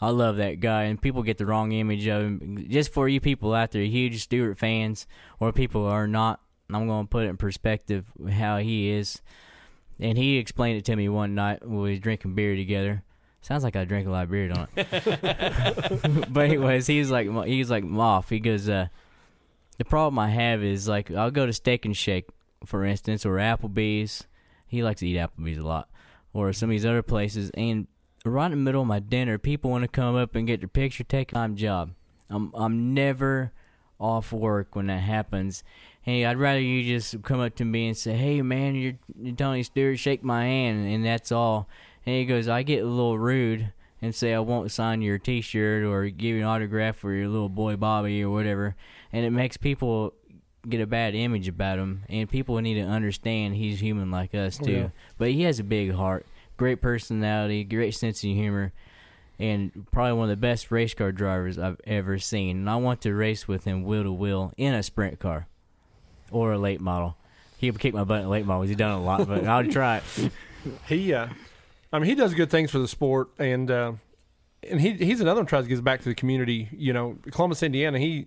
[0.00, 2.66] I love that guy, and people get the wrong image of him.
[2.70, 5.06] Just for you people out there, huge Stewart fans,
[5.38, 6.40] or people are not,
[6.72, 9.20] I'm going to put it in perspective how he is.
[9.98, 13.02] And he explained it to me one night when we was drinking beer together.
[13.42, 16.26] Sounds like I drink a lot of beer, don't it?
[16.32, 18.28] but anyways, he's like he's like Moff.
[18.28, 18.88] He goes, uh,
[19.78, 22.26] the problem I have is like I'll go to Steak and Shake,
[22.66, 24.24] for instance, or Applebee's.
[24.66, 25.88] He likes to eat Applebee's a lot,
[26.34, 27.86] or some of these other places, and
[28.24, 30.68] right in the middle of my dinner, people want to come up and get their
[30.68, 31.38] picture taken.
[31.38, 31.92] I'm job.
[32.28, 33.52] I'm I'm never
[33.98, 35.62] off work when that happens.
[36.02, 39.34] Hey, I'd rather you just come up to me and say, "Hey, man, you're, you're
[39.34, 39.98] Tony Stewart.
[39.98, 41.68] Shake my hand," and that's all.
[42.06, 45.84] And he goes, "I get a little rude and say I won't sign your T-shirt
[45.84, 48.76] or give you an autograph for your little boy Bobby or whatever,"
[49.12, 50.14] and it makes people
[50.68, 52.02] get a bad image about him.
[52.08, 54.72] And people need to understand he's human like us oh, too.
[54.72, 54.88] Yeah.
[55.18, 56.26] But he has a big heart,
[56.60, 58.70] great personality, great sense of humor
[59.38, 62.58] and probably one of the best race car drivers I've ever seen.
[62.58, 65.48] And I want to race with him wheel to wheel in a sprint car
[66.30, 67.16] or a late model.
[67.56, 68.64] He would kick my butt in late model.
[68.64, 70.32] He's done a lot, but I'll try it.
[70.86, 71.26] He, uh,
[71.90, 73.92] I mean, he does good things for the sport, and uh,
[74.62, 76.68] and he he's another one tries to give back to the community.
[76.70, 77.98] You know, Columbus, Indiana.
[77.98, 78.26] He,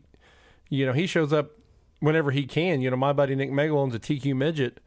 [0.68, 1.52] you know, he shows up
[2.00, 2.82] whenever he can.
[2.82, 4.80] You know, my buddy Nick Megal owns a TQ midget,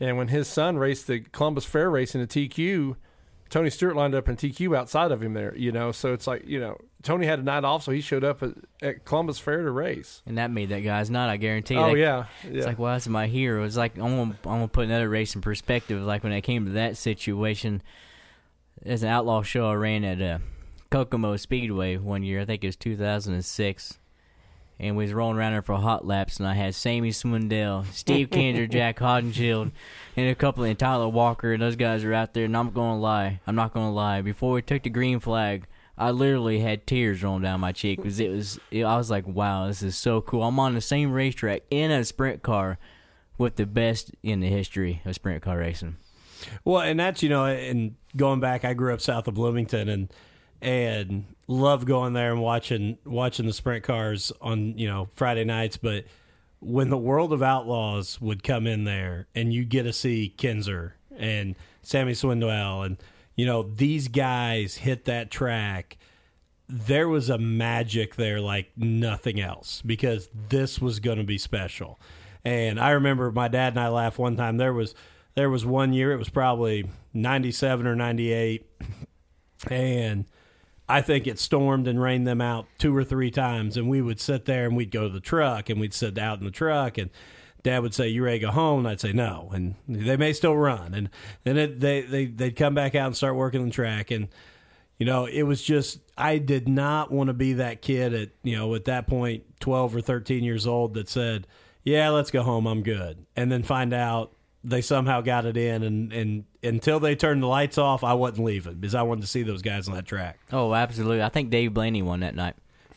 [0.00, 2.96] and when his son raced the Columbus Fair race in a TQ,
[3.50, 5.54] Tony Stewart lined up in TQ outside of him there.
[5.56, 8.24] You know, so it's like you know, Tony had a night off, so he showed
[8.24, 8.50] up at,
[8.82, 10.22] at Columbus Fair to race.
[10.26, 11.76] And that made that guy's night, I guarantee.
[11.76, 12.50] Oh That- yeah, yeah.
[12.50, 13.64] It's like, well, that's my hero.
[13.64, 16.02] It's like I'm gonna, I'm gonna put another race in perspective.
[16.02, 17.82] Like when it came to that situation,
[18.82, 20.38] there's an outlaw show I ran at uh,
[20.90, 22.40] Kokomo Speedway one year.
[22.40, 23.98] I think it was 2006,
[24.78, 28.30] and we was rolling around there for hot laps, and I had Sammy Swindell, Steve
[28.30, 29.72] Kinser, Jac Haudenschild,
[30.16, 32.44] and a couple and Tyler Walker, and those guys are out there.
[32.44, 34.20] And I'm gonna lie, I'm not gonna lie.
[34.22, 35.66] Before we took the green flag.
[35.96, 38.58] I literally had tears rolling down my cheek because it was.
[38.72, 41.92] It, I was like, "Wow, this is so cool." I'm on the same racetrack in
[41.92, 42.78] a sprint car
[43.38, 45.94] with the best in the history of sprint car racing.
[46.64, 50.12] Well, and that's you know, and going back, I grew up south of Bloomington and
[50.64, 55.76] and love going there and watching watching the sprint cars on you know Friday nights.
[55.76, 56.06] But
[56.60, 60.92] when the World of Outlaws would come in there and you get to see Kinser
[61.16, 62.96] and Sammy Swindell, and
[63.36, 65.98] you know these guys hit that track
[66.66, 72.00] there was a magic there like nothing else because this was going to be special.
[72.44, 74.56] And I remember my dad and I laughed one time.
[74.56, 74.94] There was
[75.34, 78.66] there was one year it was probably 97 or 98
[79.70, 80.24] and
[80.88, 84.20] I think it stormed and rained them out two or three times and we would
[84.20, 86.98] sit there and we'd go to the truck and we'd sit out in the truck
[86.98, 87.10] and
[87.64, 90.32] dad would say, "You ready to go home?" And I'd say, "No." And they may
[90.32, 91.10] still run, and
[91.42, 94.28] then it, they they they'd come back out and start working the track, and
[94.98, 98.56] you know, it was just I did not want to be that kid at you
[98.56, 101.48] know at that point, twelve or thirteen years old, that said,
[101.82, 102.66] "Yeah, let's go home.
[102.66, 107.14] I'm good," and then find out they somehow got it in, and and until they
[107.14, 109.94] turned the lights off, I wasn't leaving because I wanted to see those guys on
[109.94, 110.38] that track.
[110.52, 111.22] Oh, absolutely.
[111.22, 112.56] I think Dave Blaney won that night.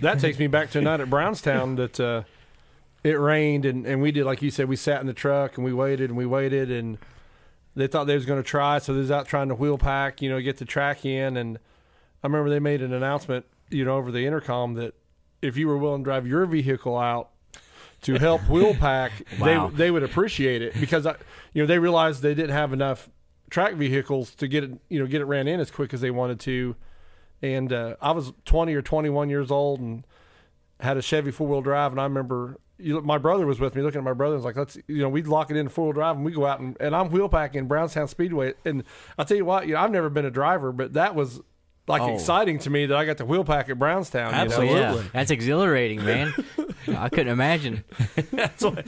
[0.00, 2.22] that takes me back to a night at Brownstown that uh,
[3.04, 5.64] it rained and, and we did like you said we sat in the truck and
[5.64, 6.98] we waited and we waited and
[7.74, 10.20] they thought they was going to try so they was out trying to wheel pack
[10.20, 11.58] you know get the track in and
[12.22, 14.94] I remember they made an announcement you know over the intercom that
[15.40, 17.30] if you were willing to drive your vehicle out
[18.02, 19.68] to help wheel pack Wow.
[19.70, 21.16] they they would appreciate it because I,
[21.54, 23.08] you know they realized they didn't have enough
[23.50, 26.10] track vehicles to get it you know get it ran in as quick as they
[26.10, 26.74] wanted to
[27.42, 30.04] and uh, I was 20 or 21 years old and
[30.78, 33.82] had a Chevy four wheel drive, and I remember you, my brother was with me.
[33.82, 35.86] Looking at my brother, and was like, "Let's you know, we'd lock it in four
[35.86, 38.82] wheel drive, and we go out and, and I'm wheel packing Brownstown Speedway." And
[39.18, 41.40] I tell you what, you know, I've never been a driver, but that was
[41.88, 42.14] like Oh.
[42.14, 44.30] exciting to me that I got the wheel pack at Brownstown.
[44.30, 44.42] You know?
[44.44, 44.78] Absolutely.
[44.80, 46.32] Yeah, that's exhilarating, man.
[46.96, 47.84] I couldn't imagine.
[48.32, 48.84] That's what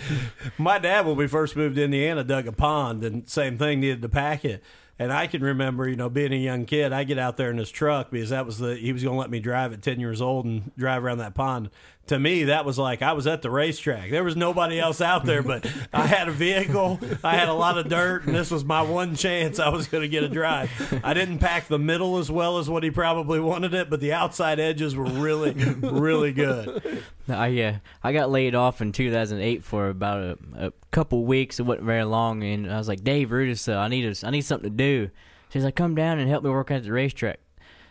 [0.58, 4.02] my dad when we first moved to Indiana dug a pond and same thing needed
[4.02, 4.64] to pack it.
[4.98, 7.58] And I can remember, you know, being a young kid, I get out there in
[7.58, 9.98] his truck because that was the he was going to let me drive at ten
[10.00, 11.70] years old and drive around that pond.
[12.08, 14.10] To me, that was like I was at the racetrack.
[14.10, 17.00] There was nobody else out there, but I had a vehicle.
[17.22, 20.02] I had a lot of dirt, and this was my one chance I was going
[20.02, 20.70] to get a drive.
[21.02, 24.12] I didn't pack the middle as well as what he probably wanted it, but the
[24.12, 27.02] outside edges were really, really good.
[27.26, 31.58] I uh, I got laid off in 2008 for about a, a couple weeks.
[31.58, 34.30] It wasn't very long, and I was like, Dave Rudis, uh, I need a, I
[34.30, 35.10] need something to do.
[35.48, 37.38] She's like, come down and help me work at the racetrack.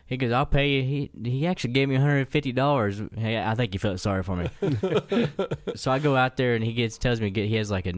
[0.05, 0.83] He goes, I'll pay you.
[0.83, 3.01] He he actually gave me 150 dollars.
[3.17, 4.49] Hey, I think he felt sorry for me.
[5.75, 7.93] so I go out there and he gets tells me get he has like a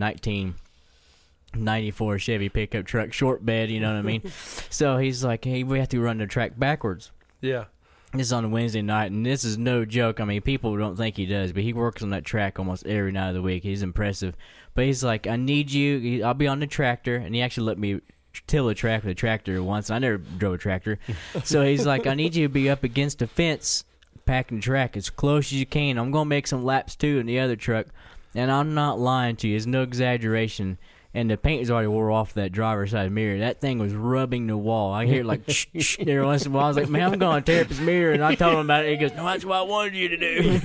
[1.53, 3.69] 1994 Chevy pickup truck, short bed.
[3.69, 4.22] You know what I mean?
[4.69, 7.11] so he's like, hey, we have to run the track backwards.
[7.41, 7.65] Yeah,
[8.14, 10.19] This is on a Wednesday night, and this is no joke.
[10.19, 13.11] I mean, people don't think he does, but he works on that track almost every
[13.11, 13.64] night of the week.
[13.64, 14.36] He's impressive.
[14.73, 16.23] But he's like, I need you.
[16.23, 18.02] I'll be on the tractor, and he actually let me
[18.48, 19.90] till a track with a tractor once.
[19.90, 20.99] I never drove a tractor,
[21.44, 23.84] so he's like, I need you to be up against a fence,
[24.26, 25.98] packing the track as close as you can.
[25.98, 27.88] I'm gonna make some laps too in the other truck,
[28.34, 29.56] and I'm not lying to you.
[29.56, 30.78] It's no exaggeration.
[31.16, 33.40] And the paint has already wore off that driver's side mirror.
[33.40, 34.92] That thing was rubbing the wall.
[34.94, 36.66] I hear it like shh, shh, every once in a while.
[36.66, 38.60] I was like, "Man, I'm going to tear up his mirror." And I told him
[38.60, 38.90] about it.
[38.92, 40.60] He goes, "No, that's what I wanted you to do."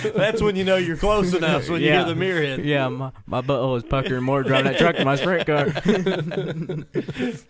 [0.16, 1.68] That's when you know you're close enough.
[1.68, 1.96] when you Yeah.
[1.98, 2.64] hear the mirror hit.
[2.64, 5.66] yeah, my, my butthole was puckering more driving that truck than my sprint car.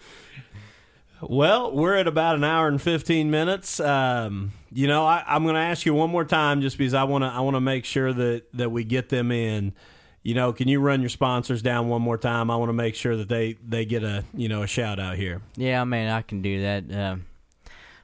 [1.23, 3.81] Well, we're at about an hour and fifteen minutes.
[3.81, 7.05] Um, you know, I, I'm going to ask you one more time, just because I
[7.05, 7.29] want to.
[7.29, 9.73] I want to make sure that that we get them in.
[10.27, 12.51] You know, can you run your sponsors down one more time?
[12.51, 15.15] I want to make sure that they they get a you know a shout out
[15.15, 15.41] here.
[15.55, 16.93] yeah, man, I can do that.
[16.93, 17.27] Um,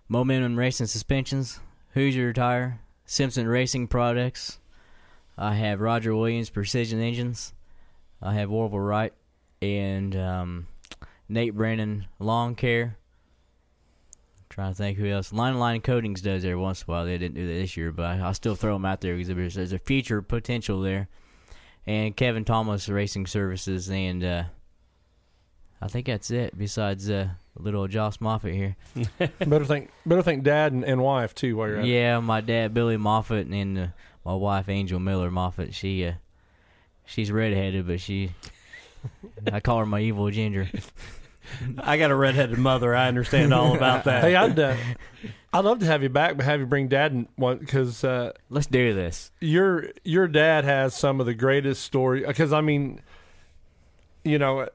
[0.06, 1.58] Momentum Racing Suspensions,
[1.94, 4.60] Hoosier Tire, Simpson Racing Products.
[5.36, 7.54] I have Roger Williams Precision Engines.
[8.22, 9.12] I have Orville Wright
[9.60, 10.68] and um,
[11.28, 12.98] Nate Brennan Lawn Care.
[14.48, 15.32] trying to think who else.
[15.32, 17.04] Line Line Coatings does every once in a while.
[17.04, 19.34] They didn't do that this year, but I, I'll still throw them out there because
[19.34, 21.08] there's, there's a future potential there.
[21.86, 24.44] And Kevin Thomas Racing Services, and uh,
[25.80, 26.56] I think that's it.
[26.56, 28.76] Besides uh, little Joss Moffatt here.
[29.46, 31.88] better think better think dad and, and wife too while you're at it.
[31.88, 33.86] Yeah, my dad Billy Moffatt and uh,
[34.24, 35.74] my wife Angel Miller Moffatt.
[35.74, 36.12] She uh,
[37.04, 38.30] she's redheaded, but she
[39.52, 40.68] I call her my evil ginger.
[41.78, 42.94] I got a redheaded mother.
[42.94, 44.24] I understand all about that.
[44.24, 44.76] Hey, I'd uh,
[45.52, 48.32] I'd love to have you back, but have you bring dad in one because uh,
[48.50, 49.30] Let's do this.
[49.40, 52.24] your your dad has some of the greatest story.
[52.26, 53.00] Because I mean,
[54.24, 54.68] you know,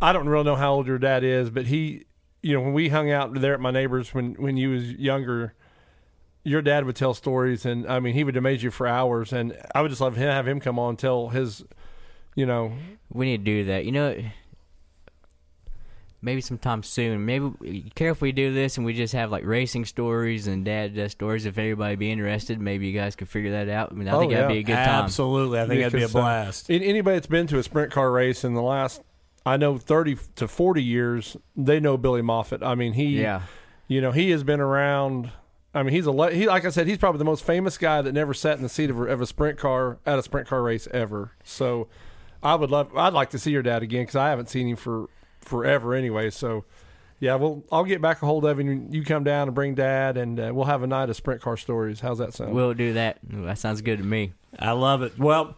[0.00, 2.04] I don't really know how old your dad is, but he,
[2.42, 5.54] you know, when we hung out there at my neighbors when when you was younger,
[6.42, 9.32] your dad would tell stories, and I mean, he would amaze you for hours.
[9.32, 11.64] And I would just love to have him come on and tell his,
[12.34, 12.72] you know,
[13.10, 13.84] We need to do that.
[13.84, 14.16] You know,
[16.24, 17.24] maybe sometime soon.
[17.24, 20.98] Maybe care if we do this and we just have like racing stories and dad
[20.98, 21.46] uh, stories.
[21.46, 23.92] If everybody be interested, maybe you guys could figure that out.
[23.92, 25.04] I mean, I Oh, think that'd be a good time.
[25.04, 25.60] Absolutely.
[25.60, 26.70] I think that'd be a Because, uh, blast.
[26.70, 29.02] anybody that's been to a sprint car race in the last,
[29.46, 32.66] I know, thirty to forty years, they know Billy Moffatt.
[32.66, 33.42] I mean, he, Yeah.
[33.86, 35.30] you know, he has been around.
[35.74, 36.46] I mean, he's a le- he.
[36.46, 38.90] Like I said, he's probably the most famous guy that never sat in the seat
[38.90, 41.32] of a, of a sprint car at a sprint car race ever.
[41.42, 41.88] So,
[42.42, 42.96] I would love.
[42.96, 45.08] I'd like to see your dad again because I haven't seen him for
[45.44, 46.30] forever anyway.
[46.30, 46.64] So,
[47.20, 48.88] yeah, well, I'll get back a hold of him.
[48.92, 51.56] You come down and bring dad, and uh, we'll have a night of sprint car
[51.56, 52.00] stories.
[52.00, 52.54] How's that sound?
[52.54, 53.18] We'll do that.
[53.22, 54.32] That sounds good to me.
[54.58, 55.18] I love it.
[55.18, 55.56] Well,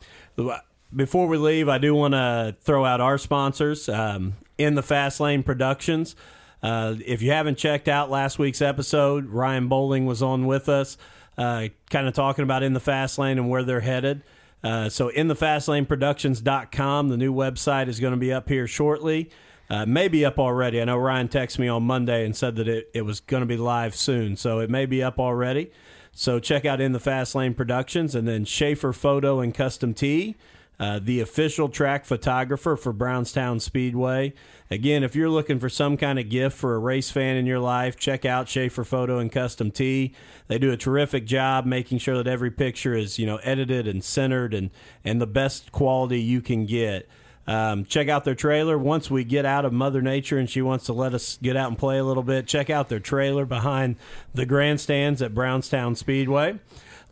[0.95, 5.21] before we leave, I do want to throw out our sponsors um, in the Fast
[5.21, 6.15] Lane Productions.
[6.63, 10.97] Uh, if you haven't checked out last week's episode, Ryan Bowling was on with us,
[11.37, 14.23] uh, kind of talking about in the Fast Lane and where they're headed.
[14.65, 19.31] Uh, so, in the fastlaneproductions.com, the new website is going to be up here shortly.
[19.69, 20.81] Uh, maybe up already.
[20.81, 23.47] I know Ryan texted me on Monday and said that it, it was going to
[23.47, 25.73] be live soon, so it may be up already.
[26.13, 30.37] So check out In the Fast Lane Productions and then Schaefer Photo and Custom Tee,
[30.79, 34.33] uh, the official track photographer for Brownstown Speedway.
[34.71, 37.59] Again, if you're looking for some kind of gift for a race fan in your
[37.59, 40.15] life, check out Schaefer Photo and Custom Tee.
[40.49, 44.03] They do a terrific job making sure that every picture is you know edited and
[44.03, 44.71] centered and
[45.05, 47.09] and the best quality you can get.
[47.47, 48.77] Um, check out their trailer.
[48.77, 51.69] Once we get out of Mother Nature and she wants to let us get out
[51.69, 53.97] and play a little bit, check out their trailer behind
[54.35, 56.59] the grandstands at Brownstown Speedway.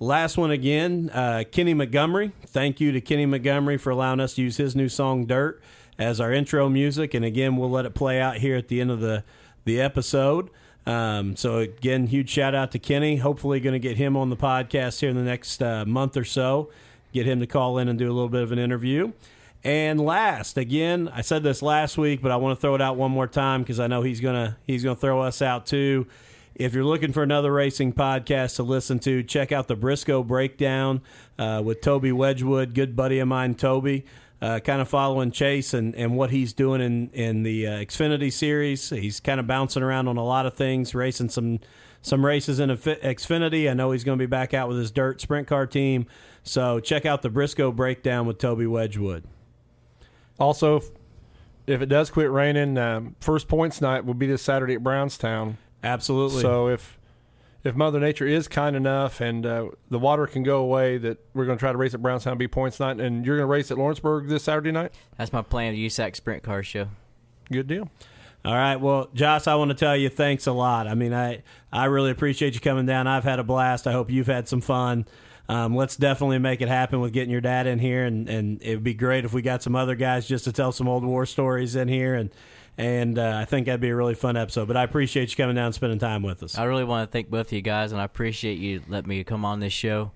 [0.01, 2.33] Last one again, uh, Kenny Montgomery.
[2.47, 5.63] Thank you to Kenny Montgomery for allowing us to use his new song "Dirt"
[5.99, 8.91] as our intro music, and again, we'll let it play out here at the end
[8.91, 9.23] of the
[9.65, 10.51] the episode.
[10.85, 13.17] Um, so again, huge shout out to Kenny.
[13.17, 16.25] Hopefully, going to get him on the podcast here in the next uh, month or
[16.25, 16.71] so.
[17.13, 19.13] Get him to call in and do a little bit of an interview.
[19.65, 22.97] And last, again, I said this last week, but I want to throw it out
[22.97, 26.07] one more time because I know he's gonna he's gonna throw us out too.
[26.55, 31.01] If you're looking for another racing podcast to listen to, check out the Briscoe Breakdown
[31.39, 34.05] uh, with Toby Wedgwood, good buddy of mine, Toby.
[34.43, 38.31] Uh, kind of following Chase and, and what he's doing in in the uh, Xfinity
[38.31, 38.91] series.
[38.91, 41.61] He's kind of bouncing around on a lot of things, racing some
[42.03, 43.71] some races in Xfi- Xfinity.
[43.71, 46.05] I know he's going to be back out with his dirt sprint car team.
[46.43, 49.25] So check out the Briscoe Breakdown with Toby Wedgwood.
[50.39, 50.91] Also, if,
[51.67, 55.59] if it does quit raining, um, first points night will be this Saturday at Brownstown.
[55.83, 56.41] Absolutely.
[56.43, 56.99] So if
[57.65, 61.47] if Mother Nature is kind enough and uh, the water can go away, that we're
[61.47, 63.71] going to try to race at Brownstown be points night, and you're going to race
[63.71, 64.93] at Lawrenceburg this Saturday night.
[65.17, 65.73] That's my plan.
[65.73, 66.89] The USAC Sprint Car Show.
[67.51, 67.91] Good deal.
[68.45, 68.77] All right.
[68.77, 70.87] Well, Josh, I want to tell you thanks a lot.
[70.87, 71.43] I mean, I
[71.73, 73.07] I really appreciate you coming down.
[73.07, 73.87] I've had a blast.
[73.87, 75.07] I hope you've had some fun.
[75.49, 78.77] Um, let's definitely make it happen with getting your dad in here, and, and it
[78.77, 81.27] would be great if we got some other guys just to tell some old war
[81.27, 82.31] stories in here, and
[82.77, 84.67] and uh, I think that'd be a really fun episode.
[84.67, 86.59] But I appreciate you coming down and spending time with us.
[86.59, 89.23] I really want to thank both of you guys, and I appreciate you letting me
[89.23, 90.13] come on this show.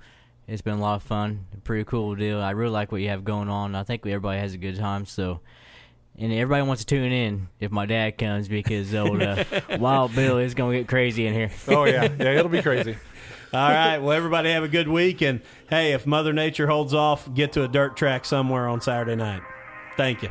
[0.46, 2.40] It's been a lot of fun, pretty cool deal.
[2.40, 3.74] I really like what you have going on.
[3.74, 5.04] I think everybody has a good time.
[5.04, 5.40] So,
[6.16, 9.44] and everybody wants to tune in if my dad comes because old uh,
[9.78, 11.50] Wild Bill is gonna get crazy in here.
[11.68, 12.96] Oh yeah, yeah, it'll be crazy.
[13.52, 13.98] All right.
[13.98, 17.64] Well, everybody have a good week, and hey, if Mother Nature holds off, get to
[17.64, 19.42] a dirt track somewhere on Saturday night.
[19.96, 20.30] Thank you.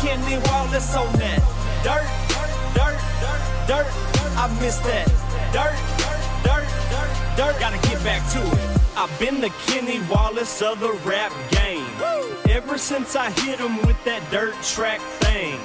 [0.00, 1.40] Kenny Wallace on that
[1.82, 2.06] dirt,
[2.38, 3.18] dirt, dirt.
[3.68, 3.86] Dirt.
[4.38, 5.06] I miss that
[5.52, 7.60] Dirt, dirt, dirt, dirt.
[7.60, 8.80] Gotta get back to it.
[8.96, 11.84] I've been the Kenny Wallace of the rap game.
[12.48, 15.58] Ever since I hit him with that dirt track thing.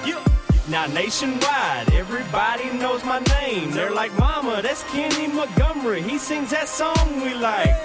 [0.70, 3.72] Now nationwide, everybody knows my name.
[3.72, 6.02] They're like, Mama, that's Kenny Montgomery.
[6.02, 7.76] He sings that song we like.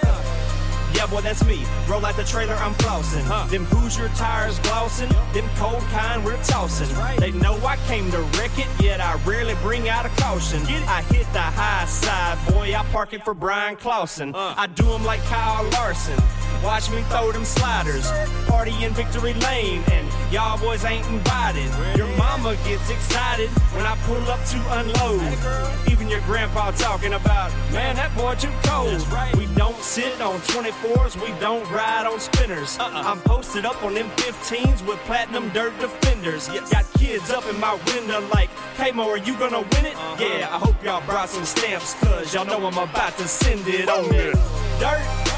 [0.94, 1.64] Yeah, boy, that's me.
[1.88, 3.24] Roll out the trailer, I'm flossing.
[3.50, 5.08] Them Hoosier tires glossing.
[5.32, 6.94] Them cold kind we're tossing.
[6.96, 7.18] Right.
[7.18, 10.60] They know I came to wreck it, yet I rarely bring out a caution.
[10.88, 14.32] I hit the high side, boy, I park it for Bryan Clauson.
[14.34, 16.18] I do him like Kyle Larson.
[16.62, 18.10] Watch me throw them sliders.
[18.46, 21.70] Party in Victory Lane, and y'all boys ain't invited.
[21.96, 25.88] Your mama gets excited when I pull up to unload.
[25.90, 29.06] Even your grandpa talking about, man, that boy too cold.
[29.38, 32.78] We don't sit on 24s, we don't ride on spinners.
[32.78, 33.02] Uh-uh.
[33.06, 36.48] I'm posted up on them 15s with platinum dirt defenders.
[36.48, 39.94] Got kids up in my window like, hey Mo, are you gonna win it?
[39.94, 40.24] Uh-huh.
[40.24, 43.88] Yeah, I hope y'all brought some stamps, cause y'all know I'm about to send it
[43.88, 44.34] on it.
[44.80, 45.37] Dirt, dirt,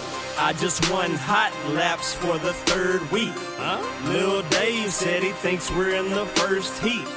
[0.37, 3.33] I just won hot laps for the third week.
[4.05, 7.07] Lil Dave said he thinks we're in the first heat.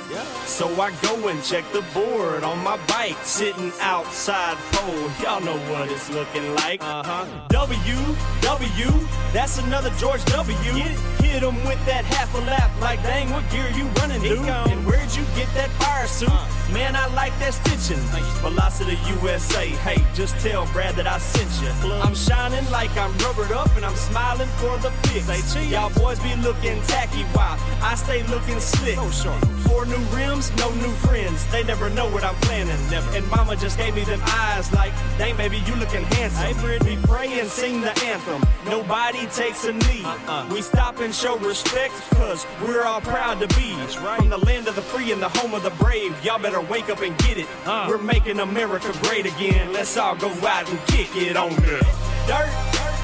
[0.46, 5.10] So I go and check the board on my bike, sitting outside pole.
[5.22, 6.82] Y'all know what it's looking like.
[6.82, 7.26] Uh-huh.
[7.48, 10.54] W, W, that's another George W.
[10.54, 14.38] Hit him with that half a lap, like dang, what gear you running, dude?
[14.38, 16.28] And where'd you get that fire suit?
[16.72, 18.02] Man, I like that stitching.
[18.42, 21.92] Velocity USA, hey, just tell Brad that I sent you.
[21.94, 25.54] I'm shining like I'm rubbered up and I'm smiling for the pics.
[25.70, 28.96] Y'all boys be looking tacky while I stay looking slick.
[28.98, 29.44] Oh, no short.
[29.66, 31.44] Four new rims, no new friends.
[31.50, 32.78] They never know what I'm planning.
[32.90, 33.16] Never.
[33.16, 36.54] And mama just gave me them eyes like, dang, baby, you looking handsome.
[36.56, 38.42] Hey, We pray and sing the anthem.
[38.66, 40.02] Nobody takes a knee.
[40.04, 40.48] Uh-uh.
[40.52, 43.74] We stop and show respect, cause we're all proud to be.
[43.94, 46.12] From the land of the free and the home of the brave.
[46.24, 47.46] Y'all better wake up and get it.
[47.64, 47.86] Uh-huh.
[47.88, 49.72] We're making America great again.
[49.72, 51.82] Let's all go out and kick it on the
[52.26, 53.03] dirt, dirt,